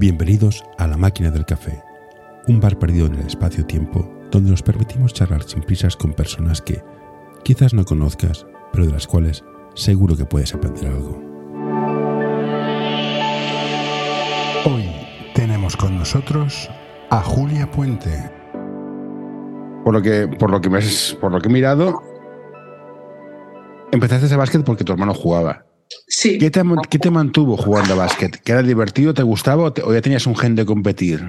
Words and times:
Bienvenidos 0.00 0.64
a 0.78 0.86
La 0.86 0.96
Máquina 0.96 1.30
del 1.30 1.44
Café, 1.44 1.84
un 2.48 2.58
bar 2.58 2.78
perdido 2.78 3.04
en 3.04 3.16
el 3.16 3.26
espacio-tiempo 3.26 4.10
donde 4.30 4.50
nos 4.50 4.62
permitimos 4.62 5.12
charlar 5.12 5.42
sin 5.42 5.60
prisas 5.60 5.94
con 5.94 6.14
personas 6.14 6.62
que 6.62 6.82
quizás 7.44 7.74
no 7.74 7.84
conozcas, 7.84 8.46
pero 8.72 8.86
de 8.86 8.92
las 8.92 9.06
cuales 9.06 9.44
seguro 9.74 10.16
que 10.16 10.24
puedes 10.24 10.54
aprender 10.54 10.86
algo. 10.86 11.22
Hoy 14.64 14.90
tenemos 15.34 15.76
con 15.76 15.98
nosotros 15.98 16.70
a 17.10 17.20
Julia 17.20 17.70
Puente. 17.70 18.30
Por 19.84 19.92
lo 19.92 20.00
que, 20.00 20.28
por 20.28 20.50
lo 20.50 20.62
que, 20.62 20.70
me 20.70 20.80
por 21.20 21.30
lo 21.30 21.42
que 21.42 21.50
he 21.50 21.52
mirado, 21.52 22.00
empezaste 23.92 24.24
ese 24.24 24.36
básquet 24.36 24.64
porque 24.64 24.82
tu 24.82 24.94
hermano 24.94 25.12
jugaba. 25.12 25.66
Sí. 26.06 26.38
¿Qué 26.38 26.50
te, 26.50 26.62
qué 26.88 26.98
te 26.98 27.10
mantuvo 27.10 27.56
jugando 27.56 27.94
a 27.94 27.96
básquet? 27.96 28.40
¿Que 28.42 28.52
era 28.52 28.62
divertido, 28.62 29.12
te 29.14 29.22
gustaba 29.22 29.64
o, 29.64 29.72
te- 29.72 29.82
o 29.82 29.92
ya 29.92 30.00
tenías 30.00 30.26
un 30.26 30.36
gen 30.36 30.54
de 30.54 30.64
competir? 30.64 31.20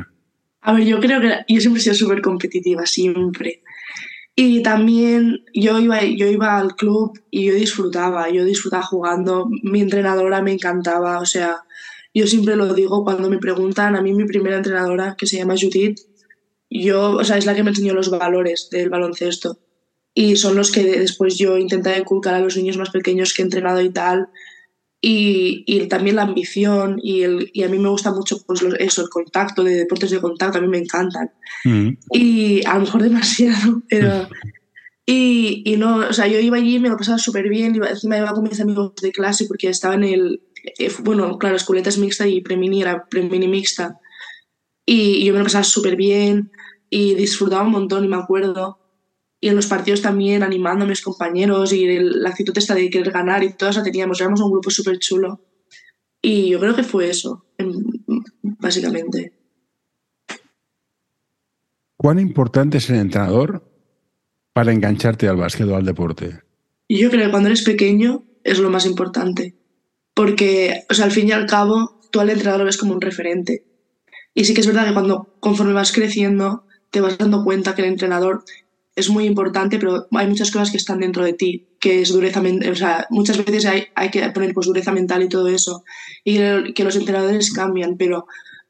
A 0.61 0.73
ver, 0.73 0.83
yo 0.85 0.99
creo 0.99 1.19
que 1.21 1.29
yo 1.47 1.59
siempre 1.59 1.79
he 1.79 1.83
sido 1.83 1.95
súper 1.95 2.21
competitiva, 2.21 2.85
siempre. 2.85 3.63
Y 4.35 4.61
también 4.63 5.43
yo 5.53 5.79
iba, 5.79 6.03
yo 6.03 6.27
iba 6.27 6.57
al 6.57 6.75
club 6.75 7.19
y 7.31 7.45
yo 7.47 7.53
disfrutaba, 7.55 8.29
yo 8.29 8.45
disfrutaba 8.45 8.83
jugando, 8.83 9.47
mi 9.63 9.81
entrenadora 9.81 10.41
me 10.41 10.53
encantaba, 10.53 11.19
o 11.19 11.25
sea, 11.25 11.57
yo 12.13 12.27
siempre 12.27 12.55
lo 12.55 12.73
digo 12.73 13.03
cuando 13.03 13.29
me 13.29 13.39
preguntan, 13.39 13.95
a 13.95 14.01
mí 14.01 14.13
mi 14.13 14.25
primera 14.25 14.57
entrenadora, 14.57 15.15
que 15.17 15.27
se 15.27 15.37
llama 15.37 15.55
Judith, 15.59 15.99
yo, 16.69 17.11
o 17.17 17.23
sea, 17.23 17.37
es 17.37 17.45
la 17.45 17.55
que 17.55 17.63
me 17.63 17.71
enseñó 17.71 17.93
los 17.93 18.09
valores 18.09 18.69
del 18.71 18.89
baloncesto. 18.89 19.59
Y 20.13 20.35
son 20.35 20.55
los 20.55 20.71
que 20.71 20.83
después 20.83 21.37
yo 21.37 21.57
intenté 21.57 21.97
inculcar 21.97 22.33
a 22.33 22.39
los 22.39 22.55
niños 22.57 22.77
más 22.77 22.89
pequeños 22.89 23.33
que 23.33 23.41
he 23.41 23.45
entrenado 23.45 23.81
y 23.81 23.89
tal. 23.91 24.27
Y, 25.03 25.63
y 25.65 25.87
también 25.87 26.17
la 26.17 26.21
ambición 26.23 26.99
y, 27.01 27.23
el, 27.23 27.49
y 27.53 27.63
a 27.63 27.69
mí 27.69 27.79
me 27.79 27.89
gusta 27.89 28.11
mucho 28.11 28.37
pues 28.45 28.61
eso, 28.77 29.01
el 29.01 29.09
contacto, 29.09 29.63
de 29.63 29.75
deportes 29.75 30.11
de 30.11 30.21
contacto, 30.21 30.59
a 30.59 30.61
mí 30.61 30.67
me 30.67 30.77
encantan. 30.77 31.31
Mm. 31.65 31.89
Y 32.11 32.65
a 32.65 32.75
lo 32.75 32.81
mejor 32.81 33.03
demasiado, 33.03 33.81
pero... 33.89 34.27
Y, 35.03 35.63
y 35.65 35.77
no, 35.77 35.97
o 35.97 36.13
sea, 36.13 36.27
yo 36.27 36.39
iba 36.39 36.57
allí, 36.57 36.79
me 36.79 36.87
lo 36.87 36.95
pasaba 36.95 37.17
súper 37.17 37.49
bien, 37.49 37.75
iba, 37.75 37.89
encima 37.89 38.19
iba 38.19 38.31
con 38.33 38.43
mis 38.43 38.61
amigos 38.61 38.93
de 39.01 39.11
clase 39.11 39.45
porque 39.45 39.67
estaba 39.67 39.95
en 39.95 40.03
el... 40.03 40.41
eh, 40.77 40.91
bueno, 40.99 41.37
claro, 41.39 41.55
escueleta 41.55 41.89
es 41.89 41.97
mixta 41.97 42.27
y 42.27 42.41
premini 42.41 42.83
era 42.83 43.07
premini 43.09 43.47
mixta. 43.47 43.99
Y, 44.85 45.15
y 45.15 45.25
yo 45.25 45.33
me 45.33 45.39
lo 45.39 45.45
pasaba 45.45 45.63
súper 45.63 45.95
bien 45.95 46.51
y 46.91 47.15
disfrutaba 47.15 47.63
un 47.63 47.71
montón 47.71 48.05
y 48.05 48.07
me 48.07 48.17
acuerdo. 48.17 48.80
Y 49.41 49.49
en 49.49 49.55
los 49.55 49.65
partidos 49.67 50.01
también 50.01 50.43
animando 50.43 50.85
a 50.85 50.87
mis 50.87 51.01
compañeros 51.01 51.73
y 51.73 51.83
el- 51.85 52.21
la 52.21 52.29
actitud 52.29 52.55
esta 52.57 52.75
de 52.75 52.89
querer 52.89 53.11
ganar 53.11 53.43
y 53.43 53.53
todo 53.53 53.71
eso 53.71 53.81
teníamos, 53.81 54.21
éramos 54.21 54.39
un 54.39 54.51
grupo 54.51 54.69
súper 54.69 54.99
chulo. 54.99 55.41
Y 56.21 56.49
yo 56.51 56.59
creo 56.59 56.75
que 56.75 56.83
fue 56.83 57.09
eso, 57.09 57.45
básicamente. 58.59 59.33
¿Cuán 61.97 62.19
importante 62.19 62.77
es 62.77 62.89
el 62.89 62.97
entrenador 62.97 63.63
para 64.53 64.71
engancharte 64.71 65.27
al 65.27 65.37
básquet 65.37 65.67
o 65.67 65.75
al 65.75 65.85
deporte? 65.85 66.41
Yo 66.87 67.09
creo 67.09 67.25
que 67.25 67.31
cuando 67.31 67.49
eres 67.49 67.63
pequeño 67.63 68.23
es 68.43 68.59
lo 68.59 68.69
más 68.69 68.85
importante. 68.85 69.55
Porque, 70.13 70.83
o 70.89 70.93
sea, 70.93 71.05
al 71.05 71.11
fin 71.11 71.29
y 71.29 71.31
al 71.31 71.45
cabo, 71.45 71.99
tú 72.11 72.19
al 72.19 72.29
entrenador 72.29 72.59
lo 72.59 72.65
ves 72.65 72.77
como 72.77 72.93
un 72.93 73.01
referente. 73.01 73.65
Y 74.33 74.45
sí 74.45 74.53
que 74.53 74.61
es 74.61 74.67
verdad 74.67 74.87
que 74.87 74.93
cuando, 74.93 75.35
conforme 75.39 75.73
vas 75.73 75.91
creciendo, 75.91 76.65
te 76.89 77.01
vas 77.01 77.17
dando 77.17 77.43
cuenta 77.43 77.73
que 77.75 77.81
el 77.81 77.87
entrenador 77.87 78.43
es 78.95 79.09
muy 79.09 79.25
importante, 79.25 79.79
pero 79.79 80.07
hay 80.11 80.27
muchas 80.27 80.51
cosas 80.51 80.71
que 80.71 80.77
están 80.77 80.99
dentro 80.99 81.23
de 81.23 81.33
ti, 81.33 81.67
que 81.79 82.01
es 82.01 82.09
dureza 82.09 82.41
mental. 82.41 82.71
O 82.71 82.75
sea, 82.75 83.07
muchas 83.09 83.37
veces 83.37 83.65
hay, 83.65 83.85
hay 83.95 84.09
que 84.09 84.27
poner 84.29 84.53
pues, 84.53 84.67
dureza 84.67 84.91
mental 84.91 85.23
y 85.23 85.29
todo 85.29 85.47
eso. 85.47 85.83
Y 86.23 86.37
que, 86.73 86.83
los 86.83 86.95
entrenadores 86.95 87.53
cambian, 87.53 87.97
pero 87.97 88.25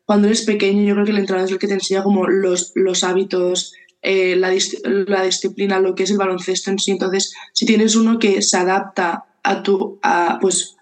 cuando 0.06 0.28
eres 0.28 0.44
pequeño, 0.44 0.84
yo 0.84 0.94
creo 0.94 1.06
que 1.06 1.12
el 1.12 1.18
entrenador 1.20 1.48
es 1.48 1.54
el 1.54 1.60
que 1.60 1.68
te 1.68 1.74
enseña 1.74 2.04
como 2.04 2.28
los, 2.28 2.72
los 2.76 3.04
hábitos, 3.04 3.74
eh, 4.02 4.36
la, 4.36 4.54
la 4.84 5.24
disciplina, 5.24 5.80
lo 5.80 5.96
que 5.96 6.04
es 6.04 6.12
el 6.12 6.18
baloncesto 6.18 6.70
en 6.70 6.80
sí. 6.80 6.92
Entonces, 6.92 7.34
si 7.54 7.66
tienes 7.66 7.96
uno 7.96 8.20
que 8.20 8.42
se 8.42 8.58
adapta 8.58 9.26
a 9.44 9.64
tu, 9.64 10.00
a, 10.04 10.38
pues, 10.40 10.76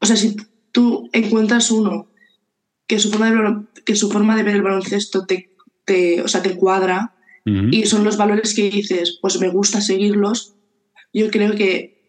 o 0.00 0.06
sea, 0.06 0.16
si 0.16 0.36
tú 0.72 1.08
encuentras 1.12 1.70
uno 1.70 2.08
que 2.86 2.98
su 2.98 3.10
forma 3.10 3.30
de, 3.30 3.82
que 3.84 3.94
su 3.94 4.10
forma 4.10 4.36
de 4.36 4.42
ver 4.42 4.56
el 4.56 4.62
baloncesto 4.62 5.26
te, 5.26 5.54
te, 5.84 6.22
o 6.22 6.28
sea, 6.28 6.42
te 6.42 6.56
cuadra 6.56 7.14
Y 7.70 7.86
son 7.86 8.04
los 8.04 8.16
valores 8.16 8.54
que 8.54 8.70
dices, 8.70 9.18
pues 9.20 9.40
me 9.40 9.48
gusta 9.48 9.80
seguirlos, 9.80 10.54
yo 11.12 11.30
creo 11.30 11.54
que 11.54 12.00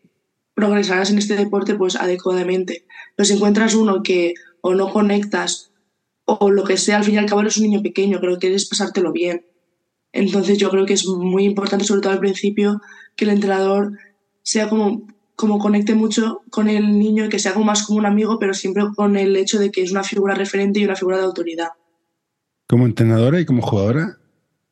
progresarás 0.53 1.09
en 1.11 1.17
este 1.17 1.35
deporte 1.35 1.75
pues 1.75 1.95
adecuadamente. 1.95 2.85
Pero 3.15 3.25
si 3.25 3.33
encuentras 3.33 3.73
uno 3.73 4.03
que 4.03 4.33
o 4.61 4.75
no 4.75 4.91
conectas 4.91 5.71
o 6.25 6.51
lo 6.51 6.63
que 6.63 6.77
sea, 6.77 6.97
al 6.97 7.03
fin 7.03 7.15
y 7.15 7.17
al 7.17 7.25
cabo 7.25 7.41
eres 7.41 7.57
un 7.57 7.63
niño 7.63 7.81
pequeño, 7.81 8.19
pero 8.21 8.37
quieres 8.37 8.67
pasártelo 8.67 9.11
bien. 9.11 9.45
Entonces 10.13 10.57
yo 10.57 10.69
creo 10.69 10.85
que 10.85 10.93
es 10.93 11.05
muy 11.07 11.45
importante, 11.45 11.85
sobre 11.85 12.01
todo 12.01 12.13
al 12.13 12.19
principio, 12.19 12.81
que 13.15 13.25
el 13.25 13.31
entrenador 13.31 13.97
sea 14.43 14.69
como, 14.69 15.07
como 15.35 15.57
conecte 15.57 15.95
mucho 15.95 16.41
con 16.49 16.67
el 16.67 16.97
niño 16.99 17.25
y 17.25 17.29
que 17.29 17.39
sea 17.39 17.53
como 17.53 17.65
más 17.65 17.83
como 17.83 17.99
un 17.99 18.05
amigo, 18.05 18.37
pero 18.39 18.53
siempre 18.53 18.83
con 18.95 19.15
el 19.15 19.35
hecho 19.35 19.59
de 19.59 19.71
que 19.71 19.81
es 19.81 19.91
una 19.91 20.03
figura 20.03 20.35
referente 20.35 20.79
y 20.79 20.85
una 20.85 20.95
figura 20.95 21.17
de 21.17 21.23
autoridad. 21.23 21.69
Como 22.67 22.85
entrenadora 22.85 23.39
y 23.39 23.45
como 23.45 23.61
jugadora, 23.61 24.20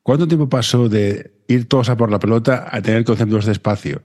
¿cuánto 0.09 0.28
tiempo 0.28 0.50
pasó 0.50 0.90
de 0.90 1.36
ir 1.47 1.68
todos 1.68 1.88
a 1.88 1.96
por 1.96 2.09
la 2.09 2.18
pelota 2.18 2.68
a 2.72 2.81
tener 2.81 3.03
conceptos 3.03 3.46
de 3.46 3.52
espacio? 3.52 4.02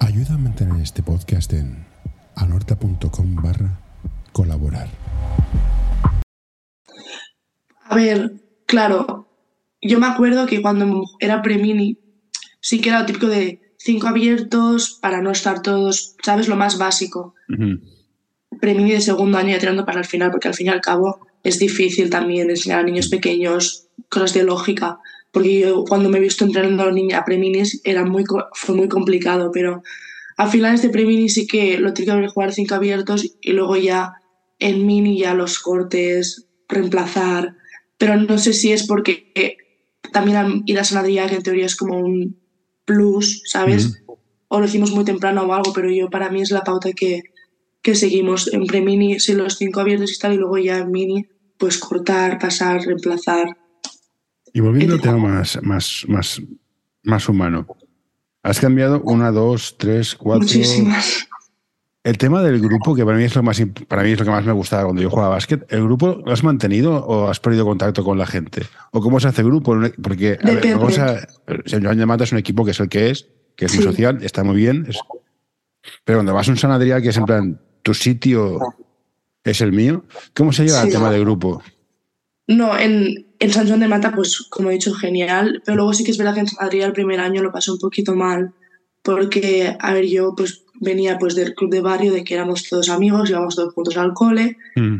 Ayuda 0.00 0.36
a 0.36 0.38
mantener 0.38 0.80
este 0.80 1.02
podcast 1.02 1.52
en 1.52 1.84
anorta.com 2.34 3.34
barra 3.34 3.78
colaborar. 4.32 4.88
A 7.84 7.94
ver, 7.94 8.40
claro, 8.64 9.28
yo 9.82 10.00
me 10.00 10.06
acuerdo 10.06 10.46
que 10.46 10.62
cuando 10.62 11.04
era 11.20 11.42
premini 11.42 11.98
sí 12.58 12.80
que 12.80 12.88
era 12.88 13.00
lo 13.00 13.04
típico 13.04 13.26
de 13.26 13.74
cinco 13.76 14.06
abiertos 14.06 14.98
para 15.02 15.20
no 15.20 15.30
estar 15.30 15.60
todos, 15.60 16.16
¿sabes? 16.22 16.48
Lo 16.48 16.56
más 16.56 16.78
básico. 16.78 17.34
Ujú. 17.50 17.82
Premini 18.62 18.92
de 18.92 19.02
segundo 19.02 19.36
año 19.36 19.50
ya 19.50 19.58
tirando 19.58 19.84
para 19.84 19.98
el 19.98 20.06
final, 20.06 20.30
porque 20.30 20.48
al 20.48 20.54
fin 20.54 20.68
y 20.68 20.70
al 20.70 20.80
cabo 20.80 21.18
es 21.42 21.58
difícil 21.58 22.08
también 22.08 22.48
enseñar 22.48 22.80
a 22.80 22.84
niños 22.84 23.08
pequeños 23.08 23.83
cosas 24.08 24.34
de 24.34 24.44
lógica. 24.44 24.98
Porque 25.30 25.60
yo 25.60 25.84
cuando 25.84 26.08
me 26.08 26.18
he 26.18 26.20
visto 26.20 26.44
entrenando 26.44 26.82
a 26.82 26.86
los 26.86 26.94
niños 26.94 27.18
a 27.18 27.24
preminis 27.24 27.80
era 27.84 28.04
muy, 28.04 28.24
fue 28.52 28.74
muy 28.76 28.88
complicado, 28.88 29.50
pero 29.52 29.82
a 30.36 30.48
finales 30.48 30.82
de 30.82 30.90
premini 30.90 31.28
sí 31.28 31.46
que 31.46 31.78
lo 31.78 31.92
típico 31.92 32.16
de 32.16 32.28
jugar 32.28 32.52
cinco 32.52 32.74
abiertos 32.74 33.36
y 33.40 33.52
luego 33.52 33.76
ya 33.76 34.14
en 34.58 34.86
mini 34.86 35.18
ya 35.18 35.34
los 35.34 35.58
cortes, 35.58 36.46
reemplazar. 36.68 37.56
Pero 37.98 38.16
no 38.16 38.38
sé 38.38 38.52
si 38.52 38.72
es 38.72 38.86
porque 38.86 39.32
eh, 39.34 39.56
también 40.12 40.62
ir 40.66 40.78
a 40.78 40.84
San 40.84 41.04
Adrià, 41.04 41.28
que 41.28 41.36
en 41.36 41.42
teoría 41.42 41.66
es 41.66 41.76
como 41.76 41.98
un 41.98 42.38
plus, 42.84 43.42
¿sabes? 43.46 44.02
O 44.48 44.60
lo 44.60 44.66
hicimos 44.66 44.92
muy 44.92 45.04
temprano 45.04 45.42
o 45.42 45.52
algo, 45.52 45.72
pero 45.72 45.90
yo 45.90 46.10
para 46.10 46.30
mí 46.30 46.42
es 46.42 46.50
la 46.50 46.62
pauta 46.62 46.92
que, 46.92 47.22
que 47.82 47.94
seguimos 47.94 48.52
en 48.52 48.66
pre-mini, 48.66 49.20
sí, 49.20 49.34
los 49.34 49.56
cinco 49.56 49.80
abiertos 49.80 50.12
y 50.12 50.18
tal, 50.18 50.34
y 50.34 50.36
luego 50.36 50.58
ya 50.58 50.78
en 50.78 50.90
mini, 50.90 51.26
pues 51.58 51.78
cortar, 51.78 52.38
pasar, 52.38 52.82
reemplazar. 52.82 53.56
Y 54.54 54.60
volviendo 54.60 54.94
al 54.94 55.00
tema 55.02 55.18
más, 55.18 55.58
más, 55.62 56.04
más, 56.08 56.40
más 57.02 57.28
humano. 57.28 57.66
Has 58.42 58.58
cambiado 58.60 59.02
una, 59.02 59.30
dos, 59.30 59.76
tres, 59.78 60.14
cuatro. 60.14 60.42
Muchísimas. 60.46 61.28
El 62.04 62.18
tema 62.18 62.42
del 62.42 62.60
grupo, 62.60 62.94
que 62.94 63.04
para 63.04 63.16
mí 63.16 63.24
es 63.24 63.34
lo 63.34 63.42
más 63.42 63.60
para 63.88 64.02
mí 64.02 64.10
es 64.10 64.18
lo 64.18 64.24
que 64.26 64.30
más 64.30 64.44
me 64.44 64.52
gustaba 64.52 64.84
cuando 64.84 65.00
yo 65.00 65.08
jugaba 65.08 65.30
básquet, 65.30 65.64
¿el 65.72 65.82
grupo 65.84 66.20
lo 66.24 66.32
has 66.32 66.44
mantenido 66.44 66.96
o 67.04 67.28
has 67.28 67.40
perdido 67.40 67.64
contacto 67.64 68.04
con 68.04 68.18
la 68.18 68.26
gente? 68.26 68.62
¿O 68.92 69.00
cómo 69.00 69.18
se 69.20 69.28
hace 69.28 69.42
grupo? 69.42 69.74
Porque 70.02 70.38
a 70.42 70.46
ver, 70.46 70.74
cosa, 70.78 71.26
el 71.46 71.82
Joan 71.84 71.96
de 71.98 72.04
Mata 72.06 72.24
es 72.24 72.32
un 72.32 72.38
equipo 72.38 72.62
que 72.64 72.72
es 72.72 72.80
el 72.80 72.90
que 72.90 73.08
es, 73.10 73.28
que 73.56 73.64
es 73.64 73.74
muy 73.74 73.84
social, 73.84 74.18
está 74.22 74.44
muy 74.44 74.56
bien. 74.56 74.84
es- 74.88 74.98
pero 76.04 76.18
cuando 76.18 76.34
vas 76.34 76.46
a 76.48 76.50
un 76.50 76.56
San 76.58 76.70
Adrià, 76.70 77.00
que 77.02 77.08
es 77.08 77.16
en 77.16 77.24
plan, 77.24 77.60
tu 77.82 77.92
sitio 77.94 78.58
es 79.42 79.60
el 79.62 79.72
mío, 79.72 80.04
¿cómo 80.34 80.52
se 80.52 80.64
lleva 80.66 80.80
el 80.82 80.88
Sí. 80.88 80.92
tema 80.92 81.10
del 81.10 81.20
grupo? 81.22 81.62
No, 82.46 82.78
en, 82.78 83.14
en 83.38 83.50
San 83.52 83.66
Juan 83.66 83.80
de 83.80 83.88
Mata, 83.88 84.12
pues 84.14 84.46
como 84.50 84.70
he 84.70 84.74
dicho, 84.74 84.92
genial, 84.94 85.60
pero 85.64 85.76
luego 85.76 85.94
sí 85.94 86.04
que 86.04 86.10
es 86.10 86.18
verdad 86.18 86.34
que 86.34 86.40
en 86.40 86.48
San 86.48 86.66
Adrià 86.68 86.84
el 86.86 86.92
primer 86.92 87.20
año 87.20 87.42
lo 87.42 87.52
pasé 87.52 87.70
un 87.70 87.78
poquito 87.78 88.14
mal, 88.14 88.50
porque, 89.02 89.74
a 89.78 89.94
ver, 89.94 90.06
yo 90.06 90.34
pues 90.36 90.62
venía 90.80 91.18
pues 91.18 91.34
del 91.34 91.54
club 91.54 91.70
de 91.70 91.80
barrio, 91.80 92.12
de 92.12 92.24
que 92.24 92.34
éramos 92.34 92.64
todos 92.68 92.88
amigos, 92.90 93.30
íbamos 93.30 93.54
todos 93.56 93.72
juntos 93.74 93.96
al 93.96 94.12
cole, 94.14 94.56
Mm. 94.76 94.98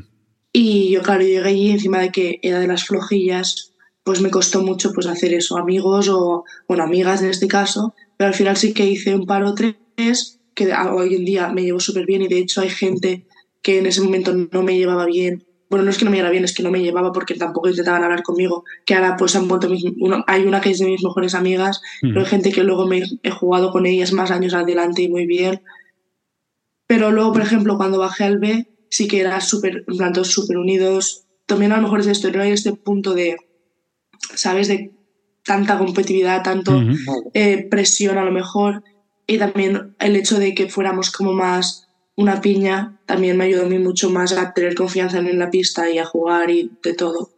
Y 0.57 0.91
yo, 0.93 1.03
claro, 1.03 1.23
llegué 1.23 1.41
allí 1.49 1.71
encima 1.73 1.99
de 2.01 2.11
que 2.11 2.37
era 2.41 2.61
de 2.61 2.69
las 2.69 2.85
flojillas, 2.85 3.73
pues 4.05 4.21
me 4.21 4.31
costó 4.31 4.63
mucho 4.63 4.93
pues 4.93 5.07
hacer 5.09 5.35
eso, 5.35 5.59
amigos 5.59 6.09
o, 6.09 6.45
bueno, 6.69 6.85
amigas 6.85 7.23
en 7.23 7.31
este 7.31 7.49
caso, 7.49 7.93
pero 8.17 8.29
al 8.29 8.35
final 8.35 8.57
sí 8.57 8.73
que 8.73 8.87
hice 8.87 9.17
un 9.17 9.27
par 9.27 9.43
o 9.43 9.55
tres 9.55 10.39
que 10.55 10.73
a- 10.73 10.95
hoy 10.95 11.17
en 11.17 11.25
día 11.25 11.49
me 11.49 11.63
llevo 11.63 11.81
súper 11.81 12.07
bien 12.07 12.23
y 12.23 12.29
de 12.29 12.39
hecho 12.39 12.61
hay 12.61 12.71
gente 12.71 13.25
que 13.63 13.79
en 13.81 13.87
ese 13.87 14.01
momento 14.03 14.33
no 14.53 14.63
me 14.63 14.77
llevaba 14.79 15.07
bien. 15.07 15.43
Bueno, 15.75 15.87
no 15.87 15.91
es 15.91 15.99
que 15.99 16.05
no 16.05 16.13
me 16.13 16.19
llevara 16.19 16.31
bien, 16.31 16.45
es 16.45 16.55
que 16.55 16.63
no 16.63 16.71
me 16.71 16.81
llevaba 16.81 17.11
porque 17.11 17.35
tampoco 17.35 17.69
intentaban 17.69 18.05
hablar 18.05 18.23
conmigo, 18.23 18.63
que 18.87 18.95
ahora 18.95 19.17
pues 19.17 19.35
han 19.35 19.49
vuelto 19.49 19.69
mis, 19.69 19.83
uno- 19.99 20.23
hay 20.29 20.45
una 20.47 20.61
que 20.61 20.71
es 20.71 20.79
de 20.79 20.87
mis 20.87 21.03
mejores 21.03 21.35
amigas, 21.35 21.81
pero 22.01 22.21
hay 22.21 22.27
gente 22.27 22.53
que 22.53 22.63
luego 22.63 22.87
me 22.87 23.03
he 23.25 23.31
jugado 23.31 23.73
con 23.73 23.85
ellas 23.85 24.13
más 24.13 24.31
años 24.31 24.55
adelante 24.55 25.03
y 25.03 25.09
muy 25.09 25.27
bien. 25.27 25.61
Pero 26.87 27.11
luego, 27.11 27.33
por 27.33 27.43
ejemplo, 27.43 27.77
cuando 27.77 27.99
bajé 27.99 28.23
al 28.25 28.39
B, 28.39 28.67
sí 28.89 29.09
que 29.09 29.21
era 29.21 29.41
súper, 29.41 29.83
en 29.89 29.97
plan, 29.97 30.13
todos 30.13 30.29
súper 30.31 30.59
unidos, 30.59 31.25
también 31.47 31.73
a 31.73 31.77
lo 31.77 31.83
mejor 31.83 32.01
es 32.01 32.07
esto, 32.07 32.31
no 32.31 32.43
hay 32.43 32.53
este 32.53 32.73
punto 32.75 33.15
de, 33.15 33.37
¿sabes? 34.35 34.69
De 34.69 34.91
tanta 35.45 35.77
competitividad, 35.79 36.43
tanto 36.45 36.79
eh, 37.35 37.67
presión 37.69 38.17
a 38.19 38.25
lo 38.25 38.31
mejor, 38.31 38.83
y 39.27 39.39
también 39.39 39.95
el 39.99 40.17
hecho 40.17 40.39
de 40.39 40.55
que 40.55 40.69
fuéramos 40.69 41.11
como 41.11 41.33
más 41.33 41.84
una 42.17 42.41
piña, 42.41 43.01
también 43.07 43.37
me 43.37 43.45
ayudó 43.45 43.67
a 43.67 43.69
mí 43.69 43.79
mucho 43.79 44.11
más 44.11 44.33
a 44.33 44.53
tener 44.53 44.75
confianza 44.75 45.19
en 45.19 45.39
la 45.39 45.51
pista 45.51 45.91
y 45.91 45.99
a 45.99 46.05
jugar 46.05 46.51
y 46.51 46.71
de 46.83 46.95
todo. 46.95 47.31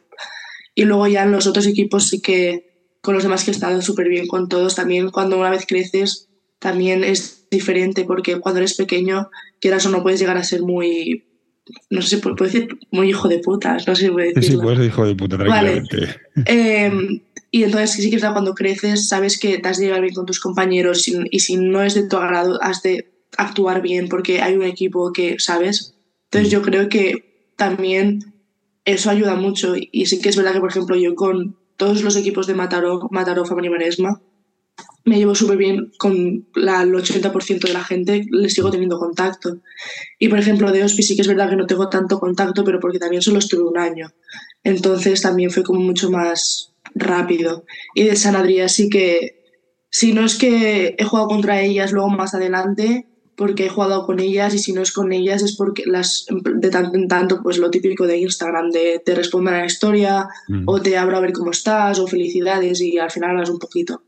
Y 0.75 0.84
luego 0.84 1.06
ya 1.06 1.23
en 1.23 1.32
los 1.32 1.46
otros 1.46 1.67
equipos 1.67 2.08
sí 2.08 2.20
que 2.20 2.67
con 3.00 3.14
los 3.14 3.23
demás 3.23 3.44
que 3.44 3.50
he 3.50 3.55
estado 3.55 3.81
súper 3.81 4.08
bien 4.08 4.26
con 4.26 4.49
todos, 4.49 4.75
también 4.75 5.11
cuando 5.11 5.38
una 5.38 5.50
vez 5.50 5.64
creces 5.67 6.28
también 6.58 7.05
es 7.05 7.46
diferente 7.50 8.05
porque 8.05 8.40
cuando 8.40 8.58
eres 8.58 8.75
pequeño, 8.75 9.31
quieras 9.61 9.87
o 9.87 9.90
no 9.90 10.02
puedes 10.02 10.20
llegar 10.20 10.37
a 10.37 10.44
ser 10.44 10.62
muy 10.62 11.25
no 11.90 12.00
sé 12.02 12.17
si 12.17 12.17
puedo 12.19 12.37
decir 12.37 12.69
muy 12.90 13.08
hijo 13.08 13.29
de 13.29 13.38
putas, 13.38 13.87
no 13.88 13.96
sé 13.96 14.06
si 14.06 14.11
puedo 14.11 14.26
decir. 14.26 14.52
Sí, 14.52 14.56
puedes 14.56 14.87
hijo 14.87 15.05
de 15.05 15.17
puta, 15.17 15.37
tranquilamente. 15.37 15.96
Vale. 15.96 16.46
Eh, 16.46 17.22
y 17.50 17.64
entonces 17.64 17.93
sí 17.93 18.11
que 18.11 18.19
cuando 18.19 18.55
creces 18.55 19.08
sabes 19.08 19.38
que 19.38 19.58
te 19.58 19.69
has 19.69 19.79
de 19.79 19.87
llevar 19.87 20.02
bien 20.02 20.14
con 20.14 20.26
tus 20.26 20.40
compañeros 20.40 21.08
y, 21.08 21.38
si 21.38 21.56
no 21.56 21.82
es 21.82 21.94
de 21.94 22.08
tu 22.08 22.17
agrado 22.17 22.62
has 22.62 22.82
de 22.82 23.08
actuar 23.36 23.82
bien 23.82 24.08
porque 24.08 24.42
hay 24.42 24.56
un 24.56 24.64
equipo 24.64 25.12
que, 25.12 25.36
¿sabes? 25.38 25.94
Entonces 26.24 26.50
yo 26.50 26.62
creo 26.62 26.88
que 26.88 27.52
también 27.56 28.34
eso 28.84 29.10
ayuda 29.10 29.34
mucho 29.34 29.74
y 29.76 30.06
sí 30.06 30.20
que 30.20 30.28
es 30.28 30.36
verdad 30.36 30.52
que, 30.52 30.60
por 30.60 30.70
ejemplo, 30.70 30.96
yo 30.96 31.14
con 31.14 31.56
todos 31.76 32.02
los 32.02 32.16
equipos 32.16 32.46
de 32.46 32.54
Mataró, 32.54 33.08
Mataró, 33.10 33.44
Famani 33.44 33.68
Maresma, 33.68 34.20
me 35.04 35.18
llevo 35.18 35.34
súper 35.34 35.56
bien 35.56 35.92
con 35.98 36.48
la, 36.54 36.82
el 36.82 36.92
80% 36.92 37.60
de 37.60 37.72
la 37.72 37.84
gente, 37.84 38.26
les 38.28 38.54
sigo 38.54 38.70
teniendo 38.70 38.98
contacto. 38.98 39.60
Y 40.18 40.28
por 40.28 40.38
ejemplo, 40.38 40.72
de 40.72 40.82
Ospi 40.82 41.02
sí 41.02 41.14
que 41.14 41.22
es 41.22 41.28
verdad 41.28 41.48
que 41.48 41.56
no 41.56 41.66
tengo 41.66 41.88
tanto 41.88 42.18
contacto, 42.18 42.64
pero 42.64 42.80
porque 42.80 42.98
también 42.98 43.22
solo 43.22 43.38
estuve 43.38 43.62
un 43.62 43.78
año. 43.78 44.08
Entonces 44.64 45.22
también 45.22 45.50
fue 45.50 45.62
como 45.62 45.80
mucho 45.80 46.10
más 46.10 46.74
rápido. 46.94 47.64
Y 47.94 48.04
de 48.04 48.16
San 48.16 48.34
Adrià 48.34 48.68
sí 48.68 48.88
que, 48.88 49.44
si 49.90 50.12
no 50.12 50.24
es 50.24 50.36
que 50.36 50.96
he 50.98 51.04
jugado 51.04 51.28
contra 51.28 51.60
ellas 51.60 51.92
luego 51.92 52.08
más 52.08 52.34
adelante, 52.34 53.06
porque 53.36 53.66
he 53.66 53.68
jugado 53.68 54.06
con 54.06 54.18
ellas 54.18 54.54
y 54.54 54.58
si 54.58 54.72
no 54.72 54.80
es 54.82 54.92
con 54.92 55.12
ellas 55.12 55.42
es 55.42 55.56
porque 55.56 55.84
las 55.86 56.26
de 56.28 56.70
tanto 56.70 56.96
en 56.96 57.06
tanto 57.06 57.42
pues 57.42 57.58
lo 57.58 57.70
típico 57.70 58.06
de 58.06 58.18
Instagram 58.18 58.70
de 58.70 59.00
te 59.04 59.14
responden 59.14 59.54
a 59.54 59.58
la 59.58 59.66
historia 59.66 60.28
mm. 60.48 60.64
o 60.66 60.80
te 60.80 60.96
abro 60.96 61.18
a 61.18 61.20
ver 61.20 61.32
cómo 61.32 61.50
estás 61.50 61.98
o 61.98 62.06
felicidades 62.06 62.80
y 62.80 62.98
al 62.98 63.10
final 63.10 63.30
hablas 63.30 63.50
un 63.50 63.58
poquito 63.58 64.02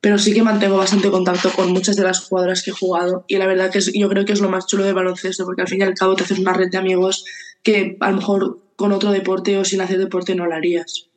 pero 0.00 0.18
sí 0.18 0.32
que 0.32 0.42
mantengo 0.42 0.76
bastante 0.76 1.10
contacto 1.10 1.50
con 1.50 1.72
muchas 1.72 1.96
de 1.96 2.04
las 2.04 2.20
jugadoras 2.20 2.62
que 2.62 2.70
he 2.70 2.74
jugado 2.74 3.24
y 3.28 3.36
la 3.36 3.46
verdad 3.46 3.70
que 3.70 3.80
yo 3.80 4.08
creo 4.08 4.24
que 4.24 4.32
es 4.32 4.40
lo 4.40 4.50
más 4.50 4.66
chulo 4.66 4.84
de 4.84 4.92
baloncesto 4.92 5.44
porque 5.44 5.62
al 5.62 5.68
fin 5.68 5.80
y 5.80 5.84
al 5.84 5.94
cabo 5.94 6.14
te 6.14 6.24
haces 6.24 6.38
una 6.38 6.52
red 6.52 6.70
de 6.70 6.78
amigos 6.78 7.24
que 7.62 7.96
a 8.00 8.10
lo 8.10 8.16
mejor 8.16 8.60
con 8.76 8.92
otro 8.92 9.12
deporte 9.12 9.58
o 9.58 9.64
sin 9.64 9.82
hacer 9.82 9.98
deporte 9.98 10.34
no 10.34 10.46
lo 10.46 10.54
harías. 10.54 11.10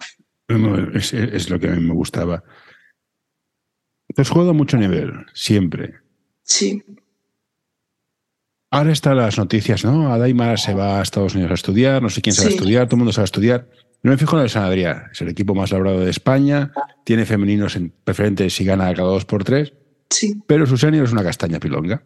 es, 0.50 1.50
lo 1.50 1.60
que 1.60 1.68
a 1.68 1.72
mí 1.72 1.82
me 1.82 1.94
gustaba. 1.94 2.44
Te 4.14 4.22
has 4.22 4.30
jugado 4.30 4.50
a 4.50 4.54
mucho 4.54 4.78
nivel, 4.78 5.14
siempre. 5.34 5.94
Sí. 6.44 6.84
Ahora 8.74 8.92
están 8.92 9.18
las 9.18 9.38
noticias, 9.38 9.86
¿no? 9.86 10.12
Adaimar 10.12 10.58
se 10.58 10.74
va 10.74 10.98
a 10.98 11.04
Estados 11.04 11.36
Unidos 11.36 11.52
a 11.52 11.54
estudiar, 11.54 12.02
no 12.02 12.10
sé 12.10 12.24
quién 12.24 12.34
se 12.34 12.42
va 12.42 12.48
a 12.48 12.54
estudiar, 12.54 12.88
todo 12.88 12.96
el 12.96 12.98
mundo 13.02 13.14
se 13.14 13.22
va 13.22 13.26
a 13.26 13.26
estudiar. 13.26 13.70
No 14.02 14.10
me 14.10 14.18
fijo 14.18 14.36
en 14.36 14.46
el 14.46 14.50
San 14.50 14.64
Adrià, 14.64 15.12
es 15.12 15.22
el 15.22 15.30
equipo 15.30 15.54
más 15.54 15.70
labrado 15.70 16.00
de 16.00 16.10
España, 16.10 16.72
tiene 17.04 17.28
femeninos 17.28 17.76
en 17.76 17.94
preferentes 18.04 18.60
y 18.60 18.66
gana 18.66 18.92
cada 18.96 19.10
dos 19.10 19.26
por 19.26 19.44
tres, 19.44 19.74
sí. 20.10 20.42
pero 20.48 20.66
su 20.66 20.78
senior 20.78 21.06
es 21.06 21.12
una 21.12 21.22
castaña 21.22 21.60
pilonga. 21.60 22.02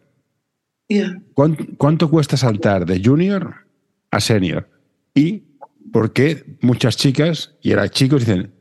¿Cuánto, 1.32 2.10
cuesta 2.10 2.36
saltar 2.36 2.84
de 2.84 3.00
junior 3.02 3.66
a 4.10 4.20
senior? 4.20 4.68
Y 5.14 5.44
por 5.90 6.12
qué 6.12 6.58
muchas 6.60 6.98
chicas 6.98 7.54
y 7.62 7.70
ahora 7.70 7.88
chicos 7.88 8.26
dicen, 8.26 8.52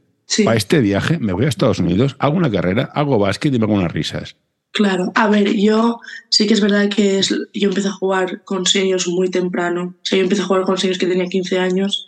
para 0.46 0.56
este 0.56 0.80
viaje 0.80 1.20
me 1.20 1.34
voy 1.34 1.44
a 1.44 1.50
Estados 1.50 1.80
Unidos, 1.80 2.16
hago 2.20 2.38
una 2.38 2.50
carrera, 2.50 2.90
hago 2.96 3.20
básquet 3.20 3.54
y 3.54 3.60
me 3.60 3.66
hago 3.66 3.74
unas 3.74 3.92
risas. 3.92 4.38
Claro, 4.78 5.12
a 5.16 5.28
ver, 5.28 5.56
yo 5.56 6.00
sí 6.30 6.46
que 6.46 6.54
es 6.54 6.62
verdad 6.62 6.88
que 6.88 7.20
yo 7.54 7.70
empecé 7.70 7.88
a 7.88 7.94
jugar 7.94 8.44
con 8.44 8.66
seniors 8.66 9.08
muy 9.08 9.30
temprano. 9.30 9.96
O 10.02 10.06
sea, 10.06 10.18
yo 10.18 10.24
empecé 10.24 10.44
a 10.44 10.46
jugar 10.46 10.64
con 10.64 10.78
seniors 10.78 11.00
que 11.00 11.08
tenía 11.08 11.26
15 11.26 11.58
años 11.60 12.06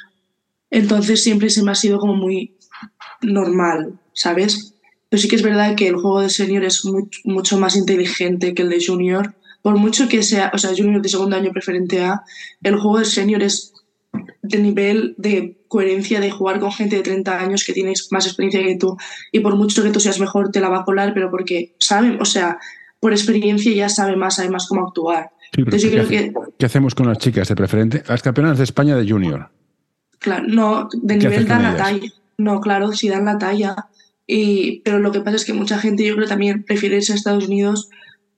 entonces 0.71 1.24
siempre 1.24 1.50
se 1.50 1.63
me 1.63 1.71
ha 1.71 1.75
sido 1.75 2.00
como 2.00 2.16
muy 2.16 2.56
normal, 3.21 4.00
¿sabes? 4.13 4.74
Pero 5.10 5.21
sí 5.21 5.27
que 5.27 5.36
es 5.36 5.42
verdad 5.42 5.75
que 5.75 5.88
el 5.88 5.95
juego 5.95 6.21
de 6.21 6.30
senior 6.30 6.63
es 6.63 6.83
mucho 7.24 7.57
más 7.57 7.75
inteligente 7.75 8.54
que 8.54 8.62
el 8.62 8.69
de 8.69 8.83
junior. 8.86 9.36
Por 9.62 9.77
mucho 9.77 10.07
que 10.07 10.24
sea, 10.24 10.51
o 10.54 10.57
sea, 10.57 10.75
junior 10.75 11.01
de 11.01 11.10
segundo 11.10 11.36
año 11.36 11.51
preferente 11.51 12.04
A, 12.04 12.21
el 12.62 12.75
juego 12.75 13.00
de 13.00 13.06
senior 13.06 13.42
es 13.42 13.74
de 14.42 14.58
nivel 14.60 15.16
de 15.18 15.58
coherencia 15.68 16.20
de 16.20 16.32
jugar 16.32 16.60
con 16.60 16.72
gente 16.72 16.96
de 16.96 17.04
30 17.04 17.40
años 17.40 17.64
que 17.64 17.74
tienes 17.74 18.08
más 18.12 18.26
experiencia 18.26 18.64
que 18.64 18.76
tú 18.78 18.98
y 19.32 19.40
por 19.42 19.56
mucho 19.56 19.84
que 19.84 19.92
tú 19.92 20.00
seas 20.00 20.20
mejor 20.20 20.52
te 20.52 20.60
la 20.60 20.70
va 20.70 20.80
a 20.80 20.86
colar, 20.86 21.14
pero 21.14 21.30
porque 21.30 21.76
saben, 21.80 22.20
o 22.20 22.26
sea, 22.26 22.58
por 23.00 23.12
experiencia 23.12 23.72
ya 23.74 23.90
sabe 23.90 24.16
más, 24.16 24.36
sabe 24.36 24.50
más 24.50 24.68
cómo 24.68 24.88
actuar. 24.88 25.32
Entonces, 25.56 25.84
yo 25.84 25.90
creo 25.92 26.08
que... 26.08 26.34
¿Qué 26.58 26.66
hacemos 26.66 26.96
con 26.96 27.08
las 27.08 27.18
chicas 27.18 27.48
de 27.48 27.56
preferente? 27.56 28.04
Las 28.08 28.22
campeonas 28.22 28.58
de 28.58 28.64
España 28.64 28.96
de 28.96 29.10
junior. 29.10 29.50
Claro, 30.20 30.46
no, 30.48 30.90
de 30.92 31.16
nivel 31.16 31.48
dan 31.48 31.64
la 31.64 31.78
talla. 31.78 32.12
No, 32.38 32.62
claro, 32.62 32.92
sí 32.92 33.10
dan 33.10 33.26
la 33.26 33.38
talla. 33.38 33.76
Y, 34.28 34.82
pero 34.82 35.00
lo 35.00 35.12
que 35.12 35.22
pasa 35.22 35.38
es 35.38 35.46
que 35.46 35.54
mucha 35.54 35.80
gente 35.80 36.06
yo 36.06 36.16
creo 36.16 36.28
también 36.28 36.64
prefiere 36.64 36.98
irse 36.98 37.14
a 37.14 37.16
Estados 37.16 37.48
Unidos 37.48 37.90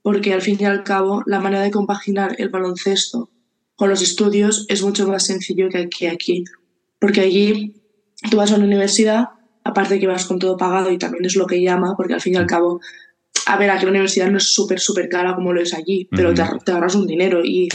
porque 0.02 0.34
al 0.34 0.42
fin 0.42 0.58
y 0.60 0.66
al 0.66 0.84
cabo 0.84 1.24
la 1.26 1.40
manera 1.40 1.64
de 1.64 1.72
compaginar 1.72 2.36
el 2.38 2.50
baloncesto 2.50 3.30
con 3.82 3.90
los 3.90 4.04
estudios 4.04 4.68
es 4.70 4.84
mucho 4.84 5.08
más 5.08 5.26
sencillo 5.26 5.68
que 5.70 6.08
aquí. 6.08 6.44
Porque 7.00 7.22
allí 7.22 7.74
tú 8.30 8.38
vas 8.38 8.52
a 8.52 8.58
una 8.58 8.66
universidad, 8.66 9.30
aparte 9.64 10.00
que 10.00 10.06
vas 10.06 10.26
con 10.26 10.38
todo 10.38 10.56
pagado 10.56 10.92
y 10.92 11.00
también 11.00 11.26
es 11.26 11.36
lo 11.36 11.48
que 11.48 11.60
llama, 11.60 11.96
porque 11.98 12.14
al 12.14 12.22
fin 12.22 12.36
y 12.36 12.38
al 12.38 12.46
cabo, 12.46 12.80
a 13.48 13.58
ver, 13.58 13.72
aquí 13.72 13.86
la 13.86 13.90
universidad 13.90 14.30
no 14.30 14.38
es 14.38 14.54
súper, 14.54 14.80
súper 14.80 15.10
cara 15.10 15.34
como 15.34 15.52
lo 15.52 15.60
es 15.60 15.74
allí, 15.74 16.08
pero 16.12 16.32
te, 16.32 16.44
te, 16.64 16.72
ahorras 16.72 16.94
un 16.94 17.08
dinero 17.08 17.42
y, 17.44 17.70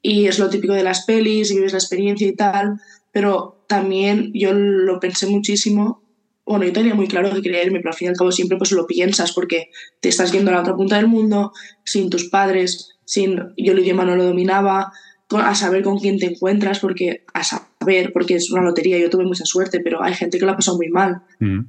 y 0.00 0.26
es 0.28 0.38
lo 0.38 0.48
típico 0.48 0.72
de 0.72 0.82
las 0.82 1.04
pelis 1.04 1.50
y 1.50 1.56
vives 1.56 1.72
la 1.72 1.78
experiencia 1.78 2.26
y 2.26 2.34
tal 2.34 2.80
pero 3.14 3.64
también 3.68 4.32
yo 4.34 4.52
lo 4.52 4.98
pensé 4.98 5.28
muchísimo. 5.28 6.02
Bueno, 6.44 6.64
yo 6.64 6.72
tenía 6.72 6.96
muy 6.96 7.06
claro 7.06 7.32
que 7.32 7.42
quería 7.42 7.62
irme, 7.62 7.78
pero 7.78 7.90
al 7.90 7.96
fin 7.96 8.06
y 8.06 8.08
al 8.08 8.16
cabo 8.16 8.32
siempre 8.32 8.58
pues 8.58 8.72
lo 8.72 8.88
piensas 8.88 9.30
porque 9.32 9.70
te 10.00 10.08
estás 10.08 10.32
yendo 10.32 10.50
a 10.50 10.54
la 10.54 10.60
otra 10.62 10.74
punta 10.74 10.96
del 10.96 11.06
mundo, 11.06 11.52
sin 11.84 12.10
tus 12.10 12.28
padres, 12.28 12.96
sin 13.04 13.36
yo 13.56 13.72
el 13.72 13.78
idioma 13.78 14.04
no 14.04 14.16
lo 14.16 14.24
dominaba, 14.24 14.92
a 15.38 15.54
saber 15.54 15.82
con 15.82 15.98
quién 15.98 16.18
te 16.18 16.26
encuentras, 16.26 16.80
porque 16.80 17.24
a 17.32 17.44
saber, 17.44 18.12
porque 18.12 18.34
es 18.36 18.50
una 18.50 18.62
lotería, 18.62 18.98
yo 18.98 19.10
tuve 19.10 19.24
mucha 19.24 19.44
suerte, 19.44 19.80
pero 19.80 20.02
hay 20.02 20.14
gente 20.14 20.38
que 20.38 20.44
lo 20.44 20.52
ha 20.52 20.56
pasado 20.56 20.76
muy 20.76 20.88
mal. 20.88 21.22
Mm. 21.40 21.60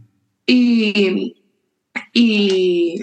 Y, 0.47 1.35
y 2.13 3.01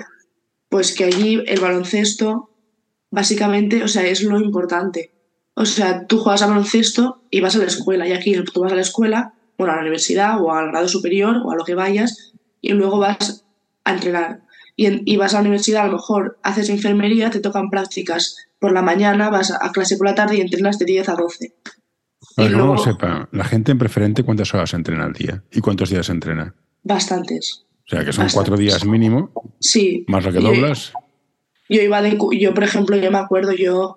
pues 0.68 0.94
que 0.94 1.04
allí 1.04 1.42
el 1.46 1.60
baloncesto, 1.60 2.50
básicamente, 3.10 3.82
o 3.82 3.88
sea, 3.88 4.06
es 4.06 4.22
lo 4.22 4.40
importante. 4.40 5.12
O 5.54 5.66
sea, 5.66 6.06
tú 6.06 6.18
juegas 6.18 6.42
a 6.42 6.46
baloncesto 6.46 7.22
y 7.30 7.40
vas 7.40 7.54
a 7.56 7.58
la 7.58 7.66
escuela. 7.66 8.08
Y 8.08 8.12
aquí 8.12 8.34
tú 8.52 8.60
vas 8.60 8.72
a 8.72 8.76
la 8.76 8.80
escuela, 8.80 9.34
o 9.58 9.64
a 9.64 9.76
la 9.76 9.80
universidad, 9.80 10.40
o 10.40 10.52
al 10.52 10.68
grado 10.68 10.88
superior, 10.88 11.36
o 11.44 11.50
a 11.50 11.56
lo 11.56 11.64
que 11.64 11.74
vayas, 11.74 12.32
y 12.60 12.72
luego 12.72 12.98
vas 12.98 13.44
a 13.84 13.92
entrenar. 13.92 14.42
Y, 14.76 15.16
vas 15.16 15.34
a 15.34 15.36
la 15.36 15.42
universidad, 15.42 15.82
a 15.82 15.86
lo 15.86 15.92
mejor 15.92 16.38
haces 16.42 16.70
enfermería, 16.70 17.30
te 17.30 17.40
tocan 17.40 17.68
prácticas 17.68 18.36
por 18.62 18.72
la 18.72 18.80
mañana, 18.80 19.28
vas 19.28 19.50
a 19.50 19.72
clase 19.72 19.96
por 19.98 20.06
la 20.06 20.14
tarde 20.14 20.36
y 20.36 20.40
entrenas 20.40 20.78
de 20.78 20.84
10 20.86 21.08
a 21.08 21.14
12. 21.16 21.54
Para 22.36 22.48
que 22.48 22.56
no 22.56 22.66
lo 22.68 22.78
sepa, 22.78 23.28
la 23.32 23.44
gente 23.44 23.72
en 23.72 23.78
preferente, 23.78 24.22
¿cuántas 24.22 24.54
horas 24.54 24.72
entrena 24.72 25.04
al 25.04 25.12
día? 25.12 25.42
¿Y 25.50 25.60
cuántos 25.60 25.90
días 25.90 26.08
entrena? 26.08 26.54
Bastantes. 26.84 27.66
O 27.84 27.90
sea, 27.90 28.04
que 28.04 28.12
son 28.12 28.28
cuatro 28.32 28.56
días 28.56 28.86
mínimo. 28.86 29.32
Sí. 29.60 30.04
Más 30.06 30.24
lo 30.24 30.32
que 30.32 30.38
doblas. 30.38 30.92
Yo, 31.68 31.78
yo 31.78 31.82
iba 31.82 32.00
de. 32.00 32.16
Yo, 32.38 32.54
por 32.54 32.62
ejemplo, 32.62 32.96
yo 32.96 33.10
me 33.10 33.18
acuerdo, 33.18 33.52
yo 33.52 33.96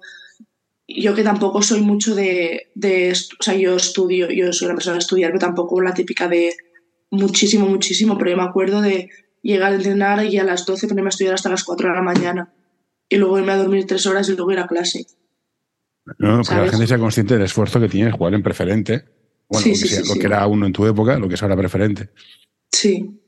yo 0.87 1.13
que 1.13 1.23
tampoco 1.23 1.61
soy 1.61 1.81
mucho 1.81 2.15
de, 2.15 2.71
de, 2.75 3.11
o 3.39 3.43
sea, 3.43 3.55
yo 3.55 3.75
estudio, 3.75 4.29
yo 4.29 4.51
soy 4.51 4.65
una 4.65 4.75
persona 4.75 4.95
de 4.95 4.99
estudiar, 4.99 5.31
pero 5.31 5.39
tampoco 5.39 5.81
la 5.81 5.93
típica 5.93 6.27
de 6.27 6.55
muchísimo, 7.11 7.67
muchísimo, 7.67 8.17
pero 8.17 8.31
yo 8.31 8.37
me 8.37 8.43
acuerdo 8.43 8.81
de 8.81 9.09
llegar 9.41 9.71
a 9.71 9.75
entrenar 9.75 10.25
y 10.25 10.37
a 10.37 10.43
las 10.43 10.65
12 10.65 10.87
ponerme 10.87 11.07
a 11.07 11.09
estudiar 11.09 11.35
hasta 11.35 11.49
las 11.49 11.63
4 11.63 11.89
de 11.89 11.95
la 11.95 12.01
mañana 12.01 12.53
y 13.09 13.17
luego 13.17 13.39
irme 13.39 13.51
a 13.51 13.57
dormir 13.57 13.85
3 13.85 14.05
horas 14.07 14.29
y 14.29 14.35
luego 14.35 14.51
ir 14.51 14.59
a 14.59 14.67
clase. 14.67 15.05
No, 16.17 16.41
que 16.43 16.55
la 16.55 16.69
gente 16.69 16.87
sea 16.87 16.99
consciente 16.99 17.33
del 17.33 17.43
esfuerzo 17.43 17.79
que 17.79 17.89
tiene 17.89 18.11
jugar 18.11 18.33
en 18.33 18.43
preferente. 18.43 19.05
Bueno, 19.47 19.67
lo, 19.67 20.13
que, 20.15 20.25
era 20.25 20.47
uno 20.47 20.65
en 20.65 20.73
tu 20.73 20.85
época, 20.85 21.17
lo 21.17 21.27
que 21.27 21.35
es 21.35 21.43
ahora 21.43 21.55
preferente. 21.55 22.09
Sí. 22.71 23.19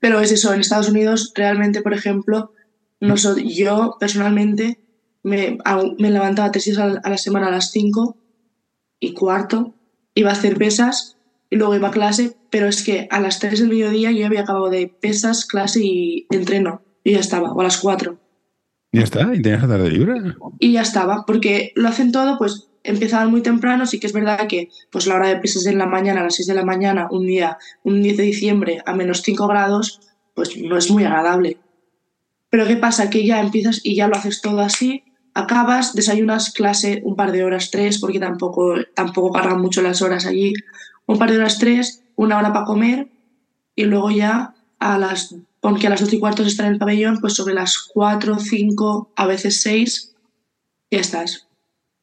Pero 0.00 0.20
es 0.20 0.32
eso, 0.32 0.52
en 0.52 0.60
Estados 0.60 0.88
Unidos 0.88 1.32
realmente, 1.34 1.82
por 1.82 1.92
ejemplo, 1.92 2.52
no 3.00 3.16
soy, 3.16 3.54
yo 3.54 3.96
personalmente 4.00 4.80
me, 5.22 5.58
me 5.98 6.10
levantaba 6.10 6.50
tres 6.50 6.64
días 6.64 6.78
a 6.78 7.08
la 7.08 7.18
semana 7.18 7.48
a 7.48 7.50
las 7.50 7.70
cinco 7.70 8.16
y 9.00 9.12
cuarto, 9.12 9.74
iba 10.14 10.30
a 10.30 10.34
hacer 10.34 10.56
pesas 10.56 11.18
y 11.50 11.56
luego 11.56 11.74
iba 11.74 11.88
a 11.88 11.92
clase, 11.92 12.36
pero 12.50 12.66
es 12.66 12.82
que 12.82 13.06
a 13.10 13.20
las 13.20 13.38
3 13.38 13.60
del 13.60 13.68
mediodía 13.68 14.10
yo 14.10 14.26
había 14.26 14.40
acabado 14.42 14.70
de 14.70 14.88
pesas, 14.88 15.44
clase 15.44 15.80
y 15.82 16.26
entreno 16.30 16.82
y 17.04 17.12
ya 17.12 17.20
estaba, 17.20 17.52
o 17.52 17.60
a 17.60 17.64
las 17.64 17.78
4. 17.78 18.18
¿Y 18.94 18.98
ya 18.98 19.04
está? 19.04 19.34
¿Y 19.34 19.42
tenías 19.42 19.62
la 19.62 19.68
tarde 19.68 19.90
libre? 19.90 20.14
Y 20.60 20.72
ya 20.74 20.82
estaba, 20.82 21.24
porque 21.26 21.72
lo 21.74 21.88
hacen 21.88 22.12
todo, 22.12 22.38
pues 22.38 22.68
empezaban 22.84 23.28
muy 23.28 23.42
temprano, 23.42 23.86
sí 23.86 23.98
que 23.98 24.06
es 24.06 24.12
verdad 24.12 24.46
que 24.46 24.68
pues 24.92 25.08
la 25.08 25.16
hora 25.16 25.28
de 25.28 25.36
pesas 25.36 25.66
en 25.66 25.78
la 25.78 25.86
mañana, 25.86 26.20
a 26.20 26.24
las 26.24 26.36
6 26.36 26.46
de 26.46 26.54
la 26.54 26.64
mañana, 26.64 27.08
un 27.10 27.26
día, 27.26 27.58
un 27.82 28.02
10 28.02 28.16
de 28.16 28.22
diciembre, 28.22 28.82
a 28.86 28.94
menos 28.94 29.22
5 29.22 29.48
grados, 29.48 30.00
pues 30.34 30.56
no 30.56 30.78
es 30.78 30.92
muy 30.92 31.02
agradable. 31.02 31.58
Pero 32.50 32.68
¿qué 32.68 32.76
pasa? 32.76 33.10
Que 33.10 33.26
ya 33.26 33.40
empiezas 33.40 33.80
y 33.82 33.96
ya 33.96 34.06
lo 34.06 34.14
haces 34.14 34.40
todo 34.40 34.60
así, 34.60 35.02
acabas, 35.34 35.94
desayunas 35.94 36.52
clase 36.52 37.02
un 37.04 37.16
par 37.16 37.32
de 37.32 37.42
horas, 37.42 37.72
tres, 37.72 37.98
porque 37.98 38.20
tampoco, 38.20 38.76
tampoco 38.94 39.32
cargan 39.32 39.60
mucho 39.60 39.82
las 39.82 40.02
horas 40.02 40.24
allí, 40.24 40.52
un 41.06 41.18
par 41.18 41.32
de 41.32 41.38
horas, 41.38 41.58
tres, 41.58 42.04
una 42.14 42.38
hora 42.38 42.52
para 42.52 42.64
comer 42.64 43.08
y 43.74 43.86
luego 43.86 44.12
ya 44.12 44.54
a 44.78 44.98
las, 44.98 45.34
pon 45.64 45.78
que 45.78 45.86
a 45.86 45.90
las 45.90 46.00
12 46.00 46.16
y 46.16 46.20
cuarto 46.20 46.42
estar 46.42 46.66
en 46.66 46.72
el 46.72 46.78
pabellón, 46.78 47.20
pues 47.22 47.32
sobre 47.32 47.54
las 47.54 47.78
4, 47.78 48.38
5, 48.38 49.12
a 49.16 49.26
veces 49.26 49.62
6, 49.62 50.14
ya 50.90 51.00
estás. 51.00 51.48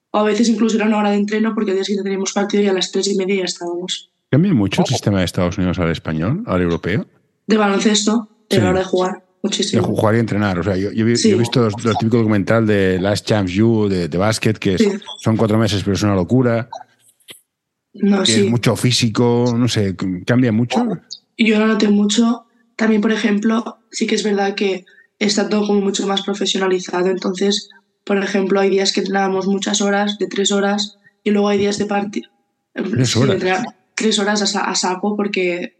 O 0.09 0.17
a 0.17 0.23
veces 0.23 0.49
incluso 0.49 0.77
era 0.77 0.87
una 0.87 0.97
hora 0.97 1.11
de 1.11 1.17
entreno 1.17 1.53
porque 1.53 1.69
al 1.69 1.77
día 1.77 1.83
siguiente 1.83 2.05
teníamos 2.05 2.33
partido 2.33 2.63
y 2.63 2.67
a 2.67 2.73
las 2.73 2.91
3 2.91 3.09
y 3.09 3.15
media 3.17 3.35
ya 3.35 3.43
estábamos. 3.43 4.09
¿Cambia 4.31 4.51
mucho 4.51 4.81
el 4.81 4.87
sistema 4.87 5.19
de 5.19 5.25
Estados 5.25 5.59
Unidos 5.59 5.77
al 5.77 5.91
español, 5.91 6.43
al 6.47 6.59
europeo? 6.59 7.05
De 7.45 7.55
baloncesto, 7.55 8.29
de 8.49 8.57
la 8.57 8.69
hora 8.71 8.79
de 8.79 8.85
jugar. 8.85 9.25
Muchísimo. 9.43 9.83
De 9.83 9.87
jugar 9.87 10.15
y 10.15 10.19
entrenar. 10.19 10.57
O 10.57 10.63
sea, 10.63 10.75
yo, 10.75 10.91
yo, 10.91 11.05
he 11.05 11.35
visto 11.35 11.67
el 11.67 11.97
típico 11.99 12.17
documental 12.17 12.65
de 12.65 12.99
Last 12.99 13.27
Chance 13.27 13.53
You, 13.53 13.87
de, 13.87 14.07
de 14.07 14.17
básquet, 14.17 14.57
que 14.57 14.75
son 15.19 15.37
cuatro 15.37 15.59
meses, 15.59 15.83
pero 15.83 15.93
es 15.93 16.01
una 16.01 16.15
locura. 16.15 16.67
No, 17.93 18.25
sí. 18.25 18.49
mucho 18.49 18.75
físico, 18.75 19.53
no 19.55 19.67
sé, 19.67 19.95
¿cambia 20.25 20.51
mucho? 20.51 20.83
Yo 21.37 21.59
lo 21.59 21.67
noté 21.67 21.89
mucho. 21.89 22.47
También, 22.81 22.99
por 22.99 23.11
ejemplo, 23.11 23.77
sí 23.91 24.07
que 24.07 24.15
es 24.15 24.23
verdad 24.23 24.55
que 24.55 24.85
está 25.19 25.47
todo 25.47 25.67
como 25.67 25.81
mucho 25.81 26.07
más 26.07 26.23
profesionalizado. 26.23 27.11
Entonces, 27.11 27.69
por 28.03 28.17
ejemplo, 28.17 28.59
hay 28.59 28.71
días 28.71 28.91
que 28.91 29.01
entrenábamos 29.01 29.45
muchas 29.45 29.81
horas, 29.81 30.17
de 30.17 30.25
tres 30.25 30.51
horas, 30.51 30.97
y 31.23 31.29
luego 31.29 31.49
hay 31.49 31.59
días 31.59 31.77
de 31.77 31.85
partido. 31.85 32.31
Tres 32.73 33.15
horas. 33.15 33.63
tres 33.93 34.17
horas 34.17 34.55
a, 34.55 34.61
a 34.61 34.73
saco 34.73 35.15
porque 35.15 35.77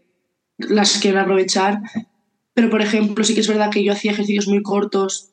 las 0.58 0.98
quieren 0.98 1.18
aprovechar 1.18 1.80
pero, 2.54 2.70
por 2.70 2.82
ejemplo, 2.82 3.24
sí 3.24 3.34
que 3.34 3.40
es 3.40 3.48
verdad 3.48 3.70
que 3.72 3.82
yo 3.82 3.92
hacía 3.92 4.12
ejercicios 4.12 4.46
muy 4.46 4.62
cortos, 4.62 5.30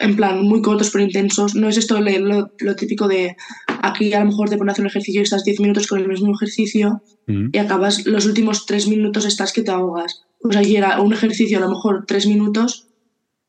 en 0.00 0.16
plan, 0.16 0.42
muy 0.42 0.60
cortos 0.60 0.90
pero 0.90 1.04
intensos. 1.04 1.54
No 1.54 1.68
es 1.68 1.76
esto 1.76 2.00
lo, 2.00 2.50
lo 2.58 2.74
típico 2.74 3.06
de 3.06 3.36
aquí 3.80 4.12
a 4.12 4.20
lo 4.20 4.26
mejor 4.26 4.48
te 4.48 4.56
pones 4.56 4.70
a 4.70 4.72
hacer 4.72 4.82
un 4.82 4.88
ejercicio 4.88 5.20
y 5.20 5.24
estás 5.24 5.44
10 5.44 5.60
minutos 5.60 5.86
con 5.86 6.00
el 6.00 6.08
mismo 6.08 6.34
ejercicio 6.34 7.00
Mm. 7.28 7.48
y 7.52 7.58
acabas 7.58 8.06
los 8.06 8.24
últimos 8.24 8.66
3 8.66 8.86
minutos 8.86 9.24
estás 9.24 9.52
que 9.52 9.62
te 9.62 9.70
ahogas. 9.70 10.25
Pues 10.40 10.56
allí 10.56 10.76
era 10.76 11.00
un 11.00 11.12
ejercicio 11.12 11.58
a 11.58 11.60
lo 11.60 11.70
mejor 11.70 12.04
3 12.06 12.26
minutos 12.26 12.86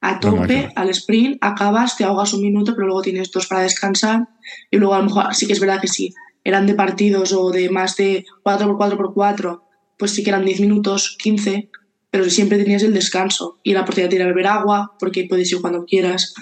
a 0.01 0.19
tope, 0.19 0.71
al 0.75 0.89
sprint, 0.89 1.37
acabas, 1.41 1.97
te 1.97 2.03
ahogas 2.03 2.33
un 2.33 2.41
minuto, 2.41 2.75
pero 2.75 2.87
luego 2.87 3.01
tienes 3.01 3.31
dos 3.31 3.47
para 3.47 3.61
descansar. 3.61 4.27
Y 4.69 4.77
luego 4.77 4.93
a 4.93 4.99
lo 4.99 5.05
mejor 5.05 5.33
sí 5.33 5.47
que 5.47 5.53
es 5.53 5.59
verdad 5.59 5.81
que 5.81 5.87
sí, 5.87 6.13
eran 6.43 6.67
de 6.67 6.75
partidos 6.75 7.33
o 7.33 7.51
de 7.51 7.69
más 7.69 7.95
de 7.97 8.25
4x4x4, 8.43 9.61
pues 9.97 10.11
sí 10.11 10.23
que 10.23 10.29
eran 10.29 10.45
10 10.45 10.61
minutos, 10.61 11.17
15, 11.19 11.69
pero 12.11 12.29
siempre 12.29 12.57
tenías 12.57 12.83
el 12.83 12.93
descanso 12.93 13.59
y 13.63 13.73
la 13.73 13.81
oportunidad 13.81 14.09
de 14.09 14.15
ir 14.17 14.21
a 14.23 14.27
beber 14.27 14.47
agua, 14.47 14.95
porque 14.99 15.25
puedes 15.27 15.51
ir 15.51 15.61
cuando 15.61 15.85
quieras. 15.85 16.33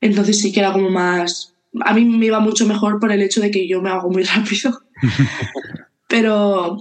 Entonces 0.00 0.40
sí 0.40 0.52
que 0.52 0.60
era 0.60 0.72
como 0.72 0.90
más... 0.90 1.54
A 1.84 1.92
mí 1.92 2.04
me 2.04 2.26
iba 2.26 2.40
mucho 2.40 2.66
mejor 2.66 3.00
por 3.00 3.12
el 3.12 3.22
hecho 3.22 3.40
de 3.40 3.50
que 3.50 3.68
yo 3.68 3.82
me 3.82 3.90
hago 3.90 4.10
muy 4.10 4.22
rápido. 4.34 4.80
pero, 6.08 6.78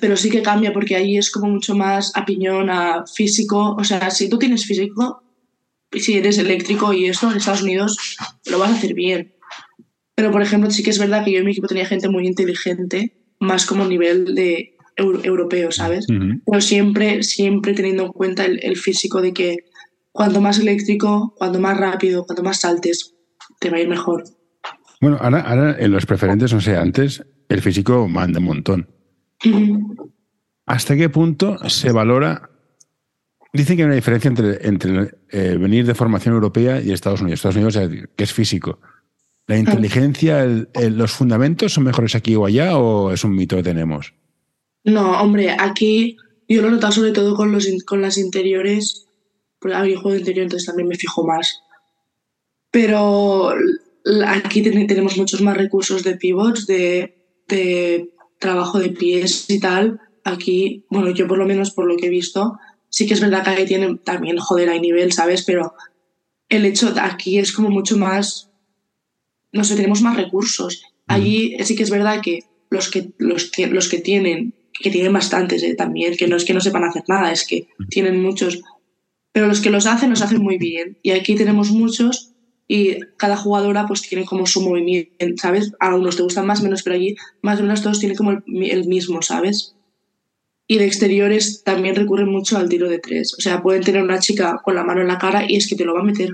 pero 0.00 0.16
sí 0.16 0.30
que 0.30 0.42
cambia 0.42 0.72
porque 0.72 0.96
ahí 0.96 1.16
es 1.16 1.30
como 1.30 1.48
mucho 1.50 1.74
más 1.74 2.12
a 2.14 2.24
piñón, 2.24 2.70
a 2.70 3.04
físico. 3.06 3.74
O 3.78 3.84
sea, 3.84 4.10
si 4.10 4.28
tú 4.28 4.38
tienes 4.38 4.64
físico, 4.66 5.22
si 5.92 6.14
eres 6.14 6.38
eléctrico 6.38 6.92
y 6.92 7.06
esto 7.06 7.30
en 7.30 7.36
Estados 7.36 7.62
Unidos, 7.62 8.16
lo 8.46 8.58
vas 8.58 8.70
a 8.70 8.74
hacer 8.74 8.94
bien. 8.94 9.34
Pero, 10.14 10.30
por 10.32 10.42
ejemplo, 10.42 10.70
sí 10.70 10.82
que 10.82 10.90
es 10.90 10.98
verdad 10.98 11.24
que 11.24 11.32
yo 11.32 11.38
en 11.38 11.44
mi 11.44 11.52
equipo 11.52 11.66
tenía 11.68 11.86
gente 11.86 12.08
muy 12.08 12.26
inteligente, 12.26 13.16
más 13.38 13.66
como 13.66 13.84
nivel 13.84 14.34
de 14.34 14.74
euro- 14.96 15.22
europeo, 15.22 15.70
¿sabes? 15.70 16.06
Pero 16.46 16.60
siempre, 16.60 17.22
siempre 17.22 17.74
teniendo 17.74 18.06
en 18.06 18.12
cuenta 18.12 18.44
el, 18.46 18.58
el 18.62 18.76
físico 18.76 19.20
de 19.20 19.32
que 19.34 19.56
cuanto 20.12 20.40
más 20.40 20.58
eléctrico, 20.58 21.34
cuanto 21.36 21.60
más 21.60 21.76
rápido, 21.76 22.24
cuanto 22.24 22.42
más 22.42 22.60
saltes, 22.60 23.14
te 23.60 23.68
va 23.70 23.76
a 23.76 23.80
ir 23.80 23.88
mejor. 23.88 24.24
Bueno, 25.02 25.18
ahora, 25.20 25.40
ahora 25.42 25.76
en 25.78 25.92
los 25.92 26.06
preferentes, 26.06 26.52
no 26.54 26.60
sé, 26.62 26.76
antes 26.76 27.22
el 27.50 27.60
físico 27.60 28.08
manda 28.08 28.38
un 28.38 28.46
montón. 28.46 28.88
¿Hasta 30.66 30.96
qué 30.96 31.08
punto 31.08 31.56
se 31.68 31.92
valora? 31.92 32.50
Dicen 33.52 33.76
que 33.76 33.82
hay 33.82 33.86
una 33.86 33.94
diferencia 33.94 34.28
entre, 34.28 34.66
entre 34.66 35.10
eh, 35.30 35.56
venir 35.58 35.86
de 35.86 35.94
formación 35.94 36.34
europea 36.34 36.80
y 36.80 36.92
Estados 36.92 37.20
Unidos. 37.20 37.38
Estados 37.38 37.56
Unidos, 37.56 37.76
eh, 37.76 38.08
que 38.16 38.24
es 38.24 38.32
físico. 38.32 38.80
¿La 39.46 39.56
inteligencia, 39.56 40.42
el- 40.42 40.68
el- 40.74 40.98
los 40.98 41.12
fundamentos 41.12 41.72
son 41.72 41.84
mejores 41.84 42.14
aquí 42.16 42.34
o 42.34 42.44
allá 42.46 42.76
o 42.76 43.12
es 43.12 43.22
un 43.24 43.34
mito 43.34 43.56
que 43.56 43.62
tenemos? 43.62 44.12
No, 44.84 45.20
hombre, 45.22 45.50
aquí 45.58 46.16
yo 46.48 46.62
lo 46.62 46.68
he 46.68 46.70
notado 46.72 46.92
sobre 46.92 47.12
todo 47.12 47.34
con, 47.36 47.52
los, 47.52 47.68
con 47.86 48.00
las 48.02 48.18
interiores, 48.18 49.06
porque 49.60 49.76
a 49.76 49.82
mí 49.82 49.94
juego 49.94 50.12
de 50.12 50.18
interior, 50.18 50.42
entonces 50.44 50.66
también 50.66 50.88
me 50.88 50.96
fijo 50.96 51.24
más. 51.26 51.60
Pero 52.70 53.54
aquí 54.26 54.62
ten- 54.62 54.86
tenemos 54.86 55.16
muchos 55.16 55.40
más 55.40 55.56
recursos 55.56 56.02
de 56.02 56.16
pivots, 56.16 56.66
de, 56.66 57.16
de 57.48 58.10
trabajo 58.38 58.78
de 58.78 58.90
pies 58.90 59.48
y 59.48 59.60
tal. 59.60 60.00
Aquí, 60.24 60.84
bueno, 60.90 61.10
yo 61.10 61.26
por 61.28 61.38
lo 61.38 61.46
menos 61.46 61.70
por 61.70 61.86
lo 61.86 61.96
que 61.96 62.06
he 62.06 62.10
visto, 62.10 62.58
sí 62.88 63.06
que 63.06 63.14
es 63.14 63.20
verdad 63.20 63.44
que 63.44 63.50
ahí 63.50 63.66
tienen 63.66 63.98
también, 63.98 64.38
joder, 64.38 64.68
hay 64.70 64.80
nivel, 64.80 65.12
¿sabes? 65.12 65.44
Pero 65.44 65.74
el 66.48 66.64
hecho 66.64 66.92
de 66.92 67.00
aquí 67.00 67.38
es 67.38 67.52
como 67.52 67.70
mucho 67.70 67.96
más, 67.96 68.50
no 69.52 69.64
sé, 69.64 69.76
tenemos 69.76 70.02
más 70.02 70.16
recursos. 70.16 70.82
Allí 71.06 71.56
sí 71.62 71.76
que 71.76 71.84
es 71.84 71.90
verdad 71.90 72.20
que 72.22 72.40
los 72.70 72.90
que, 72.90 73.10
los 73.18 73.50
que, 73.50 73.68
los 73.68 73.88
que 73.88 73.98
tienen, 73.98 74.54
que 74.72 74.90
tienen 74.90 75.12
bastantes 75.12 75.62
eh, 75.62 75.74
también, 75.74 76.16
que 76.16 76.26
no 76.26 76.36
es 76.36 76.44
que 76.44 76.54
no 76.54 76.60
sepan 76.60 76.84
hacer 76.84 77.04
nada, 77.08 77.32
es 77.32 77.46
que 77.46 77.68
tienen 77.88 78.20
muchos, 78.20 78.62
pero 79.32 79.46
los 79.46 79.60
que 79.60 79.70
los 79.70 79.86
hacen, 79.86 80.10
los 80.10 80.22
hacen 80.22 80.42
muy 80.42 80.58
bien. 80.58 80.98
Y 81.02 81.10
aquí 81.12 81.36
tenemos 81.36 81.70
muchos 81.70 82.32
y 82.68 83.00
cada 83.16 83.36
jugadora 83.36 83.86
pues 83.86 84.02
tiene 84.02 84.24
como 84.24 84.46
su 84.46 84.60
movimiento, 84.60 85.12
¿sabes? 85.36 85.72
A 85.78 85.94
unos 85.94 86.16
te 86.16 86.22
gustan 86.22 86.46
más, 86.46 86.62
menos, 86.62 86.82
pero 86.82 86.96
allí 86.96 87.16
más 87.42 87.60
o 87.60 87.62
menos 87.62 87.82
todos 87.82 88.00
tienen 88.00 88.16
como 88.16 88.32
el, 88.32 88.42
el 88.46 88.88
mismo, 88.88 89.22
¿sabes? 89.22 89.76
Y 90.68 90.78
de 90.78 90.86
exteriores 90.86 91.62
también 91.62 91.94
recurren 91.94 92.28
mucho 92.28 92.58
al 92.58 92.68
tiro 92.68 92.88
de 92.88 92.98
tres. 92.98 93.34
O 93.38 93.40
sea, 93.40 93.62
pueden 93.62 93.84
tener 93.84 94.02
una 94.02 94.18
chica 94.18 94.60
con 94.64 94.74
la 94.74 94.82
mano 94.82 95.00
en 95.00 95.06
la 95.06 95.18
cara 95.18 95.44
y 95.48 95.56
es 95.56 95.68
que 95.68 95.76
te 95.76 95.84
lo 95.84 95.94
va 95.94 96.00
a 96.00 96.04
meter. 96.04 96.30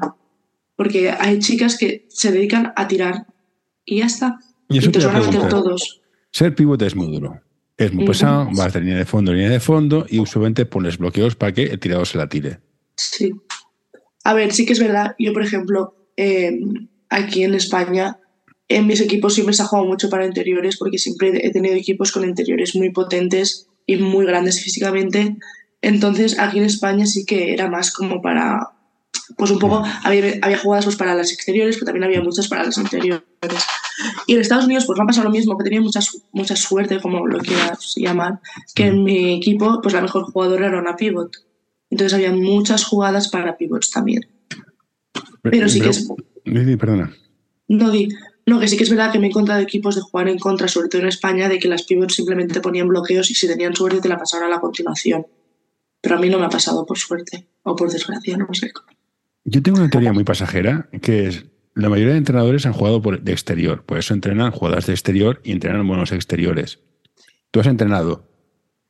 Porque 0.75 1.11
hay 1.11 1.39
chicas 1.39 1.77
que 1.77 2.07
se 2.09 2.33
dedican 2.33 2.73
a 2.77 2.89
tirar 2.89 3.27
y 3.85 3.99
ya 3.99 4.07
está. 4.07 4.39
Y 4.71 4.79
eso 4.79 4.89
Y 4.89 4.93
te 4.93 5.01
te 5.01 5.07
van 5.07 5.17
a 5.17 5.21
meter 5.21 5.49
todos. 5.49 6.01
Ser 6.31 6.55
pivote 6.55 6.87
es 6.87 6.97
muy 6.97 7.13
duro. 7.13 7.41
Es 7.77 7.93
muy 7.93 8.07
pesado, 8.07 8.49
vas 8.55 8.73
de 8.73 8.81
línea 8.81 8.97
de 8.97 9.05
fondo, 9.05 9.33
línea 9.33 9.51
de 9.51 9.61
fondo 9.61 10.07
y 10.09 10.19
usualmente 10.19 10.65
pones 10.65 10.99
bloqueos 10.99 11.35
para 11.35 11.53
que 11.53 11.65
el 11.65 11.81
tirador 11.81 12.07
se 12.07 12.17
la 12.17 12.29
tire. 12.29 12.61
Sí. 12.97 13.33
A 14.25 14.35
ver, 14.35 14.53
sí 14.53 14.65
que 14.65 14.73
es 14.73 14.81
verdad. 14.81 15.15
Yo, 15.19 15.33
por 15.33 15.43
ejemplo, 15.43 16.02
eh, 16.17 16.59
aquí 17.09 17.45
en 17.45 17.55
España, 17.55 18.19
en 18.69 18.87
mis 18.87 19.01
equipos 19.01 19.35
siempre 19.35 19.55
se 19.55 19.63
ha 19.63 19.67
jugado 19.67 19.89
mucho 19.89 20.09
para 20.09 20.27
interiores 20.27 20.77
porque 20.79 20.99
siempre 20.99 21.47
he 21.47 21.51
tenido 21.51 21.75
equipos 21.75 22.11
con 22.13 22.25
interiores 22.25 22.75
muy 22.75 22.91
potentes 22.91 23.67
y 23.87 23.97
muy 23.97 24.25
grandes 24.27 24.63
físicamente. 24.63 25.37
Entonces, 25.83 26.39
aquí 26.39 26.59
en 26.59 26.65
España 26.65 27.07
sí 27.07 27.25
que 27.25 27.53
era 27.53 27.69
más 27.69 27.93
como 27.93 28.23
para. 28.23 28.69
Pues 29.37 29.51
un 29.51 29.59
poco. 29.59 29.83
Había, 30.05 30.35
había 30.43 30.59
jugadas 30.59 30.85
pues, 30.85 30.97
para 30.97 31.15
las 31.15 31.33
exteriores, 31.33 31.77
pero 31.77 31.87
también 31.87 32.05
había 32.05 32.23
muchas 32.23 32.49
para 32.49 32.65
las 32.65 32.79
interiores. 32.79 33.23
Y 34.27 34.35
en 34.35 34.41
Estados 34.41 34.65
Unidos, 34.67 34.85
pues 34.87 34.99
me 34.99 35.05
ha 35.05 35.07
pasado 35.07 35.25
lo 35.25 35.31
mismo, 35.31 35.57
que 35.59 35.65
tenía 35.65 35.81
mucha, 35.81 36.01
su- 36.01 36.23
mucha 36.33 36.57
suerte, 36.57 37.01
como 37.01 37.27
lo 37.27 37.39
quieras 37.39 37.95
llamar, 37.97 38.41
que 38.75 38.87
en 38.87 39.03
mi 39.05 39.35
equipo, 39.37 39.81
pues 39.83 39.95
la 39.95 40.01
mejor 40.03 40.25
jugadora 40.25 40.67
era 40.69 40.79
una 40.81 40.97
pivot. 40.97 41.31
Entonces 41.91 42.15
había 42.15 42.33
muchas 42.33 42.85
jugadas 42.85 43.29
para 43.29 43.57
pivots 43.57 43.91
también. 43.91 44.27
Pero 45.43 45.69
sí 45.69 45.81
que 45.81 45.91
es. 45.91 46.09
Perdona. 46.79 47.13
No, 47.69 47.91
di, 47.91 48.09
no, 48.47 48.59
que 48.59 48.69
sí 48.69 48.77
que 48.77 48.85
es 48.85 48.91
verdad 48.91 49.13
que 49.13 49.19
me 49.19 49.27
he 49.27 49.31
encontrado 49.31 49.61
equipos 49.61 49.95
de 49.95 50.01
jugar 50.01 50.29
en 50.29 50.39
contra, 50.39 50.69
sobre 50.69 50.89
todo 50.89 51.03
en 51.03 51.09
España, 51.09 51.49
de 51.49 51.59
que 51.59 51.69
las 51.69 51.85
pivots 51.85 52.15
simplemente 52.15 52.61
ponían 52.61 52.89
bloqueos 52.89 53.31
y 53.31 53.35
si 53.35 53.47
tenían 53.47 53.75
suerte 53.75 54.01
te 54.01 54.09
la 54.09 54.19
pasaban 54.19 54.47
a 54.47 54.51
la 54.51 54.61
continuación. 54.61 55.27
Pero 56.01 56.17
a 56.17 56.19
mí 56.19 56.29
no 56.29 56.39
me 56.39 56.47
ha 56.47 56.51
pasado 56.51 56.85
por 56.85 56.99
suerte, 56.99 57.47
o 57.63 57.77
por 57.77 57.91
desgracia, 57.91 58.37
no 58.37 58.53
sé. 58.53 58.73
Yo 59.45 59.63
tengo 59.63 59.79
una 59.79 59.91
teoría 59.91 60.13
muy 60.13 60.25
pasajera 60.25 60.89
que 61.01 61.29
es 61.29 61.45
la 61.75 61.89
mayoría 61.89 62.13
de 62.13 62.19
entrenadores 62.19 62.67
han 62.67 62.73
jugado 62.73 63.01
por, 63.01 63.23
de 63.23 63.33
exterior, 63.33 63.85
por 63.85 63.99
eso 63.99 64.13
entrenan 64.13 64.51
jugadas 64.51 64.87
de 64.87 64.93
exterior 64.93 65.41
y 65.43 65.53
entrenan 65.53 65.87
buenos 65.87 66.13
exteriores. 66.13 66.81
Tú 67.51 67.61
has 67.61 67.67
entrenado. 67.67 68.29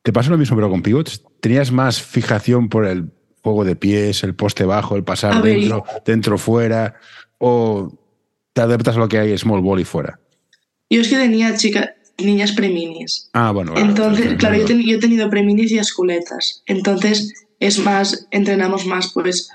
¿Te 0.02 0.12
pasa 0.12 0.30
lo 0.30 0.38
mismo 0.38 0.56
pero 0.56 0.70
con 0.70 0.82
pivots? 0.82 1.22
¿Tenías 1.40 1.70
más 1.70 2.02
fijación 2.02 2.68
por 2.68 2.86
el 2.86 3.12
juego 3.42 3.64
de 3.64 3.76
pies, 3.76 4.22
el 4.24 4.34
poste 4.34 4.64
bajo, 4.64 4.96
el 4.96 5.04
pasar 5.04 5.34
A 5.34 5.40
ver, 5.40 5.58
dentro, 5.58 5.84
dentro, 6.04 6.38
fuera? 6.38 6.94
¿O 7.38 7.92
te 8.52 8.60
adaptas 8.62 8.96
a 8.96 9.00
lo 9.00 9.08
que 9.08 9.18
hay 9.18 9.36
small 9.36 9.60
ball 9.60 9.80
y 9.80 9.84
fuera? 9.84 10.20
Yo 10.88 11.00
es 11.00 11.08
que 11.08 11.16
tenía 11.16 11.56
chicas, 11.56 11.90
niñas 12.18 12.52
preminis. 12.52 13.30
Ah, 13.32 13.50
bueno. 13.50 13.74
Entonces, 13.76 14.34
claro, 14.36 14.56
yo, 14.56 14.62
vale. 14.62 14.74
ten- 14.74 14.82
yo 14.86 14.96
he 14.96 15.00
tenido 15.00 15.28
preminis 15.30 15.72
y 15.72 15.78
esculetas. 15.78 16.62
Entonces, 16.66 17.32
es 17.58 17.78
más, 17.78 18.26
entrenamos 18.30 18.86
más, 18.86 19.12
pues, 19.12 19.48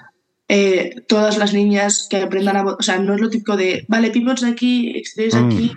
eh, 0.50 0.96
todas 1.08 1.38
las 1.38 1.54
niñas 1.54 2.08
que 2.10 2.18
aprendan 2.18 2.58
a... 2.58 2.64
O 2.66 2.82
sea, 2.82 2.98
no 3.00 3.14
es 3.16 3.22
lo 3.22 3.30
típico 3.30 3.56
de, 3.58 3.86
vale, 3.88 4.10
pivots 4.12 4.42
de 4.42 4.50
aquí, 4.50 4.92
exteriores 4.98 5.36
Mm. 5.42 5.46
aquí. 5.48 5.72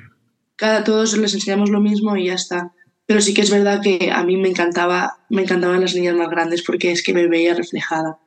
cada 0.56 0.84
todos 0.84 1.16
les 1.16 1.32
enseñamos 1.34 1.70
lo 1.70 1.80
mismo 1.80 2.16
y 2.16 2.26
ya 2.26 2.34
está. 2.34 2.72
Pero 3.10 3.20
sí 3.20 3.34
que 3.34 3.40
es 3.40 3.50
verdad 3.50 3.80
que 3.82 4.12
a 4.12 4.22
mí 4.22 4.36
me 4.36 4.48
encantaba, 4.48 5.18
me 5.30 5.42
encantaban 5.42 5.80
las 5.80 5.96
niñas 5.96 6.14
más 6.14 6.30
grandes 6.30 6.62
porque 6.62 6.92
es 6.92 7.02
que 7.02 7.12
me 7.12 7.26
veía 7.26 7.54
reflejada. 7.54 8.20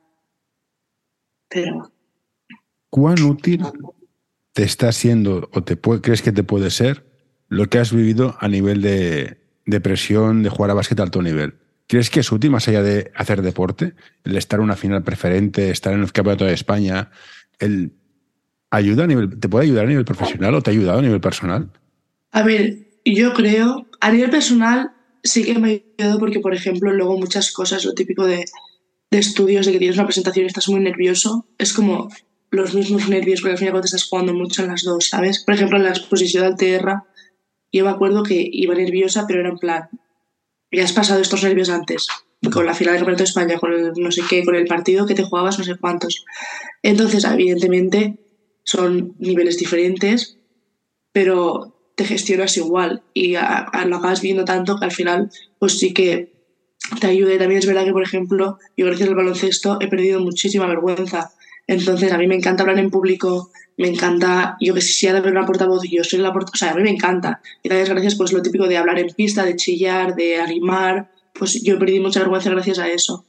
Pero. 1.48 1.90
¿Cuán 2.90 3.22
útil 3.22 3.62
te 4.52 4.62
está 4.62 4.92
siendo 4.92 5.48
o 5.54 5.64
te 5.64 5.80
crees 5.80 6.20
que 6.20 6.32
te 6.32 6.42
puede 6.42 6.68
ser 6.68 7.02
lo 7.48 7.70
que 7.70 7.78
has 7.78 7.94
vivido 7.94 8.36
a 8.40 8.48
nivel 8.48 8.82
de, 8.82 9.38
de 9.64 9.80
presión, 9.80 10.42
de 10.42 10.50
jugar 10.50 10.72
a 10.72 10.74
básquet 10.74 11.00
a 11.00 11.04
alto 11.04 11.22
nivel? 11.22 11.54
¿Crees 11.86 12.10
que 12.10 12.20
es 12.20 12.30
útil 12.30 12.50
más 12.50 12.68
allá 12.68 12.82
de 12.82 13.10
hacer 13.14 13.40
deporte? 13.40 13.94
El 14.22 14.36
estar 14.36 14.60
en 14.60 14.64
una 14.64 14.76
final 14.76 15.02
preferente, 15.02 15.70
estar 15.70 15.94
en 15.94 16.02
el 16.02 16.12
campeonato 16.12 16.44
de 16.44 16.52
España, 16.52 17.10
el 17.58 17.94
ayuda 18.68 19.04
a 19.04 19.06
nivel, 19.06 19.40
¿te 19.40 19.48
puede 19.48 19.64
ayudar 19.64 19.86
a 19.86 19.88
nivel 19.88 20.04
profesional 20.04 20.54
o 20.54 20.60
te 20.60 20.68
ha 20.68 20.74
ayudado 20.74 20.98
a 20.98 21.02
nivel 21.02 21.22
personal? 21.22 21.70
A 22.32 22.42
ver, 22.42 22.84
yo 23.04 23.32
creo, 23.32 23.86
a 24.04 24.12
nivel 24.12 24.28
personal 24.28 24.92
sí 25.22 25.44
que 25.44 25.58
me 25.58 25.68
ha 25.98 26.02
ayudado 26.02 26.20
porque, 26.20 26.38
por 26.38 26.54
ejemplo, 26.54 26.92
luego 26.92 27.16
muchas 27.16 27.50
cosas, 27.52 27.86
lo 27.86 27.94
típico 27.94 28.26
de, 28.26 28.44
de 29.10 29.18
estudios, 29.18 29.64
de 29.64 29.72
que 29.72 29.78
tienes 29.78 29.96
una 29.96 30.04
presentación 30.04 30.44
y 30.44 30.48
estás 30.48 30.68
muy 30.68 30.80
nervioso, 30.80 31.46
es 31.56 31.72
como 31.72 32.10
los 32.50 32.74
mismos 32.74 33.08
nervios, 33.08 33.40
porque 33.40 33.52
al 33.52 33.58
final 33.58 33.80
te 33.80 33.86
estás 33.86 34.04
jugando 34.04 34.34
mucho 34.34 34.62
en 34.62 34.68
las 34.68 34.82
dos, 34.82 35.08
¿sabes? 35.08 35.42
Por 35.42 35.54
ejemplo, 35.54 35.78
en 35.78 35.84
la 35.84 35.88
exposición 35.88 36.42
de 36.42 36.48
Alterra, 36.48 37.06
yo 37.72 37.84
me 37.86 37.90
acuerdo 37.90 38.22
que 38.24 38.46
iba 38.52 38.74
nerviosa, 38.74 39.24
pero 39.26 39.40
era 39.40 39.48
en 39.48 39.56
plan, 39.56 39.88
ya 40.70 40.84
has 40.84 40.92
pasado 40.92 41.22
estos 41.22 41.42
nervios 41.42 41.70
antes, 41.70 42.06
con 42.52 42.66
la 42.66 42.74
final 42.74 42.92
del 42.92 43.00
Campeonato 43.00 43.22
de 43.22 43.28
España, 43.30 43.58
con 43.58 43.70
no 43.96 44.10
sé 44.10 44.20
qué, 44.28 44.44
con 44.44 44.54
el 44.54 44.66
partido 44.66 45.06
que 45.06 45.14
te 45.14 45.24
jugabas, 45.24 45.58
no 45.58 45.64
sé 45.64 45.76
cuántos. 45.76 46.26
Entonces, 46.82 47.24
evidentemente, 47.24 48.18
son 48.64 49.14
niveles 49.18 49.56
diferentes, 49.56 50.36
pero 51.10 51.74
te 51.94 52.04
gestionas 52.04 52.56
igual 52.56 53.02
y 53.12 53.32
lo 53.32 53.96
acabas 53.96 54.20
viendo 54.20 54.44
tanto 54.44 54.76
que 54.76 54.84
al 54.84 54.92
final, 54.92 55.30
pues 55.58 55.78
sí 55.78 55.92
que 55.92 56.32
te 57.00 57.06
ayuda. 57.06 57.34
Y 57.34 57.38
también 57.38 57.58
es 57.58 57.66
verdad 57.66 57.84
que, 57.84 57.92
por 57.92 58.02
ejemplo, 58.02 58.58
yo 58.76 58.86
gracias 58.86 59.08
al 59.08 59.14
baloncesto 59.14 59.78
he 59.80 59.88
perdido 59.88 60.20
muchísima 60.20 60.66
vergüenza. 60.66 61.32
Entonces, 61.66 62.12
a 62.12 62.18
mí 62.18 62.26
me 62.26 62.34
encanta 62.34 62.62
hablar 62.62 62.78
en 62.78 62.90
público, 62.90 63.50
me 63.78 63.88
encanta, 63.88 64.56
yo 64.60 64.74
que 64.74 64.80
sé, 64.80 64.92
si 64.92 65.06
ha 65.06 65.12
de 65.12 65.18
haber 65.18 65.32
una 65.32 65.46
portavoz, 65.46 65.82
yo 65.90 66.04
soy 66.04 66.18
la 66.18 66.32
portavoz, 66.32 66.54
o 66.54 66.58
sea, 66.58 66.72
a 66.72 66.74
mí 66.74 66.82
me 66.82 66.90
encanta. 66.90 67.40
Y 67.62 67.68
gracias, 67.68 67.90
gracias, 67.90 68.14
pues 68.16 68.32
lo 68.32 68.42
típico 68.42 68.66
de 68.66 68.76
hablar 68.76 68.98
en 68.98 69.08
pista, 69.08 69.44
de 69.44 69.56
chillar, 69.56 70.14
de 70.14 70.40
animar, 70.40 71.10
pues 71.32 71.62
yo 71.62 71.78
perdí 71.78 72.00
mucha 72.00 72.20
vergüenza 72.20 72.50
gracias 72.50 72.78
a 72.78 72.88
eso. 72.88 73.24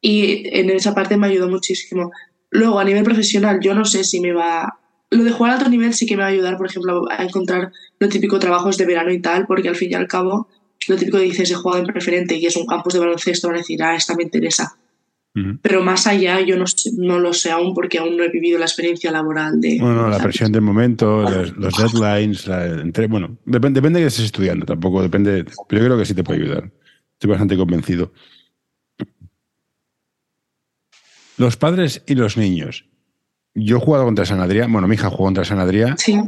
Y 0.00 0.48
en 0.56 0.70
esa 0.70 0.94
parte 0.94 1.16
me 1.16 1.26
ayudó 1.26 1.48
muchísimo. 1.48 2.12
Luego, 2.50 2.78
a 2.78 2.84
nivel 2.84 3.02
profesional, 3.02 3.58
yo 3.60 3.74
no 3.74 3.84
sé 3.84 4.04
si 4.04 4.20
me 4.20 4.32
va... 4.32 4.78
Lo 5.10 5.24
de 5.24 5.30
jugar 5.30 5.52
a 5.52 5.56
alto 5.56 5.70
nivel 5.70 5.94
sí 5.94 6.06
que 6.06 6.16
me 6.16 6.22
va 6.22 6.28
a 6.28 6.32
ayudar, 6.32 6.56
por 6.56 6.66
ejemplo, 6.66 7.04
a 7.10 7.22
encontrar 7.24 7.72
lo 7.98 8.08
típico 8.08 8.38
trabajos 8.38 8.76
de 8.76 8.84
verano 8.84 9.10
y 9.10 9.20
tal, 9.20 9.46
porque 9.46 9.68
al 9.68 9.76
fin 9.76 9.90
y 9.92 9.94
al 9.94 10.06
cabo, 10.06 10.48
lo 10.86 10.96
típico 10.96 11.18
que 11.18 11.24
dices, 11.24 11.50
he 11.50 11.54
jugado 11.54 11.80
en 11.80 11.86
preferente 11.86 12.36
y 12.36 12.46
es 12.46 12.56
un 12.56 12.66
campus 12.66 12.92
de 12.92 13.00
baloncesto, 13.00 13.48
van 13.48 13.56
a 13.56 13.58
decir, 13.60 13.82
ah, 13.82 13.94
esta 13.94 14.14
me 14.14 14.22
interesa. 14.22 14.76
Pero 15.62 15.84
más 15.84 16.08
allá, 16.08 16.40
yo 16.40 16.56
no, 16.56 16.64
no, 16.96 17.20
lo 17.20 17.32
sé 17.32 17.52
aún 17.52 17.72
porque 17.72 17.98
aún 17.98 18.16
no 18.16 18.24
he 18.24 18.28
vivido 18.28 18.58
la 18.58 18.64
experiencia 18.64 19.12
laboral 19.12 19.60
de. 19.60 19.78
Bueno, 19.80 20.08
la 20.08 20.18
presión 20.18 20.50
del 20.50 20.62
momento, 20.62 21.22
los, 21.22 21.76
deadlines, 21.76 22.48
entre, 22.48 23.06
bueno, 23.06 23.38
depende, 23.44 23.78
depende 23.78 24.00
de 24.00 24.04
que 24.04 24.08
estés 24.08 24.24
estudiando, 24.24 24.66
tampoco 24.66 25.00
depende. 25.00 25.44
Pero 25.68 25.82
yo 25.82 25.86
creo 25.86 25.98
que 25.98 26.06
sí 26.06 26.14
te 26.14 26.24
puede 26.24 26.42
ayudar. 26.42 26.72
Estoy 27.12 27.30
bastante 27.30 27.56
convencido. 27.56 28.12
Los 31.36 31.56
padres 31.56 32.02
y 32.06 32.16
los 32.16 32.36
niños. 32.36 32.87
Yo 33.58 33.78
he 33.78 33.80
jugado 33.80 34.04
contra 34.04 34.24
San 34.24 34.40
Adrián, 34.40 34.72
bueno, 34.72 34.86
mi 34.86 34.94
hija 34.94 35.10
jugó 35.10 35.24
contra 35.24 35.44
San 35.44 35.58
Adrián. 35.58 35.96
Sí. 35.98 36.20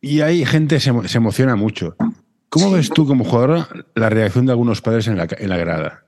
Y 0.00 0.20
hay 0.20 0.44
gente 0.44 0.80
se, 0.80 0.92
se 1.08 1.18
emociona 1.18 1.56
mucho. 1.56 1.96
¿Cómo 2.48 2.70
ves 2.70 2.90
tú 2.90 3.06
como 3.06 3.24
jugadora 3.24 3.66
la 3.94 4.10
reacción 4.10 4.44
de 4.44 4.52
algunos 4.52 4.82
padres 4.82 5.06
en 5.06 5.16
la, 5.16 5.26
en 5.30 5.48
la 5.48 5.56
grada? 5.56 6.04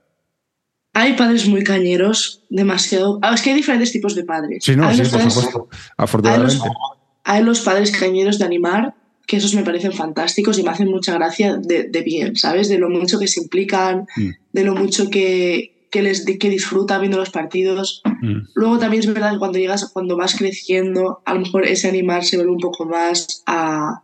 Hay 0.93 1.13
padres 1.13 1.47
muy 1.47 1.63
cañeros, 1.63 2.43
demasiado. 2.49 3.19
Ah, 3.23 3.33
es 3.33 3.41
que 3.41 3.49
hay 3.49 3.55
diferentes 3.55 3.91
tipos 3.91 4.13
de 4.15 4.23
padres. 4.23 4.63
Sí, 4.63 4.75
no, 4.75 4.87
hay 4.87 4.95
sí, 4.95 5.11
por 5.11 5.31
supuesto. 5.31 5.69
Afortunadamente. 5.97 6.53
Hay 6.53 6.59
los, 6.59 6.77
hay 7.23 7.43
los, 7.43 7.61
padres 7.61 7.91
cañeros 7.91 8.37
de 8.37 8.45
animar, 8.45 8.93
que 9.25 9.37
esos 9.37 9.55
me 9.55 9.63
parecen 9.63 9.91
fantásticos 9.91 10.59
y 10.59 10.63
me 10.63 10.69
hacen 10.69 10.87
mucha 10.87 11.15
gracia 11.15 11.57
de, 11.57 11.89
de 11.89 12.01
bien, 12.01 12.35
¿sabes? 12.35 12.69
De 12.69 12.77
lo 12.77 12.89
mucho 12.89 13.17
que 13.17 13.27
se 13.27 13.41
implican, 13.41 14.05
mm. 14.15 14.29
de 14.53 14.63
lo 14.63 14.75
mucho 14.75 15.09
que, 15.09 15.74
que, 15.95 16.01
les, 16.01 16.25
que 16.25 16.49
disfrutan 16.49 16.99
viendo 16.99 17.17
los 17.17 17.29
partidos. 17.29 18.01
Mm. 18.21 18.49
Luego 18.53 18.79
también 18.79 19.01
es 19.01 19.07
verdad 19.07 19.31
que 19.31 19.39
cuando 19.39 19.59
llegas, 19.59 19.89
cuando 19.93 20.17
vas 20.17 20.35
creciendo, 20.35 21.21
a 21.25 21.33
lo 21.33 21.39
mejor 21.39 21.65
ese 21.65 21.87
animar 21.87 22.25
se 22.25 22.35
vuelve 22.35 22.51
un 22.51 22.59
poco 22.59 22.85
más 22.85 23.43
a. 23.45 24.03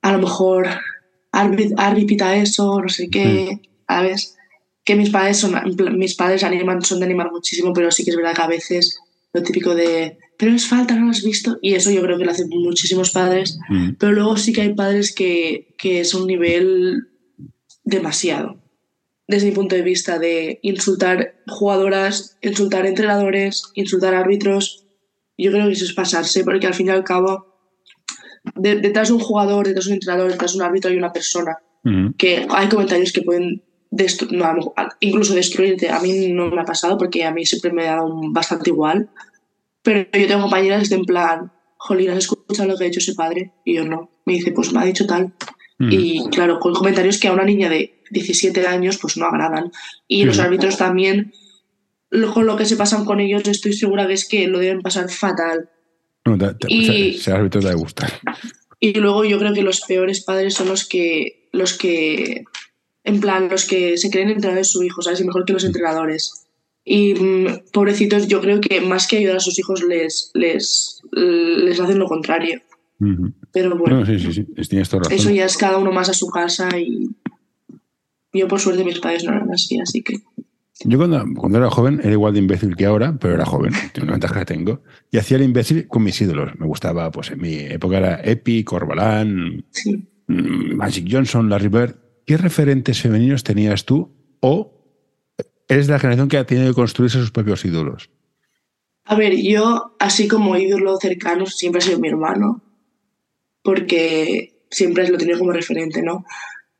A 0.00 0.12
lo 0.12 0.18
mejor. 0.18 0.68
Arbi 1.32 2.04
pita 2.06 2.36
eso, 2.36 2.80
no 2.80 2.88
sé 2.88 3.08
qué, 3.08 3.58
mm. 3.60 3.66
¿sabes? 3.88 4.36
que 4.84 4.96
mis 4.96 5.10
padres 5.10 5.38
son 5.38 5.54
mis 5.96 6.14
padres 6.14 6.42
animan, 6.42 6.82
son 6.82 6.98
de 6.98 7.06
animar 7.06 7.30
muchísimo, 7.30 7.72
pero 7.72 7.90
sí 7.90 8.04
que 8.04 8.10
es 8.10 8.16
verdad 8.16 8.34
que 8.34 8.42
a 8.42 8.48
veces 8.48 8.98
lo 9.32 9.42
típico 9.42 9.74
de 9.74 10.18
pero 10.36 10.52
es 10.52 10.66
falta, 10.66 10.96
no 10.96 11.04
lo 11.04 11.10
has 11.12 11.22
visto, 11.22 11.58
y 11.62 11.74
eso 11.74 11.90
yo 11.90 12.02
creo 12.02 12.18
que 12.18 12.24
lo 12.24 12.32
hacen 12.32 12.48
muchísimos 12.48 13.10
padres, 13.10 13.58
Mm. 13.68 13.92
pero 13.98 14.12
luego 14.12 14.36
sí 14.36 14.52
que 14.52 14.62
hay 14.62 14.74
padres 14.74 15.14
que, 15.14 15.74
que 15.78 16.00
es 16.00 16.14
un 16.14 16.26
nivel 16.26 17.08
demasiado, 17.84 18.61
desde 19.32 19.48
mi 19.48 19.52
punto 19.52 19.74
de 19.74 19.82
vista, 19.82 20.18
de 20.18 20.58
insultar 20.62 21.34
jugadoras, 21.48 22.38
insultar 22.42 22.86
entrenadores, 22.86 23.62
insultar 23.74 24.14
árbitros, 24.14 24.86
yo 25.36 25.50
creo 25.50 25.66
que 25.66 25.72
eso 25.72 25.84
es 25.84 25.92
pasarse, 25.94 26.44
porque 26.44 26.66
al 26.66 26.74
fin 26.74 26.86
y 26.88 26.90
al 26.90 27.02
cabo, 27.04 27.46
de- 28.54 28.76
detrás 28.76 29.08
de 29.08 29.14
un 29.14 29.20
jugador, 29.20 29.66
detrás 29.66 29.86
de 29.86 29.90
un 29.92 29.94
entrenador, 29.94 30.30
detrás 30.30 30.52
de 30.52 30.58
un 30.58 30.64
árbitro 30.64 30.90
hay 30.90 30.96
una 30.96 31.12
persona, 31.12 31.56
Mm. 31.84 32.10
que 32.16 32.46
hay 32.48 32.68
comentarios 32.68 33.12
que 33.12 33.22
pueden 33.22 33.62
destru- 33.90 34.30
no, 34.30 34.72
incluso 35.00 35.34
destruirte. 35.34 35.90
A 35.90 35.98
mí 36.00 36.28
no 36.28 36.48
me 36.50 36.60
ha 36.60 36.64
pasado 36.64 36.96
porque 36.98 37.24
a 37.24 37.32
mí 37.32 37.44
siempre 37.44 37.72
me 37.72 37.88
ha 37.88 37.96
dado 37.96 38.20
bastante 38.30 38.70
igual. 38.70 39.10
Pero 39.82 40.00
yo 40.12 40.26
tengo 40.28 40.42
compañeras 40.42 40.88
de 40.90 40.96
en 40.96 41.04
plan, 41.04 41.52
Jolín, 41.76 42.10
¿has 42.10 42.18
escuchado 42.18 42.68
lo 42.68 42.76
que 42.76 42.84
ha 42.84 42.86
dicho 42.86 43.00
ese 43.00 43.14
padre? 43.14 43.52
Y 43.64 43.74
yo 43.74 43.84
no. 43.84 44.10
Me 44.26 44.34
dice, 44.34 44.52
pues 44.52 44.72
me 44.72 44.80
ha 44.80 44.84
dicho 44.84 45.06
tal. 45.06 45.32
Mm. 45.86 45.92
Y 45.92 46.28
claro, 46.30 46.58
con 46.60 46.74
comentarios 46.74 47.18
que 47.18 47.28
a 47.28 47.32
una 47.32 47.44
niña 47.44 47.68
de 47.68 48.02
17 48.10 48.66
años 48.66 48.98
pues 49.00 49.16
no 49.16 49.26
agradan. 49.26 49.72
Y 50.06 50.24
los 50.24 50.38
árbitros 50.38 50.76
también, 50.76 51.32
lo- 52.10 52.32
con 52.32 52.46
lo 52.46 52.56
que 52.56 52.66
se 52.66 52.76
pasan 52.76 53.04
con 53.04 53.20
ellos, 53.20 53.42
estoy 53.48 53.72
segura 53.72 54.06
que 54.06 54.12
es 54.12 54.28
que 54.28 54.46
lo 54.46 54.58
deben 54.58 54.82
pasar 54.82 55.10
fatal. 55.10 55.70
No, 56.24 56.38
te- 56.38 56.54
te- 56.54 56.72
Y- 56.72 57.18
Ser 57.18 57.34
árbitro 57.34 57.60
te 57.60 57.74
gustar. 57.74 58.12
Y 58.78 58.94
luego 59.00 59.24
yo 59.24 59.38
creo 59.38 59.52
que 59.54 59.62
los 59.62 59.80
peores 59.80 60.22
padres 60.22 60.54
son 60.54 60.68
los 60.68 60.86
que, 60.88 61.48
los 61.52 61.72
que, 61.76 62.44
en 63.04 63.20
plan, 63.20 63.48
los 63.50 63.64
que 63.64 63.96
se 63.96 64.10
creen 64.10 64.28
entrenadores 64.30 64.68
de 64.68 64.72
su 64.72 64.82
hijo, 64.84 65.02
¿sabes? 65.02 65.20
Y 65.20 65.24
mejor 65.24 65.44
que 65.44 65.52
los 65.52 65.64
entrenadores. 65.64 66.46
Y 66.84 67.14
mm, 67.14 67.46
pobrecitos, 67.72 68.26
yo 68.28 68.40
creo 68.40 68.60
que 68.60 68.80
más 68.80 69.06
que 69.06 69.18
ayudar 69.18 69.36
a 69.36 69.40
sus 69.40 69.58
hijos 69.58 69.82
les, 69.84 70.30
les, 70.34 71.00
les 71.12 71.80
hacen 71.80 71.98
lo 71.98 72.06
contrario. 72.06 72.60
Ujú. 73.00 73.32
Pero 73.52 73.76
bueno, 73.76 74.00
No, 74.00 74.06
sí, 74.06 74.18
sí, 74.18 74.32
sí. 74.32 74.44
Tienes 74.68 74.88
toda 74.88 75.04
razón. 75.04 75.18
eso 75.18 75.30
ya 75.30 75.44
es 75.44 75.56
cada 75.56 75.78
uno 75.78 75.92
más 75.92 76.08
a 76.08 76.14
su 76.14 76.28
casa 76.28 76.68
y 76.78 77.10
yo 78.32 78.48
por 78.48 78.60
suerte 78.60 78.84
mis 78.84 78.98
padres 78.98 79.24
no 79.24 79.32
eran 79.32 79.50
así, 79.52 79.78
así 79.78 80.02
que... 80.02 80.20
Yo 80.84 80.98
cuando, 80.98 81.22
cuando 81.36 81.58
era 81.58 81.70
joven 81.70 82.00
era 82.02 82.12
igual 82.12 82.32
de 82.32 82.40
imbécil 82.40 82.74
que 82.76 82.86
ahora, 82.86 83.16
pero 83.20 83.34
era 83.34 83.44
joven, 83.44 83.72
tiene 83.92 84.04
una 84.04 84.12
ventaja 84.12 84.40
que 84.40 84.46
tengo. 84.46 84.82
Y 85.10 85.18
hacía 85.18 85.36
el 85.36 85.44
imbécil 85.44 85.86
con 85.86 86.02
mis 86.02 86.20
ídolos. 86.20 86.58
Me 86.58 86.66
gustaba, 86.66 87.10
pues 87.12 87.30
en 87.30 87.40
mi 87.40 87.54
época 87.54 87.98
era 87.98 88.20
Epi, 88.24 88.64
Corbalán, 88.64 89.64
Sí. 89.70 90.08
mm, 90.26 90.74
Magic 90.74 91.06
Johnson, 91.10 91.48
Larry 91.50 91.68
Bird. 91.68 91.94
¿Qué 92.26 92.36
referentes 92.36 93.00
femeninos 93.00 93.44
tenías 93.44 93.84
tú? 93.84 94.10
¿O 94.40 94.72
eres 95.68 95.86
de 95.86 95.92
la 95.92 95.98
generación 95.98 96.28
que 96.28 96.38
ha 96.38 96.46
tenido 96.46 96.68
que 96.68 96.74
construirse 96.74 97.18
sus 97.18 97.30
propios 97.30 97.64
ídolos? 97.64 98.10
A 99.04 99.14
ver, 99.14 99.36
yo, 99.36 99.94
así 100.00 100.26
como 100.26 100.56
ídolo 100.56 100.96
cercano, 100.96 101.46
siempre 101.46 101.80
ha 101.80 101.84
sido 101.84 101.98
mi 102.00 102.08
hermano, 102.08 102.62
porque 103.62 104.64
siempre 104.70 105.08
lo 105.08 105.18
tenido 105.18 105.38
como 105.38 105.52
referente, 105.52 106.02
¿no? 106.02 106.24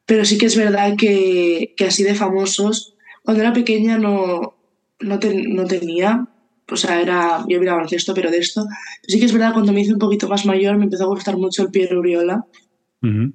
Pero 0.06 0.24
sí 0.24 0.38
que 0.38 0.46
es 0.46 0.56
verdad 0.56 0.94
que, 0.98 1.74
que 1.76 1.84
así 1.86 2.02
de 2.02 2.14
famosos, 2.14 2.94
cuando 3.22 3.42
era 3.42 3.52
pequeña 3.52 3.98
no, 3.98 4.56
no, 5.00 5.18
te- 5.18 5.46
no 5.48 5.64
tenía, 5.66 6.26
o 6.70 6.76
sea, 6.76 7.00
era, 7.00 7.44
yo 7.48 7.60
miraba 7.60 7.76
baloncesto, 7.78 8.14
pero 8.14 8.30
de 8.30 8.38
esto. 8.38 8.64
Sí 9.06 9.18
que 9.18 9.26
es 9.26 9.32
verdad, 9.32 9.52
cuando 9.52 9.72
me 9.72 9.80
hice 9.80 9.92
un 9.92 9.98
poquito 9.98 10.28
más 10.28 10.44
mayor, 10.46 10.76
me 10.76 10.84
empezó 10.84 11.04
a 11.04 11.08
gustar 11.08 11.36
mucho 11.36 11.62
el 11.62 11.70
Piero 11.70 12.00
Uriola 12.00 12.44
Ujú. 13.02 13.32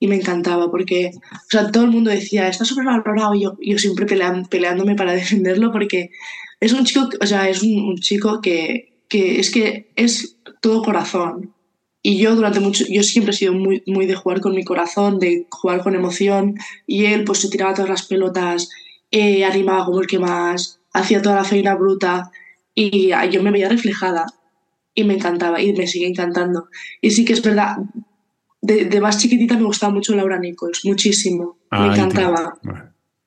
y 0.00 0.06
me 0.08 0.16
encantaba 0.16 0.70
porque, 0.70 1.10
o 1.14 1.48
sea, 1.50 1.70
todo 1.70 1.84
el 1.84 1.90
mundo 1.90 2.10
decía, 2.10 2.48
está 2.48 2.64
sobrevalorado 2.64 3.34
y 3.34 3.42
yo, 3.42 3.56
yo 3.60 3.78
siempre 3.78 4.06
pelean- 4.06 4.48
peleándome 4.48 4.94
para 4.96 5.12
defenderlo 5.14 5.70
porque 5.70 6.10
es 6.60 6.72
un 6.72 6.84
chico, 6.84 7.08
o 7.20 7.26
sea, 7.26 7.48
es 7.48 7.62
un, 7.62 7.78
un 7.80 7.96
chico 7.98 8.40
que, 8.40 9.04
que 9.08 9.38
es 9.38 9.50
que 9.50 9.92
es 9.96 10.38
todo 10.60 10.82
corazón. 10.82 11.53
Y 12.06 12.18
yo 12.18 12.36
durante 12.36 12.60
mucho, 12.60 12.84
yo 12.86 13.02
siempre 13.02 13.32
he 13.32 13.36
sido 13.36 13.54
muy, 13.54 13.82
muy 13.86 14.04
de 14.04 14.14
jugar 14.14 14.42
con 14.42 14.54
mi 14.54 14.62
corazón, 14.62 15.18
de 15.18 15.46
jugar 15.50 15.82
con 15.82 15.94
emoción 15.94 16.54
y 16.86 17.06
él 17.06 17.24
pues 17.24 17.38
se 17.40 17.48
tiraba 17.48 17.72
todas 17.72 17.88
las 17.88 18.02
pelotas, 18.02 18.68
eh, 19.10 19.42
animaba 19.42 19.86
como 19.86 20.02
el 20.02 20.06
que 20.06 20.18
más, 20.18 20.80
hacía 20.92 21.22
toda 21.22 21.36
la 21.36 21.44
feina 21.44 21.74
bruta 21.74 22.30
y 22.74 23.12
ah, 23.12 23.24
yo 23.24 23.42
me 23.42 23.50
veía 23.50 23.70
reflejada 23.70 24.26
y 24.94 25.04
me 25.04 25.14
encantaba 25.14 25.62
y 25.62 25.72
me 25.72 25.86
sigue 25.86 26.06
encantando. 26.06 26.68
Y 27.00 27.12
sí 27.12 27.24
que 27.24 27.32
es 27.32 27.40
verdad, 27.40 27.78
de, 28.60 29.00
más 29.00 29.16
chiquitita 29.16 29.56
me 29.56 29.64
gustaba 29.64 29.94
mucho 29.94 30.14
Laura 30.14 30.38
Nichols, 30.38 30.84
muchísimo. 30.84 31.56
me 31.70 31.86
encantaba. 31.86 32.58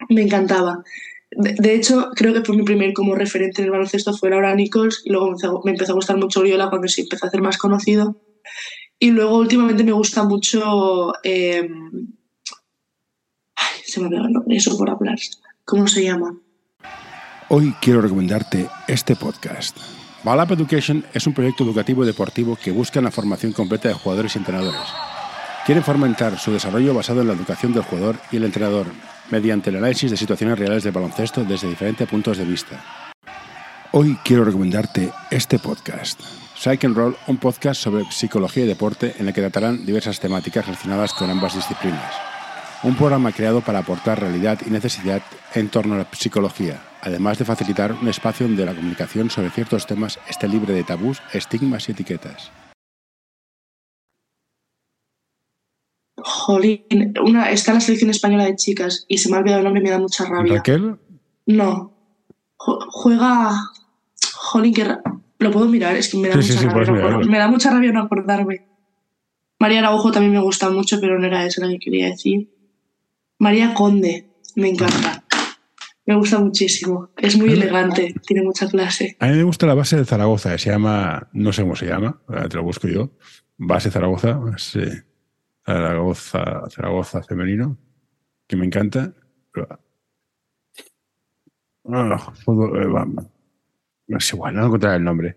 Me 0.10 0.22
encantaba. 0.22 0.84
De, 1.32 1.74
hecho, 1.74 2.12
creo 2.16 2.32
que 2.32 2.42
fue 2.42 2.56
mi 2.56 2.62
primer 2.62 2.94
como 2.94 3.16
referente 3.16 3.64
en 3.64 3.66
el 3.66 3.72
baloncesto 3.72 4.14
fue 4.14 4.30
Laura 4.30 4.54
Nichols 4.54 5.02
y 5.04 5.10
luego 5.10 5.34
me 5.64 5.72
empezó, 5.72 5.94
a 5.94 5.96
gustar 5.96 6.18
mucho 6.18 6.42
Oriola 6.42 6.70
cuando 6.70 6.88
se 6.88 7.02
empezó 7.02 7.26
a 7.26 7.30
hacer 7.30 7.42
más 7.42 7.58
conocido. 7.58 8.22
Y 9.00 9.12
luego 9.12 9.38
últimamente 9.38 9.84
me 9.84 9.92
gusta 9.92 10.24
mucho... 10.24 11.14
Em, 11.24 12.08
ay, 13.56 13.82
se 13.84 14.00
me 14.00 14.16
ha 14.16 14.22
el 14.22 14.32
nombre, 14.32 14.58
eso 14.58 14.78
por 14.78 14.90
hablar. 14.90 15.18
¿Cómo 15.66 15.88
se 15.88 16.04
llama? 16.04 16.38
Hoy 17.50 17.74
quiero 17.82 18.02
recomendarte 18.02 18.68
este 18.88 19.16
podcast. 19.16 19.78
Balap 20.24 20.52
Education 20.52 21.06
es 21.14 21.28
un 21.28 21.34
proyecto 21.34 21.64
educativo 21.64 22.04
y 22.04 22.08
deportivo 22.08 22.58
que 22.62 22.72
busca 22.72 23.00
la 23.00 23.12
formación 23.12 23.54
completa 23.54 23.88
de 23.88 23.94
jugadores 23.94 24.36
y 24.36 24.40
entrenadores. 24.40 24.82
Quieren 25.66 25.84
fomentar 25.84 26.40
su 26.40 26.52
desarrollo 26.52 26.94
basado 26.94 27.22
en 27.22 27.28
la 27.28 27.34
educación 27.34 27.74
del 27.74 27.84
jugador 27.84 28.18
y 28.32 28.38
el 28.38 28.46
entrenador, 28.46 28.88
mediante 29.30 29.70
el 29.70 29.78
análisis 29.78 30.10
de 30.10 30.18
situaciones 30.18 30.58
reales 30.58 30.84
de 30.84 30.92
baloncesto 30.92 31.44
desde 31.44 31.70
diferentes 31.70 32.08
puntos 32.08 32.38
de 32.38 32.46
vista. 32.46 33.12
Hoy 33.92 34.18
quiero 34.24 34.44
recomendarte 34.44 35.12
este 35.32 35.60
podcast. 35.60 36.22
Psych 36.58 36.86
and 36.86 36.98
Roll, 36.98 37.16
un 37.28 37.38
podcast 37.38 37.80
sobre 37.80 38.04
psicología 38.10 38.64
y 38.64 38.68
deporte 38.68 39.14
en 39.20 39.28
el 39.28 39.34
que 39.34 39.42
tratarán 39.42 39.86
diversas 39.86 40.20
temáticas 40.20 40.66
relacionadas 40.66 41.14
con 41.14 41.30
ambas 41.30 41.54
disciplinas. 41.54 42.16
Un 42.82 42.96
programa 42.96 43.32
creado 43.32 43.62
para 43.62 43.80
aportar 43.80 44.20
realidad 44.20 44.60
y 44.66 44.72
necesidad 44.72 45.22
en 45.54 45.70
torno 45.70 45.94
a 45.94 46.00
la 46.00 46.08
psicología, 46.12 46.82
además 47.02 47.38
de 47.38 47.46
facilitar 47.46 47.94
un 47.94 48.08
espacio 48.08 48.48
donde 48.48 48.66
la 48.66 48.74
comunicación 48.74 49.30
sobre 49.30 49.52
ciertos 49.52 49.86
temas 49.86 50.18
esté 50.28 50.48
libre 50.48 50.74
de 50.74 50.84
tabús, 50.84 51.22
estigmas 51.32 51.88
y 51.90 51.92
etiquetas. 51.92 52.52
Jolín, 56.18 57.14
una, 57.24 57.52
está 57.52 57.74
la 57.74 57.82
selección 57.82 58.10
española 58.10 58.46
de 58.46 58.56
chicas 58.56 59.06
y 59.08 59.20
se 59.20 59.30
me 59.30 59.36
ha 59.36 59.40
olvidado 59.40 59.60
el 59.60 59.66
nombre 59.66 59.82
y 59.82 59.84
me 59.84 59.92
da 59.92 60.00
mucha 60.00 60.26
rabia. 60.26 60.56
¿Raquel? 60.56 60.98
No. 61.46 61.94
Juega. 62.58 63.62
Jolín, 64.34 64.74
que. 64.74 64.98
Lo 65.40 65.52
puedo 65.52 65.68
mirar, 65.68 65.96
es 65.96 66.10
que 66.10 66.18
me 66.18 66.30
da 66.30 66.36
mucha 66.36 66.62
rabia. 66.62 67.18
me 67.28 67.38
da 67.38 67.48
mucha 67.48 67.70
rabia 67.72 67.92
no 67.92 68.02
acordarme. 68.02 68.68
María 69.60 69.80
Araujo 69.80 70.12
también 70.12 70.34
me 70.34 70.40
gusta 70.40 70.70
mucho, 70.70 71.00
pero 71.00 71.20
no 71.20 71.26
era 71.26 71.46
eso 71.46 71.62
lo 71.62 71.70
que 71.70 71.80
quería 71.80 72.08
decir. 72.08 72.50
María 73.40 73.74
Conde, 73.74 74.28
me 74.56 74.70
encanta. 74.70 75.24
Me 76.06 76.16
gusta 76.16 76.40
muchísimo. 76.40 77.10
Es 77.18 77.38
muy 77.38 77.52
elegante, 77.52 78.16
tiene 78.26 78.44
mucha 78.44 78.68
clase. 78.68 79.18
A 79.20 79.28
mí 79.28 79.38
me 79.38 79.44
gusta 79.44 79.66
la 79.68 79.74
base 79.74 79.98
de 79.98 80.06
Zaragoza, 80.06 80.58
se 80.58 80.70
llama, 80.70 81.28
no 81.34 81.52
sé 81.52 81.64
cómo 81.64 81.76
se 81.76 81.86
llama, 81.86 82.22
te 82.50 82.56
lo 82.56 82.64
busco 82.64 82.88
yo. 82.88 83.12
Base 83.58 83.92
Zaragoza, 83.92 84.40
sí. 84.58 84.84
Zaragoza, 85.66 86.64
Zaragoza 86.70 87.22
femenino, 87.24 87.78
que 88.48 88.56
me 88.56 88.66
encanta. 88.66 89.14
Ah, 91.90 92.34
eh, 92.48 92.88
no 94.08 94.18
es 94.18 94.34
igual, 94.34 94.56
no 94.56 94.66
encontrar 94.66 94.96
el 94.96 95.04
nombre. 95.04 95.36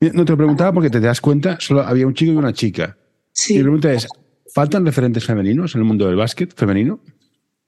No 0.00 0.24
te 0.24 0.32
lo 0.32 0.36
preguntaba 0.36 0.72
porque 0.72 0.90
te 0.90 1.00
das 1.00 1.20
cuenta, 1.20 1.58
solo 1.60 1.82
había 1.82 2.06
un 2.06 2.14
chico 2.14 2.32
y 2.32 2.36
una 2.36 2.52
chica. 2.52 2.96
Sí. 3.32 3.54
Y 3.54 3.58
la 3.58 3.64
pregunta 3.64 3.92
es, 3.92 4.08
¿faltan 4.52 4.84
referentes 4.84 5.24
femeninos 5.24 5.74
en 5.74 5.80
el 5.80 5.84
mundo 5.86 6.06
del 6.06 6.16
básquet 6.16 6.54
femenino? 6.54 7.00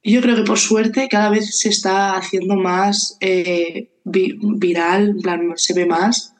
Yo 0.02 0.20
creo 0.20 0.36
que 0.36 0.42
por 0.42 0.58
suerte 0.58 1.08
cada 1.08 1.30
vez 1.30 1.56
se 1.58 1.70
está 1.70 2.16
haciendo 2.16 2.56
más 2.56 3.16
eh, 3.20 3.90
viral, 4.04 5.10
en 5.10 5.20
plan, 5.20 5.52
se 5.56 5.72
ve 5.72 5.86
más. 5.86 6.34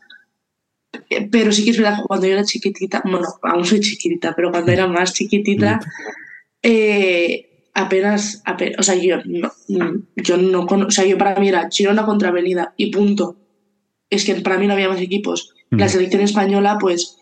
Eh, 1.09 1.29
pero 1.31 1.51
sí 1.51 1.65
que 1.65 1.71
es 1.71 1.79
verdad 1.79 2.01
cuando 2.07 2.27
yo 2.27 2.35
era 2.35 2.45
chiquitita, 2.45 3.03
bueno, 3.05 3.27
aún 3.43 3.65
soy 3.65 3.81
chiquitita, 3.81 4.35
pero 4.37 4.51
cuando 4.51 4.71
era 4.71 4.87
más 4.87 5.15
chiquitita, 5.15 5.81
eh, 6.63 7.69
apenas, 7.73 8.43
o 8.79 8.83
sea, 8.83 8.95
yo 8.97 9.17
no, 9.25 9.51
yo 10.17 10.37
no, 10.37 10.65
o 10.65 10.91
sea, 10.91 11.05
yo 11.07 11.17
para 11.17 11.41
mí 11.41 11.49
era 11.49 11.69
Girona 11.71 12.05
contra 12.05 12.29
Avenida 12.29 12.75
y 12.77 12.91
punto. 12.91 13.37
Es 14.15 14.25
que 14.25 14.35
para 14.37 14.59
mí 14.59 14.67
no 14.67 14.75
había 14.75 14.89
más 14.89 15.01
equipos. 15.01 15.55
La 15.71 15.89
selección 15.89 16.23
española, 16.23 16.79
pues, 16.81 17.17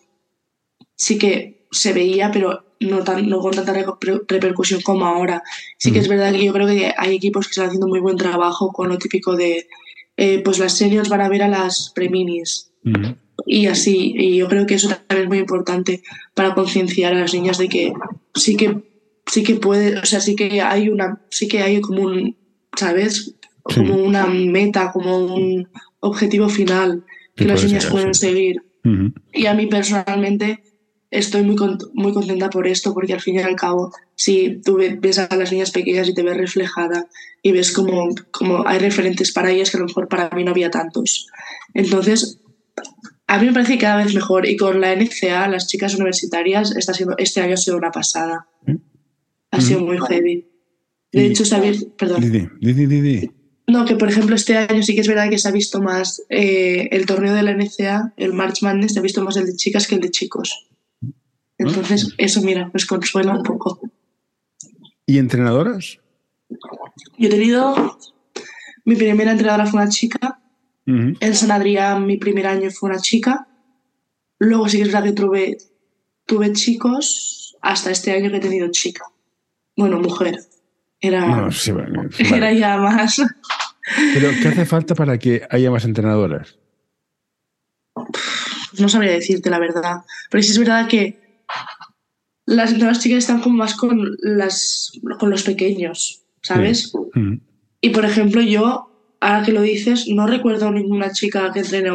sí 0.95 1.17
que 1.17 1.67
se 1.71 1.93
veía, 1.93 2.31
pero 2.31 2.77
no, 2.81 3.03
tan, 3.03 3.29
no 3.29 3.39
con 3.41 3.55
tanta 3.55 3.73
repercusión 3.73 4.83
como 4.83 5.07
ahora. 5.07 5.43
Sí 5.79 5.91
que 5.91 6.01
es 6.01 6.09
verdad 6.09 6.33
que 6.33 6.45
yo 6.45 6.53
creo 6.53 6.67
que 6.67 6.93
hay 6.97 7.17
equipos 7.17 7.47
que 7.47 7.53
están 7.53 7.67
haciendo 7.67 7.89
muy 7.89 8.01
buen 8.01 8.17
trabajo 8.17 8.73
con 8.73 8.89
lo 8.89 8.99
típico 8.99 9.37
de, 9.37 9.67
eh, 10.17 10.43
pues 10.45 10.59
las 10.59 10.77
seniors 10.77 11.09
van 11.09 11.23
a 11.23 11.29
ver 11.29 11.43
a 11.43 11.49
las 11.49 11.91
preminis 11.95 12.73
y 13.47 13.67
así. 13.67 14.15
Y 14.17 14.37
yo 14.37 14.49
creo 14.49 14.67
que 14.67 14.75
eso 14.75 14.89
también 14.89 15.23
es 15.23 15.29
muy 15.29 15.39
importante 15.39 16.03
para 16.35 16.55
concienciar 16.55 17.15
a 17.15 17.21
las 17.21 17.33
niñas 17.33 17.59
de 17.59 17.69
que 17.69 17.93
sí 18.35 18.57
que 18.57 18.83
sí 19.27 19.43
que 19.43 19.55
puede, 19.55 19.99
o 19.99 20.05
sea, 20.05 20.21
sí 20.21 20.37
que 20.37 20.61
hay 20.61 20.89
una, 20.89 21.23
sí 21.31 21.49
que 21.49 21.63
hay 21.63 21.81
como 21.81 22.03
un, 22.03 22.37
¿sabes? 22.77 23.37
Como 23.63 23.95
una 23.95 24.27
meta, 24.27 24.91
como 24.93 25.19
un 25.19 25.69
objetivo 26.03 26.49
final 26.49 27.05
que 27.35 27.47
las 27.47 27.65
niñas 27.65 27.87
pueden 27.87 28.13
seguir. 28.15 28.63
Y 29.33 29.47
a 29.47 29.55
mí 29.55 29.67
personalmente 29.67 30.63
estoy 31.11 31.43
muy, 31.43 31.57
muy 31.95 32.13
contenta 32.13 32.51
por 32.51 32.67
esto, 32.67 32.93
porque 32.93 33.13
al 33.13 33.21
fin 33.21 33.37
y 33.37 33.39
al 33.39 33.55
cabo, 33.55 33.93
si 34.15 34.61
tú 34.65 34.77
ves 34.77 35.19
a 35.19 35.35
las 35.37 35.53
niñas 35.53 35.71
pequeñas 35.71 36.09
y 36.09 36.15
te 36.15 36.23
ves 36.23 36.37
reflejada 36.37 37.07
y 37.43 37.53
ves 37.53 37.73
como, 37.73 38.15
como 38.31 38.67
hay 38.67 38.79
referentes 38.79 39.33
para 39.33 39.51
ellas 39.51 39.71
que 39.71 39.77
a 39.77 39.81
lo 39.81 39.87
mejor 39.87 40.09
para 40.09 40.31
mí 40.31 40.43
no 40.43 40.51
había 40.51 40.71
tantos. 40.71 41.29
Entonces, 41.75 42.41
a 43.27 43.39
mí 43.39 43.47
me 43.47 43.53
parece 43.53 43.79
cada 43.79 44.03
vez 44.03 44.15
mejor 44.15 44.47
y 44.47 44.57
con 44.57 44.81
la 44.81 44.95
NCA, 44.97 45.49
las 45.49 45.69
chicas 45.69 45.95
universitarias, 45.95 46.75
está 46.77 46.93
siendo, 46.93 47.17
este 47.19 47.41
año 47.41 47.55
ha 47.55 47.59
sido 47.59 47.77
una 47.77 47.93
pasada. 47.93 48.49
Ha 49.51 49.61
sido 49.61 49.81
muy 49.81 49.99
heavy. 50.01 50.49
De 51.13 51.27
hecho, 51.27 51.45
se 51.45 51.55
ha 51.55 51.61
visto, 51.61 51.95
perdón. 51.97 52.23
No, 53.67 53.85
que 53.85 53.97
por 53.97 54.09
ejemplo 54.09 54.35
este 54.35 54.57
año 54.57 54.83
sí 54.83 54.95
que 54.95 55.01
es 55.01 55.09
verdad 55.09 55.31
que 55.31 55.39
se 55.39 55.49
ha 55.49 55.53
visto 55.53 55.81
más 55.81 56.23
eh, 56.29 56.89
el 56.91 57.07
torneo 57.07 57.35
de 57.35 57.43
la 57.43 57.55
NCA, 57.55 58.13
el 58.17 58.33
March 58.33 58.63
Madness, 58.63 58.95
se 58.95 58.99
ha 58.99 59.03
visto 59.03 59.23
más 59.23 59.37
el 59.37 59.47
de 59.47 59.55
chicas 59.55 59.87
que 59.87 59.95
el 59.95 60.01
de 60.01 60.11
chicos. 60.11 60.69
Entonces, 61.59 62.13
eso, 62.19 62.43
mira, 62.43 62.69
pues 62.73 62.87
consuela 62.87 63.37
un 63.37 63.45
poco. 63.45 63.81
¿Y 65.07 65.19
entrenadoras? 65.19 65.99
Yo 67.19 67.29
he 67.29 67.31
tenido. 67.31 67.99
Mi 68.85 68.97
primera 68.97 69.31
entrenadora 69.31 69.67
fue 69.67 69.81
una 69.81 69.89
chica 69.89 70.43
en 70.87 71.35
San 71.35 71.51
Adrián 71.51 72.07
mi 72.07 72.17
primer 72.17 72.47
año 72.47 72.71
fue 72.71 72.91
una 72.91 73.01
chica. 73.01 73.47
Luego 74.39 74.69
sí 74.69 74.79
que 74.79 74.85
es 74.85 74.93
verdad 74.93 75.05
que 75.05 75.13
tuve, 75.13 75.59
tuve 76.27 76.53
chicos 76.53 77.57
hasta 77.61 77.91
este 77.91 78.13
año 78.13 78.31
que 78.31 78.39
he 78.39 78.41
tenido 78.41 78.69
chica. 78.71 79.05
Bueno, 79.77 80.01
mujer. 80.01 80.41
Era, 81.03 81.49
era 82.19 82.53
ya 82.53 82.79
más. 82.79 83.21
Pero, 84.15 84.31
¿qué 84.41 84.49
hace 84.49 84.65
falta 84.65 84.95
para 84.95 85.19
que 85.19 85.43
haya 85.51 85.71
más 85.71 85.85
entrenadoras? 85.85 86.59
no 88.79 88.89
sabría 88.89 89.13
decirte 89.13 89.51
la 89.51 89.59
verdad. 89.59 89.99
Pero 90.31 90.43
sí 90.43 90.51
es 90.51 90.59
verdad 90.59 90.89
que 90.89 91.45
las 92.47 92.77
nuevas 92.77 93.01
chicas 93.01 93.19
están 93.19 93.41
como 93.41 93.57
más 93.57 93.75
con, 93.75 94.17
las, 94.23 94.93
con 95.19 95.31
los 95.31 95.43
pequeños, 95.43 96.23
¿sabes? 96.41 96.93
Y 97.81 97.91
por 97.91 98.05
ejemplo, 98.05 98.41
yo 98.41 98.89
ahora 99.21 99.45
que 99.45 99.53
lo 99.53 99.63
dices, 99.63 100.07
no 100.09 100.27
recuerdo 100.27 100.71
ninguna 100.71 101.13
chica 101.13 101.53
que 101.53 101.61
entrene 101.61 101.91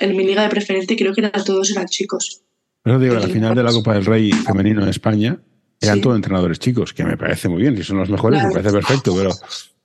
en 0.00 0.16
mi 0.16 0.24
liga 0.24 0.42
de 0.42 0.48
preferente, 0.48 0.96
creo 0.96 1.12
que 1.12 1.22
eran 1.22 1.44
todos 1.44 1.70
eran 1.70 1.86
chicos. 1.86 2.42
Pero 2.82 2.98
digo, 2.98 3.14
la 3.14 3.28
final 3.28 3.54
de 3.54 3.62
la 3.62 3.72
Copa 3.72 3.94
del 3.94 4.04
Rey 4.04 4.30
femenino 4.30 4.82
en 4.82 4.88
España 4.88 5.38
eran 5.84 6.00
todos 6.00 6.16
entrenadores 6.16 6.58
chicos, 6.58 6.92
que 6.92 7.04
me 7.04 7.16
parece 7.16 7.48
muy 7.48 7.62
bien, 7.62 7.76
si 7.76 7.82
son 7.82 7.98
los 7.98 8.10
mejores, 8.10 8.42
me 8.42 8.50
parece 8.50 8.72
perfecto, 8.72 9.14
pero 9.16 9.30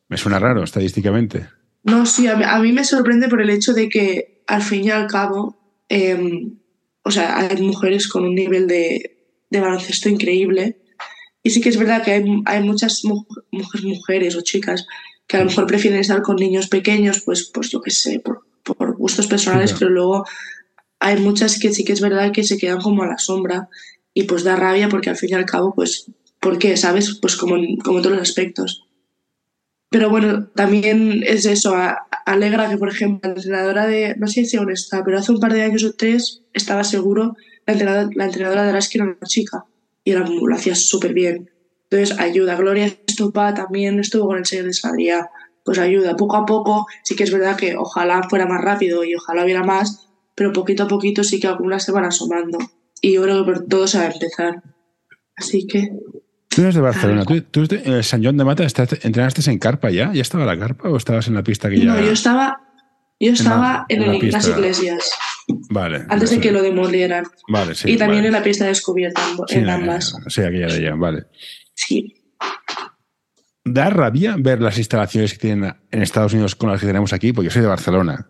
me 0.07 0.17
suena 0.17 0.39
raro 0.39 0.63
estadísticamente. 0.63 1.47
No, 1.83 2.05
sí, 2.05 2.27
a 2.27 2.59
mí, 2.59 2.71
me 2.71 2.83
sorprende 2.83 3.29
por 3.29 3.41
el 3.41 3.49
hecho 3.49 3.73
de 3.73 3.89
que 3.89 4.43
al 4.47 4.61
fin 4.61 4.83
y 4.85 4.89
al 4.89 5.07
cabo, 5.07 5.57
em, 5.87 6.57
o 7.03 7.11
sea, 7.11 7.37
hay 7.37 7.61
mujeres 7.61 8.07
con 8.07 8.25
un 8.25 8.35
nivel 8.35 8.67
de, 8.67 9.19
de 9.49 9.59
baloncesto 9.59 10.09
increíble. 10.09 10.77
Y 11.41 11.51
sí 11.51 11.61
que 11.61 11.69
es 11.69 11.77
verdad 11.77 12.03
que 12.03 12.11
hay, 12.11 12.41
hay 12.45 12.63
muchas 12.63 13.03
mujeres, 13.03 13.83
mujeres 13.83 14.35
o 14.35 14.41
chicas 14.41 14.85
que 15.29 15.37
a 15.37 15.41
lo 15.41 15.45
mejor 15.45 15.67
prefieren 15.67 15.99
estar 15.99 16.21
con 16.23 16.37
niños 16.37 16.67
pequeños, 16.67 17.21
pues, 17.23 17.51
pues 17.53 17.69
yo 17.69 17.81
qué 17.81 17.91
sé, 17.91 18.19
por, 18.19 18.43
gustos 18.97 19.27
personales, 19.27 19.73
pero 19.73 19.89
luego 19.89 20.25
hay 20.99 21.19
muchas 21.19 21.59
que 21.59 21.71
sí 21.71 21.83
que 21.83 21.93
es 21.93 22.01
verdad 22.01 22.31
que 22.31 22.43
se 22.43 22.57
quedan 22.57 22.81
como 22.81 23.03
a 23.03 23.07
la 23.07 23.17
sombra 23.17 23.69
y 24.13 24.23
pues 24.23 24.43
da 24.43 24.55
rabia 24.55 24.89
porque 24.89 25.09
al 25.09 25.17
fin 25.17 25.29
y 25.31 25.33
al 25.33 25.45
cabo, 25.45 25.73
pues, 25.73 26.11
¿por 26.39 26.57
qué? 26.57 26.77
¿Sabes? 26.77 27.19
Pues 27.21 27.35
como, 27.35 27.55
como 27.83 28.01
todos 28.01 28.17
los 28.17 28.29
aspectos. 28.29 28.85
Pero 29.89 30.09
bueno, 30.09 30.47
también 30.49 31.23
es 31.25 31.45
eso, 31.45 31.75
alegra 32.25 32.69
que, 32.69 32.77
por 32.77 32.89
ejemplo, 32.89 33.29
la 33.29 33.35
entrenadora 33.35 33.87
de, 33.87 34.15
no 34.17 34.27
sé 34.27 34.45
si 34.45 34.57
aún 34.57 34.71
está, 34.71 35.03
pero 35.03 35.17
hace 35.17 35.31
un 35.31 35.39
par 35.39 35.53
de 35.53 35.63
años 35.63 35.83
o 35.83 35.93
tres 35.93 36.43
estaba 36.53 36.83
seguro, 36.83 37.35
la 37.65 37.73
entrenadora, 37.73 38.09
la 38.13 38.25
entrenadora 38.25 38.63
de 38.65 38.73
la 38.73 38.79
era 38.79 39.03
una 39.03 39.17
chica 39.25 39.65
y 40.03 40.11
era, 40.11 40.25
lo 40.27 40.55
hacía 40.55 40.75
súper 40.75 41.13
bien. 41.13 41.49
Entonces 41.89 42.19
ayuda. 42.19 42.55
Gloria 42.55 42.85
Estupa 42.85 43.53
también 43.53 43.99
estuvo 43.99 44.27
con 44.27 44.37
el 44.37 44.45
señor 44.45 44.65
de 44.65 44.73
Sadria. 44.73 45.29
Pues 45.63 45.79
ayuda. 45.79 46.15
Poco 46.15 46.37
a 46.37 46.45
poco 46.45 46.87
sí 47.03 47.15
que 47.15 47.23
es 47.23 47.31
verdad 47.31 47.57
que 47.57 47.75
ojalá 47.75 48.21
fuera 48.29 48.45
más 48.45 48.61
rápido 48.61 49.03
y 49.03 49.15
ojalá 49.15 49.43
hubiera 49.43 49.63
más, 49.63 50.07
pero 50.35 50.53
poquito 50.53 50.83
a 50.83 50.87
poquito 50.87 51.23
sí 51.23 51.39
que 51.39 51.47
algunas 51.47 51.83
se 51.83 51.91
van 51.91 52.05
asomando. 52.05 52.59
Y 53.01 53.13
que 53.13 53.43
por 53.45 53.65
todo 53.67 53.87
se 53.87 53.97
va 53.97 54.05
a 54.05 54.11
empezar. 54.11 54.61
Así 55.35 55.65
que. 55.67 55.89
Tú 56.49 56.61
eres 56.63 56.75
de 56.75 56.81
Barcelona. 56.81 57.23
¿Tú, 57.25 57.41
tú 57.41 57.67
en 57.75 57.93
el 57.93 58.03
San 58.03 58.23
Joan 58.23 58.35
de 58.37 58.43
Mata 58.43 58.63
estás- 58.65 59.05
entrenaste 59.05 59.49
en 59.49 59.59
carpa 59.59 59.89
ya? 59.91 60.11
¿Ya 60.13 60.21
estaba 60.21 60.45
la 60.45 60.57
carpa 60.57 60.89
o 60.89 60.97
estabas 60.97 61.27
en 61.27 61.35
la 61.35 61.43
pista 61.43 61.69
que 61.69 61.77
ya.? 61.79 61.85
No, 61.85 61.99
yo 62.01 62.11
estaba, 62.11 62.59
yo 63.19 63.31
estaba 63.31 63.85
en 63.87 64.01
en, 64.01 64.07
la 64.09 64.15
el- 64.17 64.31
las 64.31 64.47
iglesias, 64.47 65.11
Vale. 65.69 66.05
antes 66.09 66.31
de 66.31 66.39
que 66.39 66.51
lo 66.51 66.61
demolieran. 66.61 67.25
Vale, 67.47 67.75
sí. 67.75 67.91
y 67.91 67.97
también 67.97 68.19
vale. 68.23 68.27
en 68.27 68.33
la 68.33 68.43
pista 68.43 68.65
descubierta, 68.65 69.21
en, 69.31 69.37
Sí, 69.47 69.55
en 69.59 69.69
ambas. 69.69 70.15
Sí, 70.27 70.41
aquella 70.41 70.67
de 70.67 70.73
allá, 70.87 70.95
vale. 70.95 71.25
Sí. 71.75 72.15
Da 73.63 73.89
rabia 73.91 74.35
ver 74.37 74.61
las 74.61 74.77
instalaciones 74.79 75.33
que 75.33 75.39
tienen 75.39 75.73
en 75.91 76.01
Estados 76.01 76.33
Unidos 76.33 76.55
con 76.55 76.71
las 76.71 76.79
que 76.81 76.87
tenemos 76.87 77.13
aquí, 77.13 77.31
porque 77.31 77.45
yo 77.45 77.51
soy 77.51 77.61
de 77.61 77.67
Barcelona. 77.67 78.27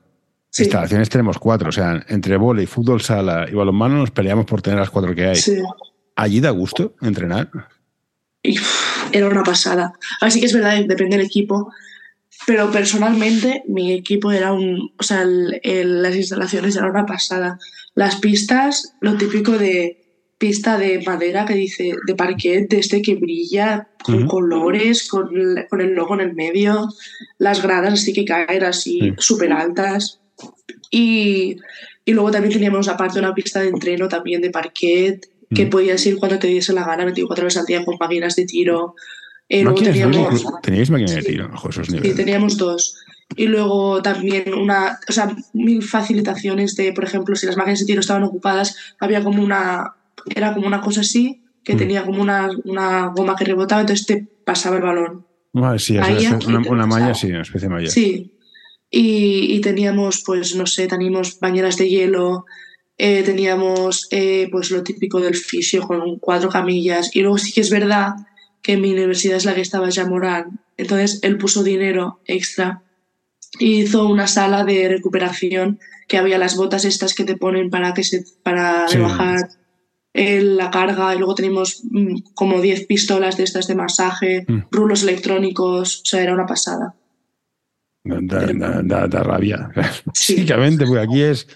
Sí. 0.51 0.63
Instalaciones 0.63 1.09
tenemos 1.09 1.38
cuatro, 1.38 1.69
o 1.69 1.71
sea, 1.71 2.03
entre 2.09 2.35
vóley, 2.38 2.65
fútbol, 2.65 3.01
sala 3.01 3.47
y 3.49 3.53
balonmano 3.53 3.97
nos 3.97 4.12
peleamos 4.12 4.45
por 4.45 4.62
tener 4.62 4.79
las 4.79 4.89
cuatro 4.89 5.13
que 5.13 5.25
hay. 5.27 5.35
sí. 5.35 5.57
¿Allí 6.15 6.41
da 6.41 6.49
gusto 6.49 6.95
entrenar? 7.01 7.49
Y 8.43 8.57
era 9.13 9.27
una 9.29 9.43
pasada. 9.43 9.93
Así 10.21 10.39
que 10.39 10.47
es 10.47 10.53
verdad, 10.53 10.83
depende 10.85 11.15
del 11.17 11.25
equipo. 11.25 11.71
Pero 12.47 12.71
personalmente, 12.71 13.63
mi 13.67 13.93
equipo 13.93 14.31
era 14.31 14.51
un. 14.53 14.91
O 14.97 15.03
sea, 15.03 15.21
el- 15.21 15.59
el- 15.63 16.01
las 16.01 16.15
instalaciones 16.15 16.75
eran 16.75 16.89
una 16.91 17.05
pasada. 17.05 17.57
Las 17.95 18.15
pistas, 18.17 18.95
lo 19.01 19.15
típico 19.17 19.57
de 19.57 19.97
pista 20.38 20.77
de 20.77 21.01
madera 21.05 21.45
que 21.45 21.53
dice 21.53 21.93
de 22.07 22.15
parquet, 22.15 22.69
de 22.69 22.79
este 22.79 23.01
que 23.01 23.15
brilla, 23.15 23.89
con 24.03 24.25
colores, 24.27 25.07
con 25.07 25.35
el, 25.38 25.67
con 25.69 25.81
el 25.81 25.93
logo 25.93 26.15
en 26.15 26.21
el 26.21 26.33
medio. 26.33 26.88
Las 27.38 27.62
gradas 27.62 27.93
así 27.93 28.13
que 28.13 28.25
caen 28.25 28.63
así, 28.63 28.99
Sí. 29.01 29.13
súper 29.19 29.51
altas. 29.53 30.19
Y, 30.91 31.58
y 32.06 32.13
luego 32.13 32.32
también 32.32 32.54
teníamos 32.54 32.88
aparte 32.88 33.19
una 33.19 33.34
pista 33.34 33.60
de 33.62 33.69
entreno 33.69 34.08
también 34.08 34.41
de 34.41 34.49
parquet, 34.49 35.28
que 35.54 35.65
Mm. 35.65 35.69
podías 35.69 36.06
ir 36.06 36.17
cuando 36.17 36.38
te 36.39 36.47
diese 36.47 36.73
la 36.73 36.86
gana, 36.86 37.06
24 37.06 37.43
horas 37.43 37.58
al 37.58 37.65
día 37.65 37.84
con 37.84 37.95
máquinas 37.99 38.36
de 38.36 38.45
tiro. 38.45 38.95
Eh, 39.47 39.63
¿Máquinas 39.63 39.93
teníamos, 39.93 40.45
¿Teníais 40.62 40.89
máquina 40.91 41.12
de 41.12 41.21
tiro? 41.23 41.49
Ojo, 41.54 41.69
esos 41.69 41.88
sí, 41.88 41.93
niveles. 41.93 42.15
teníamos 42.15 42.58
dos. 42.58 42.95
Y 43.36 43.45
luego 43.47 44.02
también 44.02 44.54
una, 44.54 44.99
o 45.08 45.12
sea, 45.12 45.36
mil 45.54 45.82
facilitaciones 45.84 46.75
de, 46.75 46.93
por 46.93 47.04
ejemplo, 47.04 47.36
si 47.36 47.45
las 47.47 47.58
máquinas 47.58 47.80
de 47.80 47.86
tiro 47.88 47.99
estaban 47.99 48.23
ocupadas, 48.23 48.75
había 48.99 49.23
como 49.23 49.41
una, 49.43 49.93
era 50.36 50.54
como 50.54 50.67
una 50.67 50.82
cosa 50.82 51.02
así, 51.02 51.41
que 51.63 51.73
Mm. 51.73 51.78
tenía 51.78 52.04
como 52.06 52.21
una, 52.21 52.49
una 52.65 53.08
goma 53.08 53.36
que 53.36 53.45
rebotaba, 53.45 53.82
entonces 53.82 54.06
te 54.06 54.28
pasaba 54.45 54.78
el 54.78 54.84
balón. 54.84 55.25
Vale, 55.54 55.80
sí, 55.80 55.97
Ahí 55.97 56.25
aquí 56.25 56.45
una, 56.47 56.60
una 56.69 56.86
malla, 56.86 57.13
sí, 57.15 57.28
una 57.28 57.41
especie 57.41 57.67
de 57.69 57.73
malla. 57.73 57.89
Sí. 57.89 58.32
Y, 58.91 59.54
y 59.56 59.62
teníamos, 59.62 60.23
pues, 60.25 60.56
no 60.56 60.65
sé, 60.65 60.88
teníamos 60.88 61.39
bañeras 61.39 61.78
de 61.78 61.89
hielo, 61.89 62.45
eh, 62.97 63.23
teníamos 63.23 64.08
eh, 64.12 64.47
pues 64.52 64.71
lo 64.71 64.84
típico 64.84 65.19
del 65.19 65.36
fisio 65.36 65.84
con 65.88 66.17
cuatro 66.19 66.49
camillas. 66.49 67.12
Y 67.15 67.21
luego 67.21 67.38
sí 67.38 67.52
que 67.54 67.62
es 67.62 67.69
verdad 67.69 68.13
que 68.62 68.78
mi 68.78 68.91
universidad 68.91 69.38
es 69.38 69.45
la 69.45 69.56
que 69.56 69.62
estaba 69.62 69.89
ya 69.89 70.06
Morán. 70.06 70.60
Entonces 70.78 71.19
él 71.23 71.38
puso 71.38 71.63
dinero 71.63 72.19
extra 72.25 72.82
y 73.60 73.82
hizo 73.82 74.08
una 74.08 74.28
sala 74.28 74.63
de 74.63 74.88
recuperación 74.89 75.80
que 76.08 76.17
había 76.17 76.38
las 76.38 76.56
botas 76.56 76.84
estas 76.86 77.13
que 77.13 77.23
te 77.23 77.38
ponen 77.38 77.69
para 77.69 77.93
que 77.93 78.04
se 78.04 78.23
para 78.43 78.88
Sí. 78.88 78.97
rebajar 78.97 79.49
eh, 80.13 80.41
la 80.41 80.71
carga 80.71 81.13
y 81.13 81.19
luego 81.19 81.36
tenemos 81.36 81.82
mm, 81.89 82.21
como 82.34 82.60
10 82.62 82.88
pistolas 82.88 83.38
de 83.38 83.43
estas 83.43 83.67
de 83.67 83.75
masaje, 83.75 84.43
Mm. 84.47 84.62
rulos 84.71 85.04
electrónicos, 85.04 86.02
o 86.02 86.06
sea, 86.06 86.21
era 86.23 86.34
una 86.34 86.47
pasada. 86.47 86.95
Da, 88.21 88.39
da- 88.53 88.81
da- 88.83 89.07
da 89.07 89.23
rabia. 89.23 89.69
Sí. 90.13 90.35
Básicamente, 90.35 90.85
porque 90.85 91.01
aquí 91.01 91.21
es. 91.21 91.47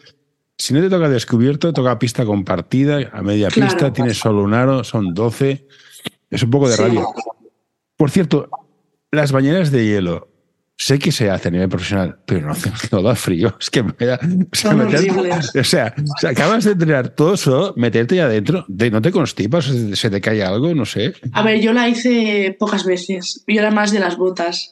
Si 0.58 0.74
no 0.74 0.82
te 0.82 0.90
toca 0.90 1.10
descubierto, 1.10 1.74
toca 1.74 1.98
pista 2.00 2.26
compartida, 2.26 3.10
a 3.12 3.22
media 3.24 3.48
Claro. 3.50 3.72
pista, 3.72 3.92
tienes 3.92 4.18
solo 4.18 4.44
un 4.44 4.54
aro, 4.54 4.84
son 4.84 5.14
12. 5.14 5.68
Es 6.30 6.44
un 6.44 6.50
poco 6.52 6.70
de 6.70 6.76
Sí. 6.76 6.82
rabia. 6.84 7.04
Por 7.98 8.12
cierto, 8.12 8.50
las 9.12 9.32
bañeras 9.32 9.72
de 9.72 9.86
hielo, 9.86 10.30
sé 10.78 11.00
que 11.00 11.12
se 11.12 11.30
hace 11.30 11.48
a 11.48 11.52
nivel 11.52 11.70
profesional, 11.70 12.20
pero 12.26 12.48
no, 12.48 12.54
no 12.92 13.02
da 13.02 13.16
frío. 13.16 13.56
Es 13.60 13.70
que 13.70 13.84
me 13.84 13.94
da- 14.06 14.20
o 14.52 14.56
sea, 14.56 14.72
Son 14.72 14.78
meter- 14.78 15.10
horribles. 15.12 15.56
o 15.56 15.64
sea, 15.64 15.94
o 15.98 16.20
sea, 16.20 16.30
acabas 16.30 16.64
de 16.66 16.72
entrenar 16.74 17.10
todo 17.10 17.34
eso, 17.34 17.74
meterte 17.76 18.16
ya 18.18 18.26
adentro, 18.26 18.64
de- 18.68 18.92
¿no 18.92 19.02
te 19.02 19.12
constipas? 19.12 19.66
¿Se 19.66 19.96
se 19.96 20.10
te 20.12 20.22
cae 20.22 20.44
algo? 20.44 20.74
No 20.76 20.86
sé. 20.86 21.14
A 21.34 21.42
ver, 21.44 21.60
yo 21.62 21.74
la 21.74 21.90
hice 21.90 22.56
pocas 22.60 22.86
veces. 22.86 23.44
Yo 23.48 23.60
era 23.60 23.72
más 23.72 23.92
de 23.92 24.00
las 24.00 24.18
botas. 24.18 24.72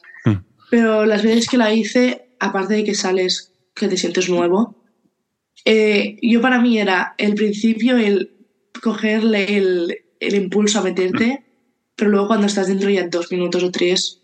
Mm. 0.72 0.76
Pero 0.76 1.04
las 1.04 1.22
veces 1.22 1.48
que 1.48 1.58
la 1.58 1.72
hice, 1.72 2.28
aparte 2.40 2.74
de 2.74 2.84
que 2.84 2.94
sales, 2.94 3.52
que 3.74 3.88
te 3.88 3.96
sientes 3.96 4.28
nuevo, 4.28 4.74
eh, 5.64 6.16
yo 6.22 6.40
para 6.40 6.60
mí 6.60 6.78
era 6.78 7.14
el 7.18 7.34
principio 7.34 7.96
el 7.98 8.30
cogerle 8.82 9.56
el, 9.58 9.96
el 10.18 10.34
impulso 10.34 10.78
a 10.80 10.82
meterte, 10.82 11.44
pero 11.94 12.10
luego 12.10 12.26
cuando 12.28 12.46
estás 12.46 12.66
dentro 12.68 12.88
ya 12.90 13.06
dos 13.06 13.30
minutos 13.30 13.62
o 13.62 13.70
tres, 13.70 14.20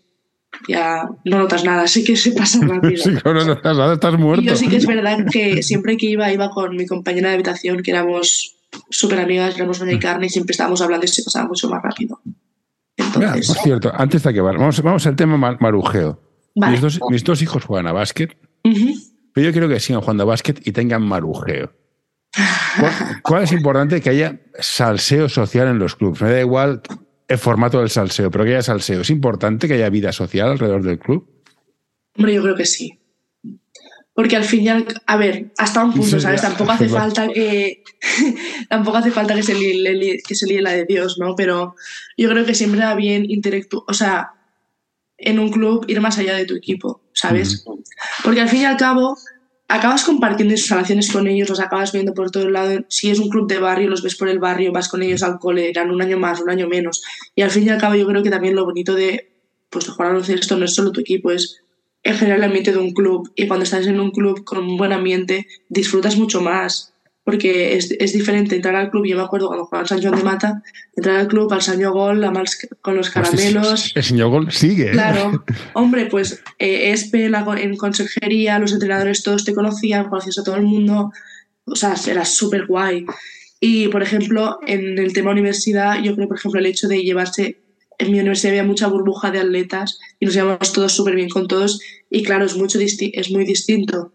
ya 0.67 1.07
no 1.23 1.37
notas 1.37 1.63
nada, 1.63 1.83
así 1.83 2.03
que 2.03 2.17
se 2.17 2.31
pasa 2.33 2.59
rápido. 2.67 3.03
Sí, 3.03 3.11
no 3.23 3.39
estás, 3.53 3.77
nada, 3.77 3.93
estás 3.93 4.13
Y 4.15 4.17
muerto. 4.17 4.43
yo 4.43 4.55
sí 4.55 4.67
que 4.67 4.77
es 4.77 4.85
verdad 4.87 5.19
que 5.31 5.61
siempre 5.63 5.95
que 5.97 6.07
iba, 6.07 6.31
iba 6.33 6.49
con 6.49 6.75
mi 6.75 6.85
compañera 6.87 7.29
de 7.29 7.35
habitación, 7.35 7.81
que 7.83 7.91
éramos 7.91 8.55
súper 8.89 9.19
amigas, 9.19 9.55
éramos 9.55 9.79
una 9.81 9.93
y 9.93 9.99
carne, 9.99 10.25
y 10.25 10.29
siempre 10.29 10.51
estábamos 10.53 10.81
hablando 10.81 11.05
y 11.05 11.09
se 11.09 11.23
pasaba 11.23 11.47
mucho 11.47 11.69
más 11.69 11.81
rápido. 11.81 12.19
Mira, 12.25 13.07
Entonces, 13.07 13.47
por 13.47 13.57
cierto, 13.57 13.91
antes 13.95 14.23
de 14.23 14.29
acabar, 14.29 14.57
vamos, 14.57 14.81
vamos 14.81 15.05
al 15.07 15.15
tema 15.15 15.37
mar- 15.37 15.57
marujeo. 15.61 16.19
Vale. 16.59 16.73
Mis, 16.73 16.81
dos, 16.81 16.99
mis 17.09 17.23
dos 17.23 17.41
hijos 17.41 17.63
juegan 17.65 17.87
a 17.87 17.91
básquet, 17.93 18.37
pero 19.33 19.45
yo 19.47 19.51
quiero 19.51 19.67
que 19.69 19.79
sigan 19.79 20.01
jugando 20.01 20.23
a 20.23 20.27
básquet 20.27 20.65
y 20.67 20.71
tengan 20.71 21.01
marujeo. 21.03 21.71
¿Cuál, 22.79 22.93
cuál 23.23 23.43
es 23.43 23.51
importante 23.51 24.01
que 24.01 24.09
haya 24.09 24.39
salseo 24.59 25.29
social 25.29 25.67
en 25.67 25.79
los 25.79 25.95
clubes? 25.95 26.21
Me 26.21 26.31
da 26.31 26.39
igual 26.41 26.81
el 27.27 27.37
formato 27.37 27.79
del 27.79 27.89
salseo, 27.89 28.29
pero 28.31 28.43
que 28.43 28.51
haya 28.51 28.61
salseo. 28.61 29.01
¿Es 29.01 29.09
importante 29.09 29.67
que 29.67 29.75
haya 29.75 29.89
vida 29.89 30.11
social 30.11 30.49
alrededor 30.49 30.83
del 30.83 30.99
club? 30.99 31.27
Hombre, 32.17 32.33
yo 32.33 32.41
creo 32.43 32.55
que 32.55 32.65
sí. 32.65 32.99
Porque 34.13 34.35
al 34.35 34.43
final, 34.43 34.85
a 35.05 35.15
ver, 35.15 35.53
hasta 35.57 35.81
un 35.81 35.93
punto, 35.93 36.19
¿sabes? 36.19 36.41
Tampoco 36.41 36.71
hace 36.71 36.89
falta 36.89 37.29
que. 37.29 37.83
tampoco 38.69 38.97
hace 38.97 39.11
falta 39.11 39.33
que 39.33 39.43
se, 39.43 39.53
líe, 39.55 39.75
le 39.81 39.93
líe- 39.93 40.21
que 40.27 40.35
se 40.35 40.45
líe 40.45 40.61
la 40.61 40.71
de 40.71 40.83
Dios, 40.85 41.17
¿no? 41.19 41.35
Pero 41.37 41.75
yo 42.17 42.29
creo 42.29 42.45
que 42.45 42.53
siempre 42.53 42.81
va 42.81 42.95
bien 42.95 43.29
interactuar. 43.29 43.83
O 43.87 43.93
sea, 43.93 44.31
en 45.19 45.39
un 45.39 45.49
club 45.51 45.85
ir 45.87 46.01
más 46.01 46.17
allá 46.17 46.35
de 46.35 46.45
tu 46.45 46.55
equipo, 46.55 47.01
¿sabes? 47.13 47.65
Porque 48.23 48.41
al 48.41 48.49
fin 48.49 48.61
y 48.61 48.65
al 48.65 48.77
cabo, 48.77 49.17
acabas 49.69 50.03
compartiendo 50.03 50.53
instalaciones 50.53 51.11
con 51.11 51.27
ellos, 51.27 51.47
los 51.47 51.59
acabas 51.59 51.91
viendo 51.91 52.13
por 52.13 52.31
todo 52.31 52.43
el 52.43 52.53
lado. 52.53 52.79
Si 52.89 53.09
es 53.09 53.19
un 53.19 53.29
club 53.29 53.47
de 53.47 53.59
barrio, 53.59 53.89
los 53.89 54.01
ves 54.01 54.15
por 54.15 54.27
el 54.27 54.39
barrio, 54.39 54.71
vas 54.71 54.89
con 54.89 55.03
ellos 55.03 55.23
al 55.23 55.37
cole, 55.39 55.69
eran 55.69 55.91
un 55.91 56.01
año 56.01 56.17
más, 56.17 56.41
un 56.41 56.49
año 56.49 56.67
menos. 56.67 57.03
Y 57.35 57.43
al 57.43 57.51
fin 57.51 57.65
y 57.65 57.69
al 57.69 57.79
cabo, 57.79 57.95
yo 57.95 58.07
creo 58.07 58.23
que 58.23 58.31
también 58.31 58.55
lo 58.55 58.65
bonito 58.65 58.95
de, 58.95 59.31
pues, 59.69 59.85
de 59.85 59.91
jugar 59.91 60.09
baloncesto 60.09 60.57
no 60.57 60.65
es 60.65 60.73
solo 60.73 60.91
tu 60.91 61.01
equipo, 61.01 61.31
es 61.31 61.61
en 62.01 62.15
general 62.15 62.39
el 62.39 62.45
ambiente 62.45 62.71
de 62.71 62.79
un 62.79 62.93
club. 62.93 63.31
Y 63.35 63.47
cuando 63.47 63.63
estás 63.63 63.85
en 63.85 63.99
un 63.99 64.11
club 64.11 64.43
con 64.43 64.57
un 64.57 64.75
buen 64.75 64.91
ambiente, 64.91 65.47
disfrutas 65.69 66.17
mucho 66.17 66.41
más. 66.41 66.93
Porque 67.29 67.75
es, 67.75 67.91
es 67.91 68.13
diferente 68.13 68.55
entrar 68.55 68.75
al 68.75 68.89
club. 68.89 69.05
Yo 69.05 69.15
me 69.15 69.21
acuerdo 69.21 69.49
cuando 69.49 69.65
jugaba 69.65 69.83
al 69.83 69.87
San 69.87 70.01
Joan 70.01 70.15
de 70.15 70.23
Mata, 70.23 70.63
entrar 70.95 71.17
al 71.17 71.27
club, 71.27 71.53
al 71.53 71.61
Sanyo 71.61 71.91
Gol, 71.91 72.27
con 72.81 72.97
los 72.97 73.11
caramelos. 73.11 73.91
El 73.93 74.03
señor 74.03 74.31
Gol 74.31 74.51
sigue. 74.51 74.87
¿eh? 74.87 74.91
Claro, 74.93 75.45
hombre, 75.73 76.07
pues 76.07 76.41
eh, 76.57 76.91
ESPE, 76.91 77.29
la, 77.29 77.45
en 77.59 77.77
consejería, 77.77 78.57
los 78.57 78.73
entrenadores 78.73 79.21
todos 79.21 79.45
te 79.45 79.53
conocían, 79.53 80.09
conocías 80.09 80.39
a 80.39 80.43
todo 80.43 80.55
el 80.55 80.63
mundo, 80.63 81.11
o 81.65 81.75
sea, 81.75 81.93
era 82.07 82.25
súper 82.25 82.65
guay. 82.65 83.05
Y, 83.59 83.89
por 83.89 84.01
ejemplo, 84.01 84.57
en 84.65 84.97
el 84.97 85.13
tema 85.13 85.29
universidad, 85.29 86.01
yo 86.01 86.15
creo, 86.15 86.27
por 86.27 86.37
ejemplo, 86.37 86.59
el 86.59 86.65
hecho 86.65 86.87
de 86.87 87.03
llevarse, 87.03 87.59
en 87.99 88.11
mi 88.11 88.19
universidad 88.19 88.53
había 88.53 88.63
mucha 88.63 88.87
burbuja 88.87 89.29
de 89.29 89.39
atletas 89.39 89.99
y 90.19 90.25
nos 90.25 90.33
llevamos 90.33 90.73
todos 90.73 90.93
súper 90.93 91.13
bien 91.13 91.29
con 91.29 91.47
todos 91.47 91.79
y 92.09 92.23
claro, 92.23 92.45
es, 92.45 92.55
mucho 92.55 92.79
es 92.79 93.29
muy 93.29 93.45
distinto 93.45 94.13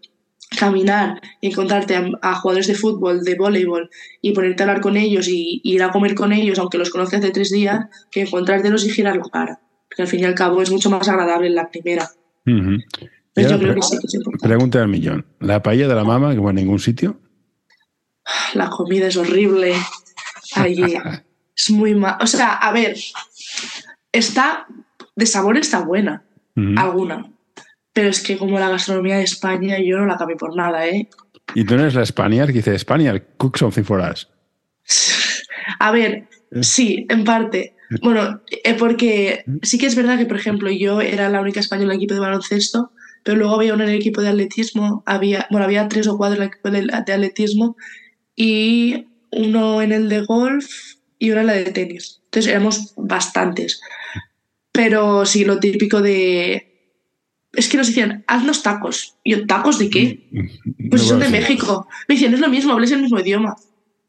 caminar 0.58 1.20
y 1.40 1.48
encontrarte 1.48 1.96
a, 1.96 2.08
a 2.22 2.34
jugadores 2.36 2.66
de 2.66 2.74
fútbol, 2.74 3.22
de 3.24 3.34
voleibol 3.36 3.90
y 4.22 4.32
ponerte 4.32 4.62
a 4.62 4.66
hablar 4.66 4.80
con 4.82 4.96
ellos 4.96 5.26
y, 5.28 5.60
y 5.64 5.74
ir 5.74 5.82
a 5.82 5.90
comer 5.90 6.14
con 6.14 6.32
ellos, 6.32 6.58
aunque 6.58 6.78
los 6.78 6.90
conoces 6.90 7.18
hace 7.20 7.30
tres 7.30 7.50
días, 7.50 7.86
que 8.10 8.22
encontrártelos 8.22 8.84
y 8.86 8.90
girar 8.90 9.16
la 9.16 9.24
cara. 9.32 9.60
Porque 9.88 10.02
al 10.02 10.08
fin 10.08 10.20
y 10.20 10.24
al 10.24 10.34
cabo 10.34 10.62
es 10.62 10.70
mucho 10.70 10.90
más 10.90 11.08
agradable 11.08 11.48
en 11.48 11.54
la 11.54 11.68
primera. 11.70 12.08
Ujú. 12.46 12.72
Y 12.72 13.08
Pero 13.34 13.48
yo 13.48 13.54
ahora 13.54 13.58
creo 13.58 13.72
pre- 13.72 13.80
que 13.80 13.82
sí 13.86 13.98
que 13.98 14.06
es 14.06 14.14
importante. 14.14 14.46
Pregunta 14.48 14.78
del 14.78 14.88
millón. 14.88 15.26
¿La 15.40 15.62
paella 15.62 15.88
de 15.88 15.94
la 15.94 16.04
mama, 16.04 16.34
como 16.36 16.50
en 16.50 16.56
ningún 16.56 16.78
sitio? 16.78 17.18
La 18.54 18.70
comida 18.70 19.08
es 19.08 19.16
horrible 19.16 19.74
allí. 20.54 20.94
es 21.56 21.70
muy 21.70 21.94
mal. 21.94 22.16
O 22.20 22.26
sea, 22.26 22.52
a 22.54 22.72
ver, 22.72 22.96
está, 24.12 24.66
de 25.16 25.26
sabor 25.26 25.56
está 25.56 25.80
buena, 25.80 26.24
alguna. 26.76 27.30
Pero 27.94 28.08
es 28.08 28.20
que 28.20 28.36
como 28.36 28.58
la 28.58 28.68
gastronomía 28.68 29.16
de 29.16 29.24
España, 29.24 29.78
yo 29.78 29.96
no 29.96 30.04
la 30.04 30.18
cambio 30.18 30.36
por 30.36 30.54
nada, 30.54 30.86
¿eh? 30.86 31.08
Y 31.54 31.64
tú 31.64 31.76
no 31.76 31.82
eres 31.82 31.94
la 31.94 32.04
Spaniard 32.04 32.48
que 32.48 32.54
dice 32.54 32.78
Spaniard, 32.78 33.22
cook 33.38 33.56
something 33.56 33.84
for 33.84 34.00
us. 34.00 34.28
A 35.78 35.90
ver, 35.90 36.28
sí, 36.60 37.06
en 37.08 37.24
parte. 37.24 37.74
Bueno, 38.02 38.42
eh, 38.50 38.74
porque 38.74 39.44
sí 39.62 39.78
que 39.78 39.86
es 39.86 39.94
verdad 39.94 40.18
que, 40.18 40.26
por 40.26 40.36
ejemplo, 40.36 40.70
yo 40.70 41.00
era 41.00 41.28
la 41.28 41.40
única 41.40 41.60
española 41.60 41.92
en 41.92 42.00
el 42.00 42.02
equipo 42.02 42.14
de 42.14 42.20
baloncesto, 42.20 42.92
pero 43.22 43.38
luego 43.38 43.54
había 43.54 43.74
uno 43.74 43.84
en 43.84 43.90
el 43.90 43.96
equipo 43.96 44.20
de 44.20 44.28
atletismo, 44.28 45.02
había, 45.06 45.46
bueno, 45.50 45.64
había 45.64 45.88
tres 45.88 46.06
o 46.08 46.16
cuatro 46.16 46.36
en 46.36 46.42
el 46.42 46.48
equipo 46.48 46.70
de 46.70 47.12
atletismo 47.12 47.76
y 48.36 49.06
uno 49.30 49.82
en 49.82 49.92
el 49.92 50.08
de 50.08 50.22
golf 50.22 50.66
y 51.18 51.30
una 51.30 51.42
en 51.42 51.46
la 51.46 51.52
de 51.54 51.64
tenis. 51.64 52.20
Entonces 52.24 52.50
éramos 52.50 52.92
bastantes. 52.96 53.80
Pero 54.72 55.24
sí, 55.24 55.44
lo 55.44 55.60
típico 55.60 56.02
de... 56.02 56.73
Es 57.56 57.68
que 57.68 57.76
nos 57.76 57.88
decían, 57.88 58.24
haznos 58.26 58.62
tacos. 58.62 59.16
Y 59.22 59.32
yo, 59.32 59.46
¿tacos 59.46 59.78
de 59.78 59.90
qué? 59.90 60.28
Pues 60.90 61.02
son 61.02 61.20
de 61.20 61.28
México. 61.28 61.86
Me 62.08 62.14
decían, 62.14 62.34
es 62.34 62.40
lo 62.40 62.48
mismo, 62.48 62.72
hables 62.72 62.92
el 62.92 63.02
mismo 63.02 63.20
idioma. 63.20 63.56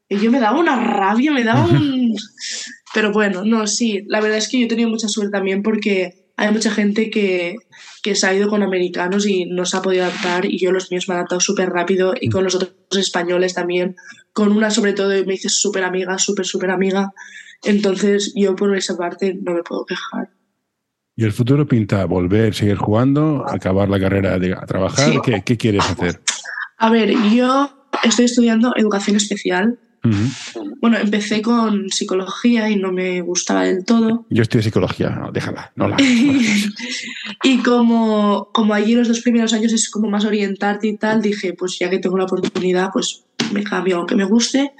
Y 0.08 0.18
yo 0.18 0.30
me 0.30 0.40
daba 0.40 0.58
una 0.58 0.76
rabia, 0.76 1.32
me 1.32 1.44
daba 1.44 1.64
un... 1.70 2.14
Pero 2.94 3.12
bueno, 3.12 3.44
no, 3.44 3.66
sí, 3.66 4.04
la 4.06 4.20
verdad 4.20 4.38
es 4.38 4.48
que 4.48 4.58
yo 4.58 4.66
he 4.66 4.68
tenido 4.68 4.88
mucha 4.88 5.08
suerte 5.08 5.32
también 5.32 5.62
porque 5.62 6.26
hay 6.36 6.52
mucha 6.52 6.70
gente 6.70 7.10
que, 7.10 7.56
que 8.02 8.14
se 8.14 8.26
ha 8.26 8.34
ido 8.34 8.48
con 8.48 8.62
americanos 8.62 9.26
y 9.26 9.46
no 9.46 9.64
se 9.64 9.76
ha 9.76 9.82
podido 9.82 10.04
adaptar 10.04 10.46
y 10.46 10.58
yo 10.58 10.70
los 10.70 10.90
míos 10.90 11.08
me 11.08 11.14
han 11.14 11.18
adaptado 11.18 11.40
súper 11.40 11.70
rápido 11.70 12.14
y 12.18 12.28
con 12.28 12.44
los 12.44 12.54
otros 12.54 12.72
españoles 12.92 13.54
también, 13.54 13.96
con 14.32 14.52
una 14.52 14.70
sobre 14.70 14.92
todo 14.92 15.08
me 15.24 15.34
hice 15.34 15.48
súper 15.48 15.84
amiga, 15.84 16.18
súper, 16.18 16.46
súper 16.46 16.70
amiga. 16.70 17.12
Entonces 17.64 18.32
yo 18.34 18.54
por 18.54 18.76
esa 18.76 18.96
parte 18.96 19.34
no 19.34 19.54
me 19.54 19.62
puedo 19.62 19.84
quejar. 19.86 20.30
¿Y 21.16 21.24
el 21.24 21.32
futuro 21.32 21.66
pinta 21.66 22.04
volver, 22.04 22.54
seguir 22.54 22.76
jugando, 22.76 23.44
acabar 23.48 23.88
la 23.88 23.98
carrera 23.98 24.38
de 24.38 24.52
a 24.52 24.66
trabajar? 24.66 25.20
¿Qué, 25.22 25.42
¿Qué 25.44 25.56
quieres 25.56 25.84
hacer? 25.88 26.20
A 26.78 26.90
ver, 26.90 27.10
yo 27.34 27.88
estoy 28.04 28.26
estudiando 28.26 28.72
educación 28.76 29.16
especial 29.16 29.78
bueno, 30.80 30.98
empecé 30.98 31.42
con 31.42 31.90
psicología 31.90 32.70
y 32.70 32.76
no 32.76 32.92
me 32.92 33.20
gustaba 33.22 33.64
del 33.64 33.84
todo. 33.84 34.26
Yo 34.30 34.44
de 34.44 34.62
psicología, 34.62 35.10
no, 35.10 35.32
déjala, 35.32 35.72
no 35.74 35.88
la. 35.88 35.96
y 37.42 37.58
como, 37.58 38.50
como 38.52 38.74
allí 38.74 38.94
los 38.94 39.08
dos 39.08 39.20
primeros 39.20 39.52
años 39.52 39.72
es 39.72 39.90
como 39.90 40.08
más 40.08 40.24
orientarte 40.24 40.88
y 40.88 40.96
tal, 40.96 41.22
dije, 41.22 41.54
pues 41.54 41.78
ya 41.78 41.90
que 41.90 41.98
tengo 41.98 42.18
la 42.18 42.24
oportunidad, 42.24 42.90
pues 42.92 43.24
me 43.52 43.64
cambio 43.64 43.98
aunque 43.98 44.16
me 44.16 44.24
guste. 44.24 44.72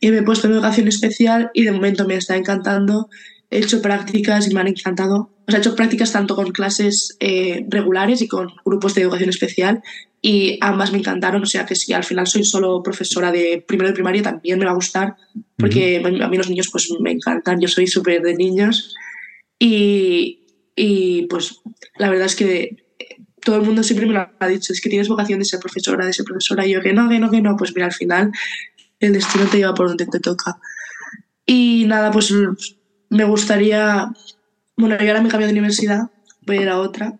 Y 0.00 0.10
me 0.10 0.18
he 0.18 0.22
puesto 0.22 0.46
en 0.46 0.54
educación 0.54 0.88
especial 0.88 1.50
y 1.54 1.62
de 1.62 1.72
momento 1.72 2.06
me 2.06 2.14
está 2.14 2.36
encantando. 2.36 3.08
He 3.50 3.58
hecho 3.58 3.82
prácticas 3.82 4.50
y 4.50 4.54
me 4.54 4.60
han 4.60 4.68
encantado. 4.68 5.30
He 5.54 5.58
hecho 5.58 5.74
prácticas 5.74 6.12
tanto 6.12 6.36
con 6.36 6.52
clases 6.52 7.16
eh, 7.20 7.64
regulares 7.68 8.22
y 8.22 8.28
con 8.28 8.48
grupos 8.64 8.94
de 8.94 9.02
educación 9.02 9.30
especial 9.30 9.82
y 10.20 10.58
ambas 10.60 10.92
me 10.92 10.98
encantaron, 10.98 11.42
o 11.42 11.46
sea 11.46 11.66
que 11.66 11.74
si 11.74 11.92
al 11.92 12.04
final 12.04 12.28
soy 12.28 12.44
solo 12.44 12.82
profesora 12.82 13.32
de 13.32 13.64
primero 13.66 13.88
de 13.88 13.94
primaria 13.94 14.22
también 14.22 14.58
me 14.58 14.64
va 14.64 14.70
a 14.70 14.76
gustar, 14.76 15.16
porque 15.56 16.00
a 16.00 16.28
mí 16.28 16.36
los 16.36 16.48
niños 16.48 16.68
pues 16.70 16.88
me 17.00 17.10
encantan, 17.10 17.60
yo 17.60 17.66
soy 17.66 17.88
súper 17.88 18.22
de 18.22 18.34
niños. 18.34 18.94
Y, 19.58 20.46
y, 20.76 21.26
pues 21.26 21.60
la 21.98 22.08
verdad 22.08 22.26
es 22.26 22.36
que 22.36 22.84
todo 23.44 23.56
el 23.56 23.62
mundo 23.62 23.82
siempre 23.82 24.06
me 24.06 24.12
lo 24.12 24.28
ha 24.38 24.48
dicho, 24.48 24.72
es 24.72 24.80
que 24.80 24.88
tienes 24.88 25.08
vocación 25.08 25.40
de 25.40 25.44
ser 25.44 25.60
profesora, 25.60 26.06
de 26.06 26.12
ser 26.12 26.24
profesora, 26.24 26.66
y 26.66 26.72
yo 26.72 26.80
que 26.80 26.92
no, 26.92 27.08
que 27.08 27.18
no, 27.18 27.30
que 27.30 27.40
no, 27.40 27.56
pues 27.56 27.74
mira, 27.74 27.86
al 27.86 27.92
final 27.92 28.30
el 29.00 29.12
destino 29.12 29.46
te 29.46 29.58
lleva 29.58 29.74
por 29.74 29.88
donde 29.88 30.06
te 30.06 30.20
toca. 30.20 30.58
Y 31.44 31.84
nada, 31.86 32.10
pues 32.12 32.32
me 33.08 33.24
gustaría, 33.24 34.12
bueno, 34.76 34.96
yo 34.98 35.08
ahora 35.08 35.22
me 35.22 35.28
cambio 35.28 35.46
de 35.46 35.52
universidad, 35.52 36.10
voy 36.46 36.58
a 36.58 36.62
ir 36.62 36.68
a 36.68 36.78
otra, 36.78 37.18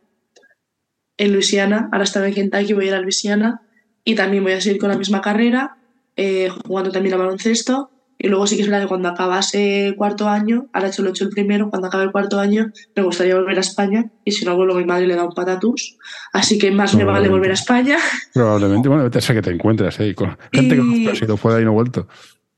en 1.16 1.32
Luisiana, 1.32 1.88
ahora 1.92 2.04
estaba 2.04 2.26
en 2.26 2.34
Kentucky, 2.34 2.72
voy 2.72 2.86
a 2.86 2.88
ir 2.88 2.94
a 2.94 3.00
Luisiana 3.00 3.62
y 4.04 4.14
también 4.14 4.42
voy 4.42 4.52
a 4.52 4.60
seguir 4.60 4.80
con 4.80 4.90
la 4.90 4.98
misma 4.98 5.20
carrera, 5.20 5.76
eh, 6.16 6.48
jugando 6.66 6.90
también 6.90 7.14
a 7.14 7.18
baloncesto. 7.18 7.90
Y 8.18 8.28
luego 8.28 8.46
sí 8.46 8.54
que 8.54 8.62
es 8.62 8.68
verdad 8.68 8.82
que 8.82 8.88
cuando 8.88 9.08
acabase 9.08 9.94
cuarto 9.96 10.28
año, 10.28 10.68
ahora 10.72 10.88
hecho 10.88 11.02
lo 11.02 11.08
he 11.08 11.10
hecho 11.10 11.24
el 11.24 11.30
primero, 11.30 11.70
cuando 11.70 11.88
acabe 11.88 12.04
el 12.04 12.12
cuarto 12.12 12.38
año 12.38 12.70
me 12.94 13.02
gustaría 13.02 13.34
volver 13.34 13.56
a 13.56 13.60
España 13.60 14.12
y 14.24 14.30
si 14.30 14.44
no 14.44 14.54
vuelvo 14.54 14.74
mi 14.74 14.84
madre 14.84 15.08
le 15.08 15.16
da 15.16 15.24
un 15.24 15.32
patatús. 15.32 15.96
Así 16.32 16.56
que 16.56 16.70
más 16.70 16.94
me 16.94 17.04
vale 17.04 17.28
volver 17.28 17.50
a 17.50 17.54
España. 17.54 17.96
Probablemente, 18.32 18.88
bueno, 18.88 19.04
vete 19.04 19.18
a 19.18 19.34
que 19.34 19.42
te 19.42 19.50
encuentres 19.50 19.98
ahí 19.98 20.14
con 20.14 20.36
gente 20.52 20.76
que 20.76 21.10
ha 21.10 21.16
sido 21.16 21.36
fuera 21.36 21.60
y 21.60 21.64
no 21.64 21.72
vuelto. 21.72 22.06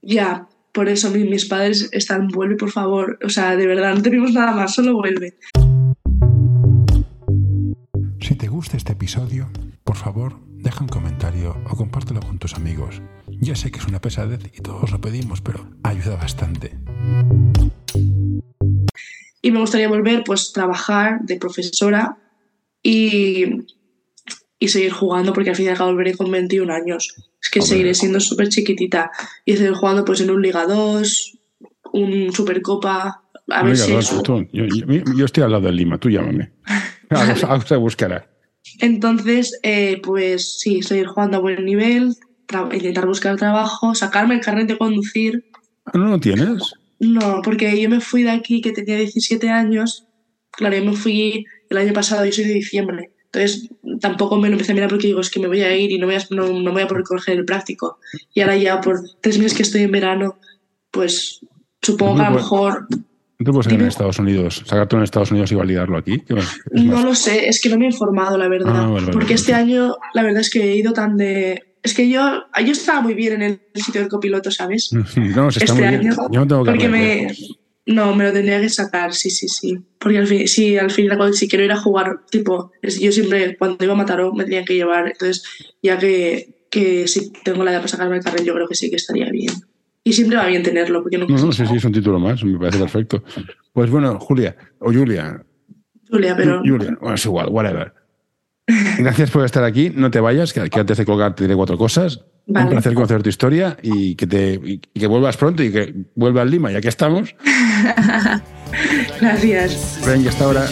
Ya, 0.02 0.46
por 0.74 0.88
eso 0.88 1.10
mis, 1.10 1.24
mis 1.24 1.44
padres 1.46 1.88
están, 1.92 2.28
vuelve 2.28 2.56
por 2.56 2.70
favor, 2.70 3.18
o 3.24 3.28
sea, 3.28 3.56
de 3.56 3.66
verdad, 3.66 3.94
no 3.94 4.02
tenemos 4.02 4.32
nada 4.32 4.52
más, 4.52 4.74
solo 4.74 4.94
vuelve. 4.94 5.38
Si 8.20 8.34
te 8.34 8.48
gusta 8.48 8.76
este 8.76 8.92
episodio, 8.92 9.48
por 9.84 9.96
favor, 9.96 10.40
deja 10.48 10.82
un 10.82 10.88
comentario 10.88 11.56
o 11.70 11.76
compártelo 11.76 12.20
con 12.20 12.38
tus 12.38 12.54
amigos. 12.54 13.00
Ya 13.28 13.54
sé 13.54 13.70
que 13.70 13.78
es 13.78 13.87
una 13.87 14.00
pesadez 14.00 14.40
y 14.52 14.60
todos 14.62 14.90
lo 14.90 15.00
pedimos, 15.00 15.40
pero 15.40 15.70
ayuda 15.84 16.16
bastante. 16.16 16.76
Y 19.40 19.50
me 19.52 19.60
gustaría 19.60 19.88
volver, 19.88 20.24
pues, 20.24 20.52
trabajar 20.52 21.20
de 21.22 21.37
profesora 21.37 22.16
y, 22.82 23.44
y 24.64 24.68
seguir 24.68 24.92
jugando, 24.92 25.33
porque 25.35 25.50
al 25.50 25.57
fin 25.57 25.66
y 25.66 25.68
al 25.68 25.77
cabo 25.77 25.90
volveré 25.90 26.16
con 26.16 26.31
21 26.31 26.72
años. 26.72 27.14
Es 27.42 27.50
que 27.50 27.61
seguiré 27.61 27.94
siendo 27.94 28.18
súper 28.18 28.48
chiquitita 28.48 29.11
y 29.44 29.57
seguir 29.57 29.74
jugando, 29.74 30.05
pues, 30.05 30.22
en 30.22 30.31
un 30.31 30.40
Liga 30.40 30.66
2, 30.66 31.38
un 31.92 32.33
Supercopa. 32.33 33.22
A 33.48 33.62
ver 33.62 33.77
si 33.77 33.92
yo, 33.92 34.00
yo, 35.16 35.24
estoy 35.27 35.42
al 35.42 35.53
lado 35.53 35.66
de 35.66 35.72
Lima, 35.72 35.98
tú 35.98 36.09
llámame. 36.09 36.53
Algo, 37.11 37.66
se 37.66 37.77
buscará. 37.77 38.27
Entonces, 38.81 39.59
eh, 39.62 40.00
pues 40.03 40.59
sí, 40.61 40.83
seguir 40.83 41.09
jugando 41.09 41.37
a 41.37 41.40
buen 41.40 41.62
nivel, 41.62 42.16
intentar 42.72 43.07
buscar 43.07 43.37
trabajo, 43.37 43.94
sacarme 43.94 44.35
el 44.35 44.40
carnet 44.40 44.66
de 44.66 44.79
conducir. 44.79 45.44
¿No 45.92 46.07
lo 46.07 46.18
tienes? 46.18 46.72
No, 47.00 47.42
porque 47.44 47.79
yo 47.79 47.90
me 47.90 48.00
fui 48.00 48.22
de 48.22 48.31
aquí 48.31 48.62
que 48.62 48.72
tenía 48.72 48.96
17 48.96 49.50
años. 49.50 50.07
Claro, 50.53 50.74
yo 50.77 50.85
me 50.87 50.96
fui 50.96 51.44
el 51.68 51.77
año 51.77 51.92
pasado, 51.92 52.24
yo 52.24 52.33
soy 52.33 52.44
de 52.44 52.55
diciembre. 52.55 53.13
Entonces 53.34 53.68
tampoco 54.00 54.36
me 54.36 54.48
lo 54.48 54.54
empecé 54.54 54.72
a 54.72 54.74
mirar 54.74 54.90
porque 54.90 55.08
digo, 55.08 55.20
es 55.20 55.30
que 55.30 55.40
me 55.40 55.48
voy 55.48 55.62
a 55.62 55.76
ir 55.76 55.90
y 55.90 55.98
no 55.98 56.06
voy 56.06 56.16
a, 56.16 56.22
no, 56.30 56.48
no 56.48 56.72
voy 56.72 56.82
a 56.82 56.88
poder 56.88 57.04
coger 57.04 57.38
el 57.38 57.44
práctico. 57.44 57.98
Y 58.32 58.40
ahora 58.40 58.56
ya 58.56 58.80
por 58.80 59.00
tres 59.20 59.38
meses 59.38 59.54
que 59.54 59.62
estoy 59.62 59.82
en 59.82 59.90
verano, 59.90 60.38
pues 60.90 61.40
supongo 61.82 62.16
que 62.16 62.22
a 62.22 62.30
lo 62.30 62.36
mejor 62.36 62.86
¿No 63.38 63.46
te 63.46 63.52
puedes 63.52 63.72
ir 63.72 63.80
en 63.80 63.88
Estados 63.88 64.18
Unidos, 64.20 64.62
sacarte 64.64 64.96
en 64.96 65.02
Estados 65.02 65.32
Unidos 65.32 65.50
y 65.50 65.54
validarlo 65.56 65.98
aquí? 65.98 66.22
No 66.70 67.02
lo 67.02 67.14
sé, 67.14 67.48
es 67.48 67.60
que 67.60 67.68
no 67.68 67.76
me 67.76 67.86
he 67.86 67.88
informado, 67.88 68.38
la 68.38 68.48
verdad. 68.48 68.72
Ah, 68.74 69.10
porque 69.12 69.34
este 69.34 69.52
año, 69.52 69.96
la 70.14 70.22
verdad 70.22 70.40
es 70.40 70.50
que 70.50 70.62
he 70.62 70.76
ido 70.76 70.92
tan 70.92 71.16
de. 71.16 71.62
Es 71.82 71.94
que 71.94 72.08
yo, 72.08 72.44
yo 72.64 72.72
estaba 72.72 73.00
muy 73.00 73.14
bien 73.14 73.34
en 73.34 73.42
el 73.74 73.82
sitio 73.82 74.00
del 74.00 74.08
copiloto, 74.08 74.50
¿sabes? 74.50 74.90
No, 75.16 75.50
se 75.50 75.58
está 75.58 75.72
este 75.72 75.88
muy 75.88 75.98
bien. 75.98 76.14
Yo 76.30 76.40
no 76.40 76.46
tengo 76.46 76.64
que 76.64 76.70
porque 76.70 76.88
me, 76.88 77.36
No, 77.86 78.14
me 78.14 78.24
lo 78.24 78.32
tendría 78.32 78.60
que 78.60 78.70
sacar, 78.70 79.12
sí, 79.12 79.28
sí, 79.30 79.48
sí. 79.48 79.78
Porque 79.98 80.18
al 80.18 80.26
fin, 80.26 80.48
sí, 80.48 80.78
al 80.78 80.90
fin 80.90 81.10
si 81.34 81.48
quiero 81.48 81.64
ir 81.64 81.72
a 81.72 81.76
jugar, 81.76 82.20
tipo, 82.30 82.72
yo 82.82 83.12
siempre, 83.12 83.56
cuando 83.58 83.84
iba 83.84 83.92
a 83.92 83.96
Mataró, 83.96 84.32
me 84.32 84.44
tenía 84.44 84.64
que 84.64 84.74
llevar. 84.74 85.06
Entonces, 85.08 85.44
ya 85.82 85.98
que, 85.98 86.66
que 86.70 87.06
si 87.06 87.30
tengo 87.44 87.62
la 87.62 87.72
idea 87.72 87.80
para 87.80 87.88
sacarme 87.88 88.16
el 88.16 88.24
carril, 88.24 88.46
yo 88.46 88.54
creo 88.54 88.68
que 88.68 88.74
sí 88.74 88.88
que 88.88 88.96
estaría 88.96 89.30
bien. 89.30 89.52
Y 90.02 90.12
siempre 90.12 90.38
va 90.38 90.46
bien 90.46 90.62
tenerlo. 90.62 91.02
Porque 91.02 91.18
no, 91.18 91.26
no, 91.26 91.52
sí, 91.52 91.66
sí, 91.66 91.76
es 91.76 91.84
un 91.84 91.92
título 91.92 92.18
más, 92.18 92.42
me 92.42 92.58
parece 92.58 92.78
perfecto. 92.78 93.22
Pues 93.72 93.90
bueno, 93.90 94.18
Julia, 94.18 94.56
o 94.78 94.92
Julia. 94.92 95.44
Julia, 96.10 96.36
pero. 96.36 96.60
Julia, 96.60 96.96
bueno, 97.00 97.14
es 97.14 97.24
igual, 97.24 97.48
whatever. 97.50 97.92
Gracias 98.98 99.30
por 99.30 99.44
estar 99.44 99.64
aquí. 99.64 99.90
No 99.94 100.10
te 100.10 100.20
vayas, 100.20 100.52
que, 100.52 100.60
antes 100.60 100.96
de 100.96 101.04
colgar 101.04 101.34
te 101.34 101.44
diré 101.44 101.54
cuatro 101.54 101.76
cosas. 101.76 102.24
Un 102.46 102.68
placer 102.68 102.92
conocer 102.94 103.22
tu 103.22 103.30
historia 103.30 103.76
y 103.83 104.14
que, 104.16 104.26
te, 104.26 104.61
y 104.62 104.78
que 104.78 105.07
vuelvas 105.07 105.37
pronto 105.37 105.62
y 105.62 105.72
que 105.72 105.94
vuelvas 106.14 106.42
a 106.42 106.44
Lima, 106.44 106.70
ya 106.70 106.80
que 106.80 106.88
estamos. 106.88 107.35
Gracias. 109.20 110.00
Ven, 110.07 110.24
y 110.24 110.28
hasta 110.28 110.44
ahora. 110.44 110.66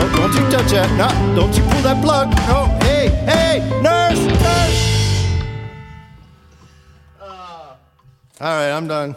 No, 0.00 0.08
don't 0.16 0.34
you 0.34 0.40
touch 0.50 0.70
that. 0.70 0.88
No, 0.96 1.08
don't 1.34 1.54
you 1.56 1.62
pull 1.64 1.82
that 1.82 2.00
plug. 2.00 2.30
No, 2.48 2.66
hey, 2.80 3.08
hey, 3.26 3.58
nurse, 3.82 4.24
nurse. 4.24 5.26
Uh, 7.20 7.74
all 8.40 8.56
right, 8.56 8.70
I'm 8.70 8.86
done. 8.86 9.16